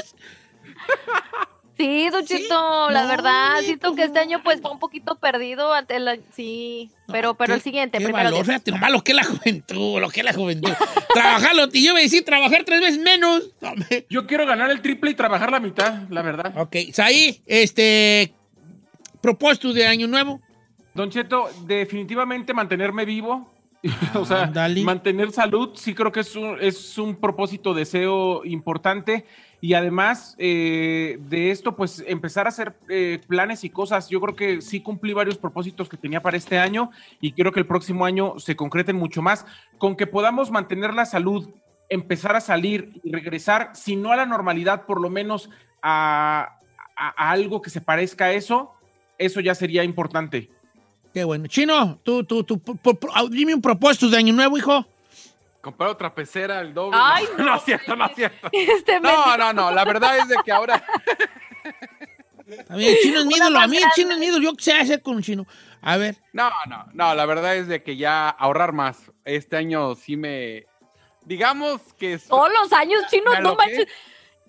Sí, 1.79 2.09
Don 2.11 2.24
Cheto, 2.24 2.91
la 2.91 3.07
verdad, 3.07 3.61
siento 3.62 3.95
que 3.95 4.03
este 4.03 4.18
año 4.18 4.43
pues 4.43 4.61
fue 4.61 4.72
un 4.72 4.81
poquito 4.81 5.14
perdido 5.14 5.72
ante 5.72 6.01
la... 6.01 6.16
Sí, 6.35 6.91
pero, 7.07 7.35
pero 7.35 7.55
el 7.55 7.61
siguiente, 7.61 7.99
Qué 7.99 8.05
primero 8.05 8.31
valor, 8.31 8.45
fíjate 8.45 8.72
nomás 8.72 8.91
lo 8.91 9.05
que 9.05 9.12
es 9.12 9.16
la 9.16 9.22
juventud, 9.22 10.01
lo 10.01 10.11
que 10.11 10.20
es 10.20 10.24
la 10.24 10.33
juventud. 10.33 10.72
Trabajarlo, 11.14 11.68
y 11.72 11.87
yo 11.87 11.95
me 11.95 12.03
decía 12.03 12.24
trabajar 12.24 12.64
tres 12.64 12.81
veces 12.81 12.99
menos. 12.99 13.51
Yo 14.11 14.26
quiero 14.26 14.45
ganar 14.45 14.72
el 14.72 14.83
triple 14.83 15.12
y 15.12 15.14
trabajar 15.14 15.53
la 15.53 15.61
mitad, 15.61 16.03
la 16.11 16.22
verdad. 16.22 16.53
Ok, 16.57 16.76
Saí, 16.93 17.43
este, 17.47 18.35
propósito 19.20 19.72
de 19.72 19.87
año 19.87 20.09
nuevo. 20.09 20.41
Don 20.95 21.11
Cheto, 21.11 21.49
definitivamente 21.64 22.53
mantenerme 22.55 23.05
vivo. 23.05 23.49
o 24.14 24.24
sea, 24.24 24.47
mantener 24.85 25.31
salud, 25.33 25.70
sí 25.74 25.95
creo 25.95 26.11
que 26.11 26.20
es 26.20 26.35
un, 26.37 26.57
es 26.61 26.99
un 26.99 27.16
propósito, 27.16 27.74
deseo 27.74 28.45
importante. 28.45 29.24
Y 29.61 29.74
además 29.74 30.37
eh, 30.39 31.18
de 31.20 31.51
esto, 31.51 31.74
pues 31.74 32.05
empezar 32.07 32.47
a 32.47 32.51
hacer 32.51 32.76
eh, 32.89 33.20
planes 33.26 33.64
y 33.64 33.70
cosas. 33.70 34.09
Yo 34.09 34.20
creo 34.20 34.37
que 34.37 34.61
sí 34.62 34.81
cumplí 34.81 35.12
varios 35.12 35.37
propósitos 35.37 35.89
que 35.89 35.97
tenía 35.97 36.22
para 36.22 36.37
este 36.37 36.59
año 36.59 36.91
y 37.20 37.33
quiero 37.33 37.51
que 37.53 37.59
el 37.59 37.66
próximo 37.66 38.05
año 38.05 38.35
se 38.39 38.55
concreten 38.55 38.95
mucho 38.97 39.20
más. 39.20 39.47
Con 39.79 39.97
que 39.97 40.07
podamos 40.07 40.53
mantener 40.53 40.95
la 40.95 41.07
salud, 41.07 41.51
empezar 41.89 42.37
a 42.37 42.41
salir 42.41 43.01
y 43.03 43.11
regresar, 43.11 43.70
si 43.74 43.97
no 43.97 44.12
a 44.12 44.16
la 44.16 44.26
normalidad, 44.26 44.87
por 44.87 45.01
lo 45.01 45.11
menos 45.11 45.51
a, 45.83 46.59
a- 46.97 47.14
a 47.24 47.31
algo 47.33 47.61
que 47.61 47.70
se 47.70 47.81
parezca 47.81 48.26
a 48.26 48.33
eso, 48.33 48.72
eso 49.18 49.41
ya 49.41 49.55
sería 49.57 49.83
importante. 49.83 50.51
Qué 51.18 51.24
bueno. 51.24 51.48
Chino, 51.48 51.98
tú, 52.04 52.22
tú, 52.22 52.44
tú, 52.44 52.62
dime 53.28 53.52
un 53.52 53.60
propósito 53.60 54.08
de 54.08 54.18
año 54.18 54.32
nuevo, 54.32 54.56
hijo. 54.56 54.86
Comprar 55.60 55.90
otra 55.90 56.14
pecera, 56.14 56.60
el 56.60 56.72
doble. 56.72 56.96
Ay, 57.02 57.24
no, 57.38 57.44
no 57.44 57.56
es 57.56 57.64
cierto, 57.64 57.96
no 57.96 58.06
es 58.06 58.14
cierto. 58.14 58.48
Este 58.52 59.00
No, 59.00 59.36
no, 59.36 59.52
no, 59.52 59.72
la 59.72 59.84
verdad 59.84 60.16
es 60.18 60.28
de 60.28 60.36
que 60.44 60.52
ahora... 60.52 60.80
A 62.68 62.76
mí, 62.76 62.86
el 62.86 62.98
chino 63.02 63.18
es 63.18 63.26
mi 63.26 63.34
ídolo, 63.34 63.58
a 63.58 63.66
mí 63.66 63.78
el 63.78 63.90
chino 63.96 64.12
es 64.12 64.18
mi 64.18 64.26
ídolo. 64.26 64.44
Yo 64.44 64.54
qué 64.54 64.62
sé 64.62 64.72
hacer 64.74 65.02
con 65.02 65.16
un 65.16 65.22
chino. 65.22 65.44
A 65.82 65.96
ver. 65.96 66.14
No, 66.32 66.52
no, 66.68 66.86
no, 66.92 67.12
la 67.16 67.26
verdad 67.26 67.56
es 67.56 67.66
de 67.66 67.82
que 67.82 67.96
ya 67.96 68.28
ahorrar 68.28 68.72
más. 68.72 69.10
Este 69.24 69.56
año 69.56 69.96
sí 69.96 70.16
me... 70.16 70.66
Digamos 71.24 71.80
que... 71.98 72.12
es- 72.12 72.28
Todos 72.28 72.48
los 72.62 72.72
años, 72.72 73.02
chino, 73.10 73.32
no. 73.40 73.56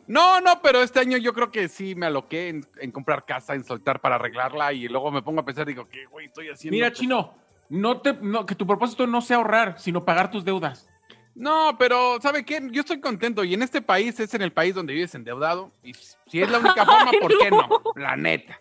No, 0.10 0.41
no, 0.41 0.60
pero 0.64 0.82
este 0.82 0.99
año 0.99 1.18
yo 1.18 1.34
creo 1.34 1.51
que 1.51 1.68
sí 1.70 1.93
me 1.93 2.07
aloqué 2.07 2.49
en, 2.49 2.66
en 2.82 2.91
comprar 2.91 3.26
casa, 3.26 3.53
en 3.53 3.64
soltar 3.64 4.01
para 4.01 4.16
arreglarla 4.16 4.74
y 4.74 4.88
luego 4.88 5.12
me 5.12 5.22
pongo 5.22 5.41
a 5.41 5.45
pensar, 5.45 5.68
digo, 5.68 5.88
¿qué 5.88 6.07
güey 6.07 6.26
estoy 6.26 6.49
haciendo? 6.49 6.74
Mira, 6.76 6.91
Chino, 6.91 7.36
no 7.70 8.01
te, 8.01 8.14
no, 8.14 8.43
que 8.43 8.55
tu 8.55 8.66
propósito 8.66 9.05
no 9.05 9.22
sea 9.22 9.38
ahorrar, 9.38 9.76
sino 9.80 10.03
pagar 10.03 10.32
tus 10.32 10.43
deudas. 10.43 10.89
No, 11.36 11.76
pero 11.78 12.20
¿sabe 12.22 12.43
qué? 12.43 12.60
Yo 12.72 12.82
estoy 12.82 12.99
contento 12.99 13.43
y 13.43 13.53
en 13.53 13.62
este 13.62 13.84
país 13.84 14.20
es 14.20 14.34
en 14.34 14.41
el 14.41 14.51
país 14.51 14.74
donde 14.74 14.93
vives 14.93 15.14
endeudado 15.14 15.72
y 15.84 15.93
si 15.93 16.41
es 16.41 16.49
la 16.49 16.57
única 16.57 16.84
forma, 16.88 17.12
¿por 17.22 17.38
qué 17.38 17.51
no? 17.51 17.70
La 17.95 18.16
neta. 18.16 18.60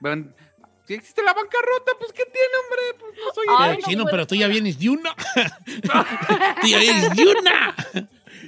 Bueno, 0.00 0.32
si 0.86 0.94
existe 0.94 1.22
la 1.22 1.34
bancarrota, 1.34 1.92
pues 1.98 2.12
¿qué 2.14 2.24
tiene, 2.24 2.48
hombre? 2.64 2.98
Pues 2.98 3.12
no 3.22 3.32
soy 3.34 3.46
Pero, 3.46 3.72
el- 3.72 3.78
chino, 3.84 4.04
pero 4.10 4.26
tú 4.26 4.34
ya 4.36 4.48
vienes 4.48 4.78
de 4.78 4.88
una. 4.88 5.14
tú 6.62 6.66
ya 6.66 6.78
vienes 6.78 7.10
de 7.14 7.26
una. 7.26 7.74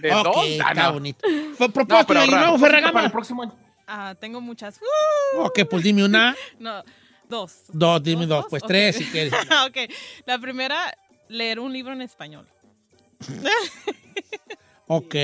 ¿De 0.09 0.15
dos? 0.15 0.37
Ah, 0.37 0.71
está 0.71 0.75
no. 0.75 0.93
bonito. 0.93 1.27
Fue 1.57 1.69
propósito 1.71 2.13
de 2.15 2.21
ahorrar. 2.21 2.41
nuevo, 2.43 2.59
Ferragamo. 2.59 2.93
Para 2.93 3.07
el 3.07 3.13
próximo 3.13 3.43
año. 3.43 3.55
Ah, 3.87 4.15
tengo 4.21 4.41
muchas. 4.41 4.79
Ok, 5.39 5.61
pues 5.71 5.83
dime 5.83 6.05
una. 6.05 6.37
No, 6.59 6.83
dos. 7.29 7.63
Dos, 7.73 8.03
dime 8.03 8.27
dos. 8.27 8.47
Pues 8.51 8.63
tres 8.67 8.97
si 8.97 9.05
quieres. 9.07 9.33
ok. 9.67 9.77
La 10.27 10.39
primera, 10.39 10.77
leer 11.29 11.59
un 11.59 11.73
libro 11.73 11.93
en 11.93 12.03
español. 12.03 12.47
Ok. 14.87 15.15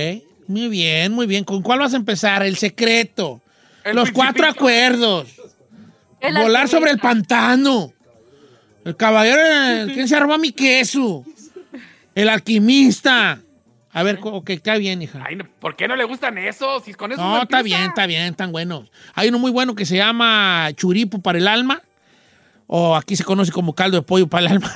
Muy 0.46 0.68
bien, 0.68 1.12
muy 1.12 1.26
bien. 1.26 1.44
¿Con 1.44 1.62
cuál 1.62 1.80
vas 1.80 1.92
a 1.92 1.96
empezar? 1.96 2.42
El 2.42 2.56
secreto. 2.56 3.40
El 3.84 3.94
Los 3.96 4.10
cuatro 4.10 4.46
acuerdos. 4.46 5.28
El 6.20 6.32
Volar 6.34 6.62
alquimista. 6.62 6.66
sobre 6.78 6.90
el 6.92 6.98
pantano. 6.98 7.92
El 8.84 8.96
caballero, 8.96 9.40
el- 9.42 9.92
¿quién 9.92 10.08
se 10.08 10.18
robó 10.18 10.38
mi 10.38 10.52
queso? 10.52 11.24
El 12.14 12.28
alquimista. 12.30 13.40
A 13.92 14.02
ver, 14.04 14.18
ok, 14.22 14.50
está 14.50 14.76
bien, 14.76 15.02
hija. 15.02 15.22
Ay, 15.26 15.36
¿por 15.58 15.74
qué 15.74 15.88
no 15.88 15.96
le 15.96 16.04
gustan 16.04 16.38
esos? 16.38 16.84
Si 16.84 16.94
con 16.94 17.10
eso 17.12 17.20
No, 17.20 17.42
está 17.42 17.62
bien, 17.62 17.82
está 17.82 18.06
bien, 18.06 18.22
están 18.22 18.52
buenos. 18.52 18.90
Hay 19.14 19.28
uno 19.28 19.38
muy 19.38 19.50
bueno 19.50 19.74
que 19.74 19.84
se 19.84 19.96
llama 19.96 20.68
churipo 20.74 21.20
para 21.20 21.38
el 21.38 21.48
alma, 21.48 21.82
o 22.68 22.94
aquí 22.94 23.16
se 23.16 23.24
conoce 23.24 23.50
como 23.50 23.74
caldo 23.74 23.96
de 23.96 24.02
pollo 24.02 24.28
para 24.28 24.46
el 24.46 24.52
alma, 24.52 24.72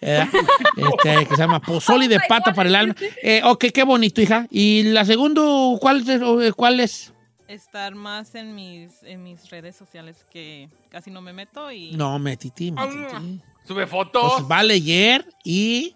¿verdad? 0.00 0.28
Este, 0.76 1.26
que 1.26 1.34
se 1.36 1.40
llama 1.42 1.60
pozole 1.60 2.08
de 2.08 2.20
pata 2.28 2.52
para 2.52 2.68
el 2.68 2.74
alma. 2.74 2.94
Eh, 3.22 3.40
ok, 3.44 3.66
qué 3.72 3.84
bonito, 3.84 4.20
hija. 4.20 4.46
¿Y 4.50 4.82
la 4.84 5.04
segunda, 5.06 5.40
cuál, 5.80 6.06
es- 6.08 6.20
o, 6.22 6.38
cuál 6.54 6.80
es? 6.80 7.12
Estar 7.48 7.94
más 7.94 8.34
en 8.34 8.54
mis, 8.54 9.02
en 9.02 9.22
mis 9.22 9.48
redes 9.50 9.76
sociales 9.76 10.26
que 10.30 10.68
casi 10.90 11.10
no 11.10 11.20
me 11.22 11.32
meto 11.32 11.70
y... 11.70 11.92
No, 11.92 12.18
metiti, 12.18 12.72
metiti. 12.72 13.40
Sube 13.66 13.86
fotos. 13.86 14.32
Pues 14.34 14.50
va 14.50 14.58
a 14.58 14.62
leer 14.62 15.26
y 15.44 15.94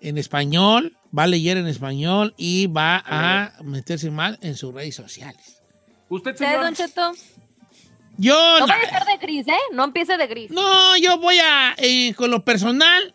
en 0.00 0.18
español, 0.18 0.96
va 1.16 1.24
a 1.24 1.26
leer 1.26 1.56
en 1.56 1.66
español 1.66 2.34
y 2.36 2.66
va 2.66 3.02
a 3.06 3.52
meterse 3.62 4.10
más 4.10 4.38
en 4.42 4.56
sus 4.56 4.72
redes 4.74 4.94
sociales. 4.94 5.62
Usted, 6.08 6.32
¿Ustedes, 6.32 6.50
señor. 6.50 6.64
Don 6.64 6.74
Cheto? 6.74 7.12
Yo, 8.16 8.58
No 8.60 8.66
vaya 8.66 8.88
a 8.88 8.98
ser 8.98 9.06
de 9.06 9.16
gris, 9.26 9.46
¿eh? 9.46 9.52
No 9.72 9.84
empiece 9.84 10.16
de 10.16 10.26
gris. 10.26 10.50
No, 10.50 10.96
yo 10.96 11.18
voy 11.18 11.38
a, 11.38 11.74
eh, 11.78 12.14
con 12.14 12.30
lo 12.30 12.44
personal, 12.44 13.14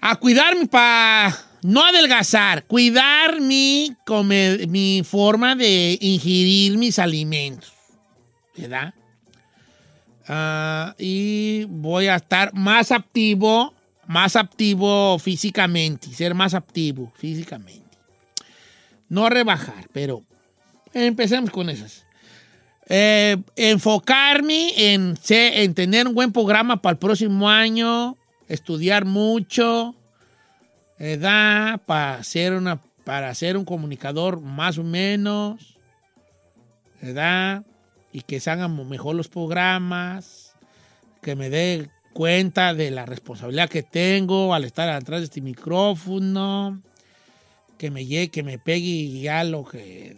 a 0.00 0.16
cuidarme 0.16 0.66
para 0.66 1.36
no 1.62 1.84
adelgazar, 1.84 2.64
cuidar 2.64 3.40
mi, 3.40 3.94
come- 4.06 4.66
mi 4.68 5.02
forma 5.04 5.54
de 5.54 5.98
ingerir 6.00 6.78
mis 6.78 6.98
alimentos, 6.98 7.72
¿verdad? 8.56 8.94
Ah, 10.28 10.94
y 10.98 11.64
voy 11.68 12.06
a 12.06 12.16
estar 12.16 12.54
más 12.54 12.90
activo, 12.90 13.74
más 14.06 14.36
activo 14.36 15.18
físicamente, 15.18 16.08
ser 16.08 16.34
más 16.34 16.54
activo 16.54 17.12
físicamente. 17.16 17.98
No 19.08 19.28
rebajar, 19.28 19.88
pero 19.92 20.22
empecemos 20.92 21.50
con 21.50 21.68
esas. 21.70 22.04
Eh, 22.88 23.36
enfocarme 23.56 24.94
en, 24.94 25.16
en 25.28 25.74
tener 25.74 26.08
un 26.08 26.14
buen 26.14 26.32
programa 26.32 26.82
para 26.82 26.92
el 26.92 26.98
próximo 26.98 27.48
año, 27.48 28.16
estudiar 28.48 29.04
mucho, 29.04 29.94
¿verdad? 30.98 31.80
Para 31.86 32.22
ser, 32.24 32.54
una, 32.54 32.80
para 33.04 33.34
ser 33.34 33.56
un 33.56 33.64
comunicador 33.64 34.40
más 34.40 34.78
o 34.78 34.84
menos, 34.84 35.78
¿verdad? 37.00 37.64
Y 38.12 38.22
que 38.22 38.40
se 38.40 38.50
hagan 38.50 38.88
mejor 38.88 39.14
los 39.14 39.28
programas, 39.28 40.54
que 41.22 41.34
me 41.34 41.50
dé 41.50 41.88
cuenta 42.12 42.74
de 42.74 42.90
la 42.90 43.06
responsabilidad 43.06 43.68
que 43.68 43.82
tengo 43.82 44.54
al 44.54 44.64
estar 44.64 44.88
atrás 44.88 45.20
de 45.20 45.24
este 45.24 45.40
micrófono, 45.40 46.80
que 47.78 47.90
me 47.90 48.06
llegue, 48.06 48.28
que 48.28 48.42
me 48.42 48.58
pegue 48.58 49.20
ya 49.20 49.44
lo 49.44 49.64
que, 49.64 50.16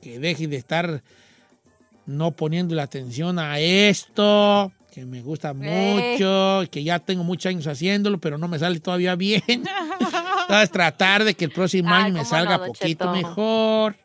que 0.00 0.18
deje 0.18 0.46
de 0.46 0.56
estar 0.56 1.02
no 2.06 2.32
poniendo 2.32 2.74
la 2.74 2.82
atención 2.82 3.38
a 3.38 3.58
esto, 3.58 4.72
que 4.92 5.04
me 5.04 5.22
gusta 5.22 5.54
mucho, 5.54 6.62
que 6.70 6.84
ya 6.84 6.98
tengo 6.98 7.24
muchos 7.24 7.50
años 7.50 7.66
haciéndolo, 7.66 8.18
pero 8.18 8.38
no 8.38 8.46
me 8.46 8.58
sale 8.58 8.78
todavía 8.80 9.16
bien. 9.16 9.42
Entonces, 9.48 10.70
tratar 10.70 11.24
de 11.24 11.34
que 11.34 11.46
el 11.46 11.50
próximo 11.50 11.88
Ay, 11.90 12.04
año 12.04 12.14
me 12.14 12.24
salga 12.24 12.58
no, 12.58 12.66
poquito 12.66 12.86
Cheto. 12.86 13.10
mejor. 13.12 13.96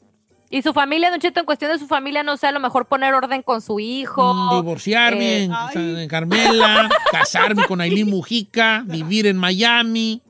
Y 0.52 0.62
su 0.64 0.74
familia, 0.74 1.12
Don 1.12 1.20
Cheto, 1.20 1.40
en 1.40 1.46
cuestión 1.46 1.72
de 1.72 1.78
su 1.78 1.88
familia, 1.88 2.24
no 2.24 2.36
sé, 2.36 2.48
a 2.48 2.52
lo 2.52 2.60
mejor 2.60 2.88
poner 2.88 3.14
orden 3.14 3.44
con 3.44 3.62
su 3.62 3.80
hijo. 3.80 4.34
Mm, 4.34 4.56
Divorciarme 4.56 5.44
Eh, 5.44 5.50
en, 5.76 5.98
en 6.00 6.08
Carmela, 6.10 6.90
casarme 7.12 7.66
con 7.68 7.82
Aileen 7.82 8.10
Mujica, 8.10 8.84
vivir 8.86 9.28
en 9.28 9.38
Miami, 9.38 10.24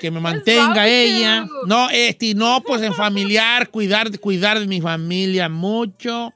que 0.00 0.10
me 0.10 0.18
mantenga 0.18 0.88
ella. 0.88 1.46
No, 1.66 1.88
este, 1.90 2.34
no, 2.34 2.62
pues 2.66 2.82
en 2.82 2.94
familiar, 2.94 3.68
cuidar, 3.70 4.18
cuidar 4.18 4.58
de 4.58 4.66
mi 4.66 4.80
familia 4.80 5.48
mucho. 5.48 6.32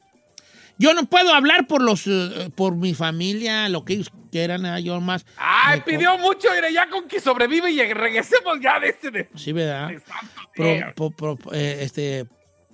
Yo 0.79 0.95
no 0.95 1.05
puedo 1.05 1.33
hablar 1.35 1.67
por 1.67 1.83
los, 1.83 2.07
eh, 2.07 2.51
por 2.55 2.77
mi 2.77 2.95
familia, 2.95 3.69
lo 3.69 3.85
que 3.85 3.95
ellos 3.95 4.11
quieran, 4.31 4.65
eh, 4.65 4.83
yo 4.83 5.01
más. 5.01 5.27
Ay, 5.37 5.81
pidió 5.85 6.19
mucho, 6.19 6.49
mire, 6.55 6.73
ya 6.73 6.89
con 6.89 7.09
que 7.09 7.21
sobrevive 7.21 7.71
y 7.73 7.93
regresemos 7.93 8.59
ya 8.63 8.79
de 8.81 8.89
ese 8.91 9.11
de... 9.11 9.29
Sí, 9.35 9.53
¿verdad? 9.53 9.91
Pro- 10.55 11.11
pro- 11.11 11.37
pro- 11.37 11.53
eh, 11.53 11.79
este, 11.83 12.27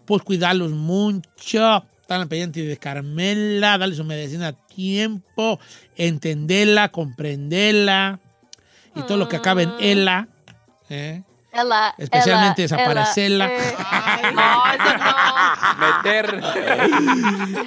pues 0.08 0.22
cuidarlos 0.22 0.72
mucho. 0.72 1.84
Estar 2.00 2.22
al 2.22 2.28
pendiente 2.28 2.62
de 2.62 2.78
Carmela, 2.78 3.76
darle 3.76 3.94
su 3.94 4.02
medicina 4.02 4.48
a 4.48 4.52
tiempo, 4.54 5.60
entenderla, 5.96 6.88
comprenderla 6.88 8.18
y 8.96 9.02
todo 9.02 9.18
lo 9.18 9.28
que 9.28 9.36
acaba 9.36 9.62
en 9.62 9.72
ella. 9.78 10.26
¿eh? 10.88 11.22
Ela, 11.52 11.94
Especialmente 11.98 12.64
ela, 12.64 12.76
desaparecerla. 12.76 13.52
ela, 13.52 13.58
eh. 13.58 14.32
no, 14.34 14.62
eso 14.72 16.02
Meter. 16.02 16.40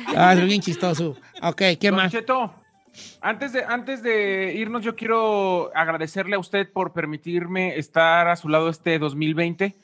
Ah, 0.17 0.33
es 0.33 0.43
bien 0.43 0.61
chistoso. 0.61 1.15
Ok, 1.43 1.61
¿qué 1.79 1.91
Don 1.91 1.97
más? 1.97 2.11
Cheto, 2.11 2.51
antes 3.21 3.53
de, 3.53 3.63
antes 3.63 4.01
de 4.01 4.53
irnos, 4.55 4.83
yo 4.83 4.95
quiero 4.95 5.71
agradecerle 5.75 6.35
a 6.35 6.39
usted 6.39 6.71
por 6.71 6.93
permitirme 6.93 7.77
estar 7.77 8.27
a 8.27 8.35
su 8.35 8.49
lado 8.49 8.69
este 8.69 8.97
2020. 8.97 9.75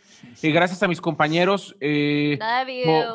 Gracias 0.42 0.84
a 0.84 0.88
mis 0.88 1.02
compañeros 1.02 1.76
eh, 1.80 2.40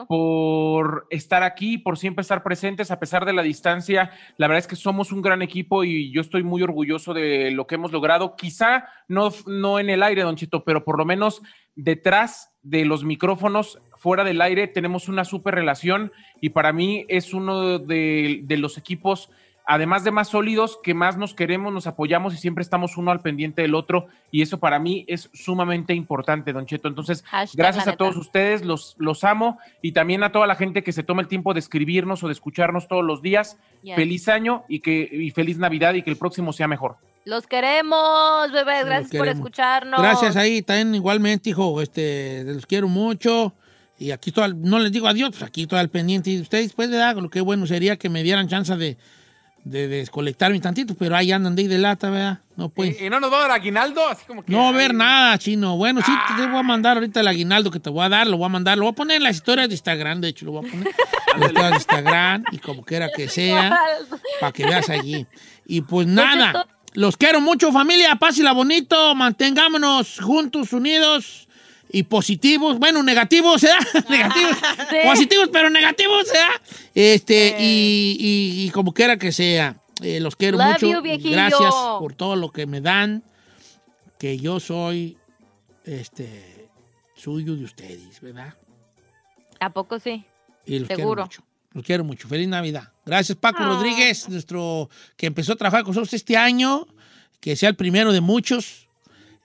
por, 0.08 1.06
estar 1.10 1.42
aquí, 1.42 1.78
por 1.78 1.98
siempre 1.98 2.22
estar 2.22 2.42
presentes 2.42 2.90
a 2.90 2.98
pesar 2.98 3.24
de 3.24 3.32
la 3.32 3.42
distancia. 3.42 4.10
La 4.36 4.48
verdad 4.48 4.60
es 4.60 4.66
que 4.66 4.76
somos 4.76 5.12
un 5.12 5.22
gran 5.22 5.42
equipo 5.42 5.84
y 5.84 6.10
yo 6.12 6.20
estoy 6.20 6.42
muy 6.42 6.62
orgulloso 6.62 7.14
de 7.14 7.50
lo 7.50 7.66
que 7.66 7.76
hemos 7.76 7.92
logrado. 7.92 8.36
Quizá 8.36 8.86
no, 9.08 9.30
no 9.46 9.78
en 9.78 9.90
el 9.90 10.02
aire, 10.02 10.22
Don 10.22 10.36
Cheto, 10.36 10.64
pero 10.64 10.84
por 10.84 10.98
lo 10.98 11.04
menos 11.04 11.42
detrás 11.74 12.52
de 12.62 12.84
los 12.84 13.04
micrófonos, 13.04 13.80
fuera 13.96 14.24
del 14.24 14.40
aire, 14.40 14.68
tenemos 14.68 15.08
una 15.08 15.24
súper 15.24 15.54
relación 15.54 16.12
y 16.40 16.50
para 16.50 16.72
mí 16.72 17.04
es 17.08 17.34
uno 17.34 17.78
de, 17.78 18.40
de 18.44 18.56
los 18.56 18.78
equipos, 18.78 19.30
además 19.66 20.04
de 20.04 20.10
más 20.10 20.28
sólidos, 20.28 20.78
que 20.82 20.94
más 20.94 21.16
nos 21.16 21.34
queremos, 21.34 21.72
nos 21.72 21.86
apoyamos 21.86 22.34
y 22.34 22.36
siempre 22.36 22.62
estamos 22.62 22.96
uno 22.96 23.10
al 23.10 23.20
pendiente 23.20 23.62
del 23.62 23.74
otro 23.74 24.06
y 24.30 24.42
eso 24.42 24.58
para 24.58 24.78
mí 24.78 25.04
es 25.08 25.30
sumamente 25.32 25.94
importante, 25.94 26.52
Don 26.52 26.66
Cheto. 26.66 26.88
Entonces, 26.88 27.22
Hashtag 27.24 27.56
gracias 27.56 27.88
a 27.88 27.96
todos 27.96 28.16
ustedes, 28.16 28.64
los, 28.64 28.96
los 28.98 29.24
amo 29.24 29.58
y 29.80 29.92
también 29.92 30.22
a 30.22 30.32
toda 30.32 30.46
la 30.46 30.54
gente 30.56 30.82
que 30.82 30.92
se 30.92 31.02
toma 31.02 31.22
el 31.22 31.28
tiempo 31.28 31.54
de 31.54 31.60
escribirnos 31.60 32.22
o 32.22 32.26
de 32.26 32.32
escucharnos 32.32 32.88
todos 32.88 33.04
los 33.04 33.22
días. 33.22 33.56
Yes. 33.82 33.96
Feliz 33.96 34.28
año 34.28 34.64
y, 34.68 34.80
que, 34.80 35.08
y 35.10 35.30
feliz 35.30 35.58
Navidad 35.58 35.94
y 35.94 36.02
que 36.02 36.10
el 36.10 36.16
próximo 36.16 36.52
sea 36.52 36.68
mejor. 36.68 36.96
Los 37.24 37.46
queremos, 37.46 38.50
bebés. 38.52 38.84
Gracias 38.84 39.16
por 39.16 39.28
escucharnos. 39.28 40.00
Gracias 40.00 40.36
ahí, 40.36 40.62
también 40.62 40.94
igualmente, 40.94 41.50
hijo. 41.50 41.80
Este, 41.80 42.42
los 42.44 42.66
quiero 42.66 42.88
mucho. 42.88 43.54
Y 43.98 44.10
aquí 44.10 44.32
al- 44.36 44.60
no 44.60 44.80
les 44.80 44.90
digo 44.90 45.06
adiós, 45.06 45.30
pues 45.30 45.42
aquí 45.44 45.62
estoy 45.62 45.78
al 45.78 45.88
pendiente 45.88 46.30
de 46.30 46.40
ustedes. 46.40 46.72
Pues, 46.72 46.90
¿verdad? 46.90 47.16
Lo 47.16 47.30
que 47.30 47.40
bueno 47.40 47.66
sería 47.66 47.96
que 47.96 48.08
me 48.08 48.24
dieran 48.24 48.48
chance 48.48 48.76
de, 48.76 48.96
de 49.64 49.86
desconectarme 49.86 50.58
tantito, 50.60 50.94
pero 50.94 51.16
ahí 51.16 51.30
andan 51.30 51.54
de 51.54 51.62
ahí 51.62 51.68
de 51.68 51.78
lata, 51.78 52.10
¿verdad? 52.10 52.40
No, 52.56 52.68
pues. 52.68 53.00
¿Y 53.00 53.08
no 53.08 53.20
nos 53.20 53.32
va 53.32 53.38
a 53.38 53.40
dar 53.42 53.50
aguinaldo? 53.52 54.06
Así 54.08 54.24
como 54.26 54.44
que... 54.44 54.52
No 54.52 54.58
va 54.58 54.68
a 54.68 54.72
ver 54.72 54.92
nada, 54.92 55.38
chino. 55.38 55.76
Bueno, 55.76 56.00
sí, 56.04 56.12
te 56.36 56.46
voy 56.46 56.58
a 56.58 56.62
mandar 56.62 56.96
ahorita 56.96 57.20
el 57.20 57.28
aguinaldo 57.28 57.70
que 57.70 57.80
te 57.80 57.88
voy 57.88 58.04
a 58.04 58.08
dar, 58.08 58.26
lo 58.26 58.36
voy 58.36 58.46
a 58.46 58.48
mandar, 58.48 58.76
lo 58.76 58.84
voy 58.84 58.92
a 58.92 58.94
poner 58.94 59.18
en 59.18 59.22
las 59.22 59.36
historias 59.36 59.68
de 59.68 59.74
Instagram, 59.74 60.20
de 60.20 60.28
hecho, 60.28 60.46
lo 60.46 60.52
voy 60.52 60.66
a 60.66 60.70
poner 60.70 60.88
en 60.88 60.94
las 61.40 61.48
historias 61.48 61.70
de 61.70 61.76
Instagram 61.76 62.44
y 62.50 62.58
como 62.58 62.84
quiera 62.84 63.10
que 63.14 63.28
sea, 63.28 63.78
para 64.40 64.52
que 64.52 64.64
veas 64.64 64.90
allí. 64.90 65.26
Y 65.64 65.82
pues 65.82 66.06
nada, 66.06 66.66
los 66.94 67.16
quiero 67.16 67.40
mucho, 67.40 67.72
familia, 67.72 68.16
pásela 68.16 68.52
bonito, 68.52 69.14
mantengámonos 69.14 70.18
juntos, 70.20 70.72
unidos 70.72 71.48
y 71.92 72.04
positivos, 72.04 72.78
bueno, 72.78 73.02
negativos, 73.02 73.62
¿verdad? 73.62 73.78
negativos, 74.08 74.56
positivos, 75.04 75.48
pero 75.52 75.68
negativos, 75.70 76.24
¿verdad? 76.26 76.60
Este, 76.94 77.56
y, 77.60 78.16
y- 78.18 78.66
y 78.66 78.70
como 78.70 78.92
quiera 78.94 79.18
que 79.18 79.30
sea, 79.32 79.76
eh, 80.02 80.18
los 80.20 80.34
quiero 80.36 80.56
Love 80.58 80.82
mucho. 80.82 81.02
you. 81.02 81.30
Gracias 81.30 81.74
por 81.98 82.14
todo 82.14 82.34
lo 82.36 82.50
que 82.50 82.66
me 82.66 82.80
dan, 82.80 83.22
que 84.18 84.38
yo 84.38 84.58
soy, 84.60 85.18
este, 85.84 86.68
suyo 87.14 87.54
de 87.56 87.64
ustedes, 87.64 88.20
¿verdad? 88.20 88.54
¿A 89.60 89.70
poco 89.72 89.98
sí? 90.00 90.24
Y 90.66 90.78
los 90.78 90.88
quiero 90.88 91.00
Seguro. 91.02 91.22
mucho. 91.24 91.42
Los 91.72 91.84
quiero 91.84 92.04
mucho. 92.04 92.28
Feliz 92.28 92.48
Navidad. 92.48 92.92
Gracias, 93.06 93.36
Paco 93.38 93.58
Ah. 93.62 93.66
Rodríguez, 93.66 94.28
nuestro 94.28 94.90
que 95.16 95.26
empezó 95.26 95.52
a 95.54 95.56
trabajar 95.56 95.82
con 95.84 95.90
nosotros 95.90 96.12
este 96.14 96.36
año. 96.36 96.86
Que 97.40 97.56
sea 97.56 97.68
el 97.68 97.74
primero 97.76 98.12
de 98.12 98.20
muchos. 98.20 98.81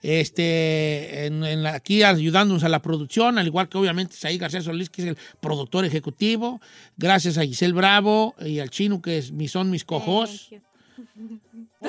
Este, 0.02 1.26
en, 1.26 1.42
en 1.44 1.62
la- 1.64 1.74
aquí 1.74 2.02
ayudándonos 2.02 2.62
a 2.64 2.68
la 2.68 2.80
producción, 2.82 3.36
al 3.38 3.46
igual 3.46 3.68
que 3.68 3.78
obviamente 3.78 4.14
Saí 4.14 4.38
García 4.38 4.60
Solís, 4.60 4.90
que 4.90 5.02
es 5.02 5.08
el 5.08 5.18
productor 5.40 5.84
ejecutivo. 5.84 6.60
Gracias 6.96 7.36
a 7.38 7.42
Giselle 7.42 7.72
Bravo 7.74 8.34
y 8.40 8.60
al 8.60 8.70
chino, 8.70 9.02
que 9.02 9.18
es, 9.18 9.32
son 9.48 9.70
mis 9.70 9.84
cojos. 9.84 10.50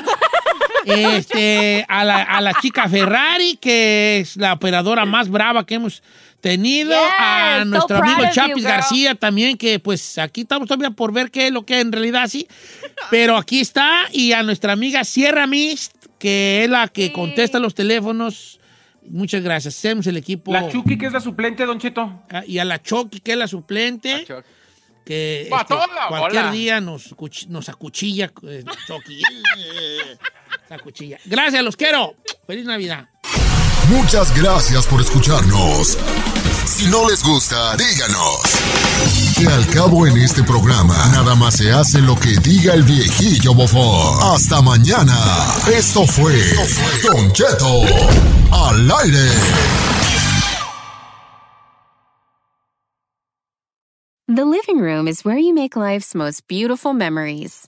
Este, 0.85 1.85
a 1.87 2.03
la, 2.05 2.21
a 2.23 2.41
la 2.41 2.53
chica 2.61 2.87
Ferrari, 2.87 3.57
que 3.57 4.19
es 4.21 4.37
la 4.37 4.53
operadora 4.53 5.05
más 5.05 5.29
brava 5.29 5.65
que 5.65 5.75
hemos 5.75 6.01
tenido. 6.41 6.95
a 7.19 7.63
nuestro 7.65 7.97
amigo 7.97 8.23
you, 8.23 8.29
Chapis. 8.33 8.63
García 8.63 9.15
también, 9.15 9.57
que 9.57 9.79
pues 9.79 10.17
aquí 10.17 10.41
estamos 10.41 10.67
todavía 10.67 10.91
por 10.91 11.11
ver 11.11 11.31
qué 11.31 11.47
es 11.47 11.51
lo 11.53 11.65
que 11.65 11.79
en 11.81 11.91
realidad 11.91 12.27
sí. 12.27 12.47
Pero 13.11 13.35
aquí 13.37 13.59
está. 13.59 14.03
Y 14.11 14.31
a 14.31 14.41
nuestra 14.41 14.73
amiga 14.73 15.03
Sierra 15.03 15.45
Mist, 15.47 15.93
que 16.19 16.63
es 16.65 16.69
la 16.69 16.87
que 16.89 17.11
contesta 17.11 17.57
los 17.59 17.73
teléfonos. 17.73 18.59
Muchas 19.09 19.41
gracias. 19.41 19.75
Hacemos 19.75 20.05
el 20.07 20.17
equipo. 20.17 20.53
La 20.53 20.69
Chucky, 20.69 20.97
que 20.97 21.07
es 21.07 21.13
la 21.13 21.19
suplente, 21.21 21.65
Don 21.65 21.79
Cheto. 21.79 22.21
Ah, 22.29 22.43
Y 22.45 22.59
a 22.59 22.65
la 22.65 22.81
Chucky, 22.81 23.21
que 23.21 23.31
es 23.31 23.37
la 23.37 23.47
suplente. 23.47 24.25
Que 25.05 25.41
este, 25.43 25.49
cualquier 26.07 26.43
bola. 26.43 26.51
día 26.51 26.79
nos, 26.81 27.15
nos 27.47 27.69
acuchilla. 27.69 28.31
eh, 28.43 28.63
Chucky. 28.85 29.21
Acuchilla. 30.69 31.17
Gracias, 31.25 31.63
los 31.63 31.75
quiero. 31.75 32.13
Feliz 32.45 32.65
Navidad. 32.65 33.07
Muchas 33.89 34.39
gracias 34.39 34.85
por 34.85 35.01
escucharnos. 35.01 35.97
Si 36.79 36.89
no 36.89 37.05
les 37.09 37.21
gusta, 37.21 37.75
díganos. 37.75 38.39
Que 39.37 39.45
al 39.47 39.67
cabo 39.67 40.07
en 40.07 40.15
este 40.15 40.43
programa, 40.43 40.95
nada 41.11 41.35
más 41.35 41.57
se 41.57 41.69
hace 41.73 41.99
lo 41.99 42.15
que 42.15 42.37
diga 42.37 42.73
el 42.73 42.83
viejillo 42.83 43.53
bofón. 43.53 44.17
Hasta 44.33 44.61
mañana. 44.61 45.13
Esto 45.75 46.07
fue 46.07 46.41
Don 47.03 47.33
Cheto 47.33 47.81
al 48.51 48.89
aire. 48.91 49.29
The 54.33 54.45
living 54.45 54.79
room 54.79 55.09
is 55.09 55.25
where 55.25 55.37
you 55.37 55.53
make 55.53 55.75
life's 55.75 56.15
most 56.15 56.47
beautiful 56.47 56.93
memories. 56.93 57.67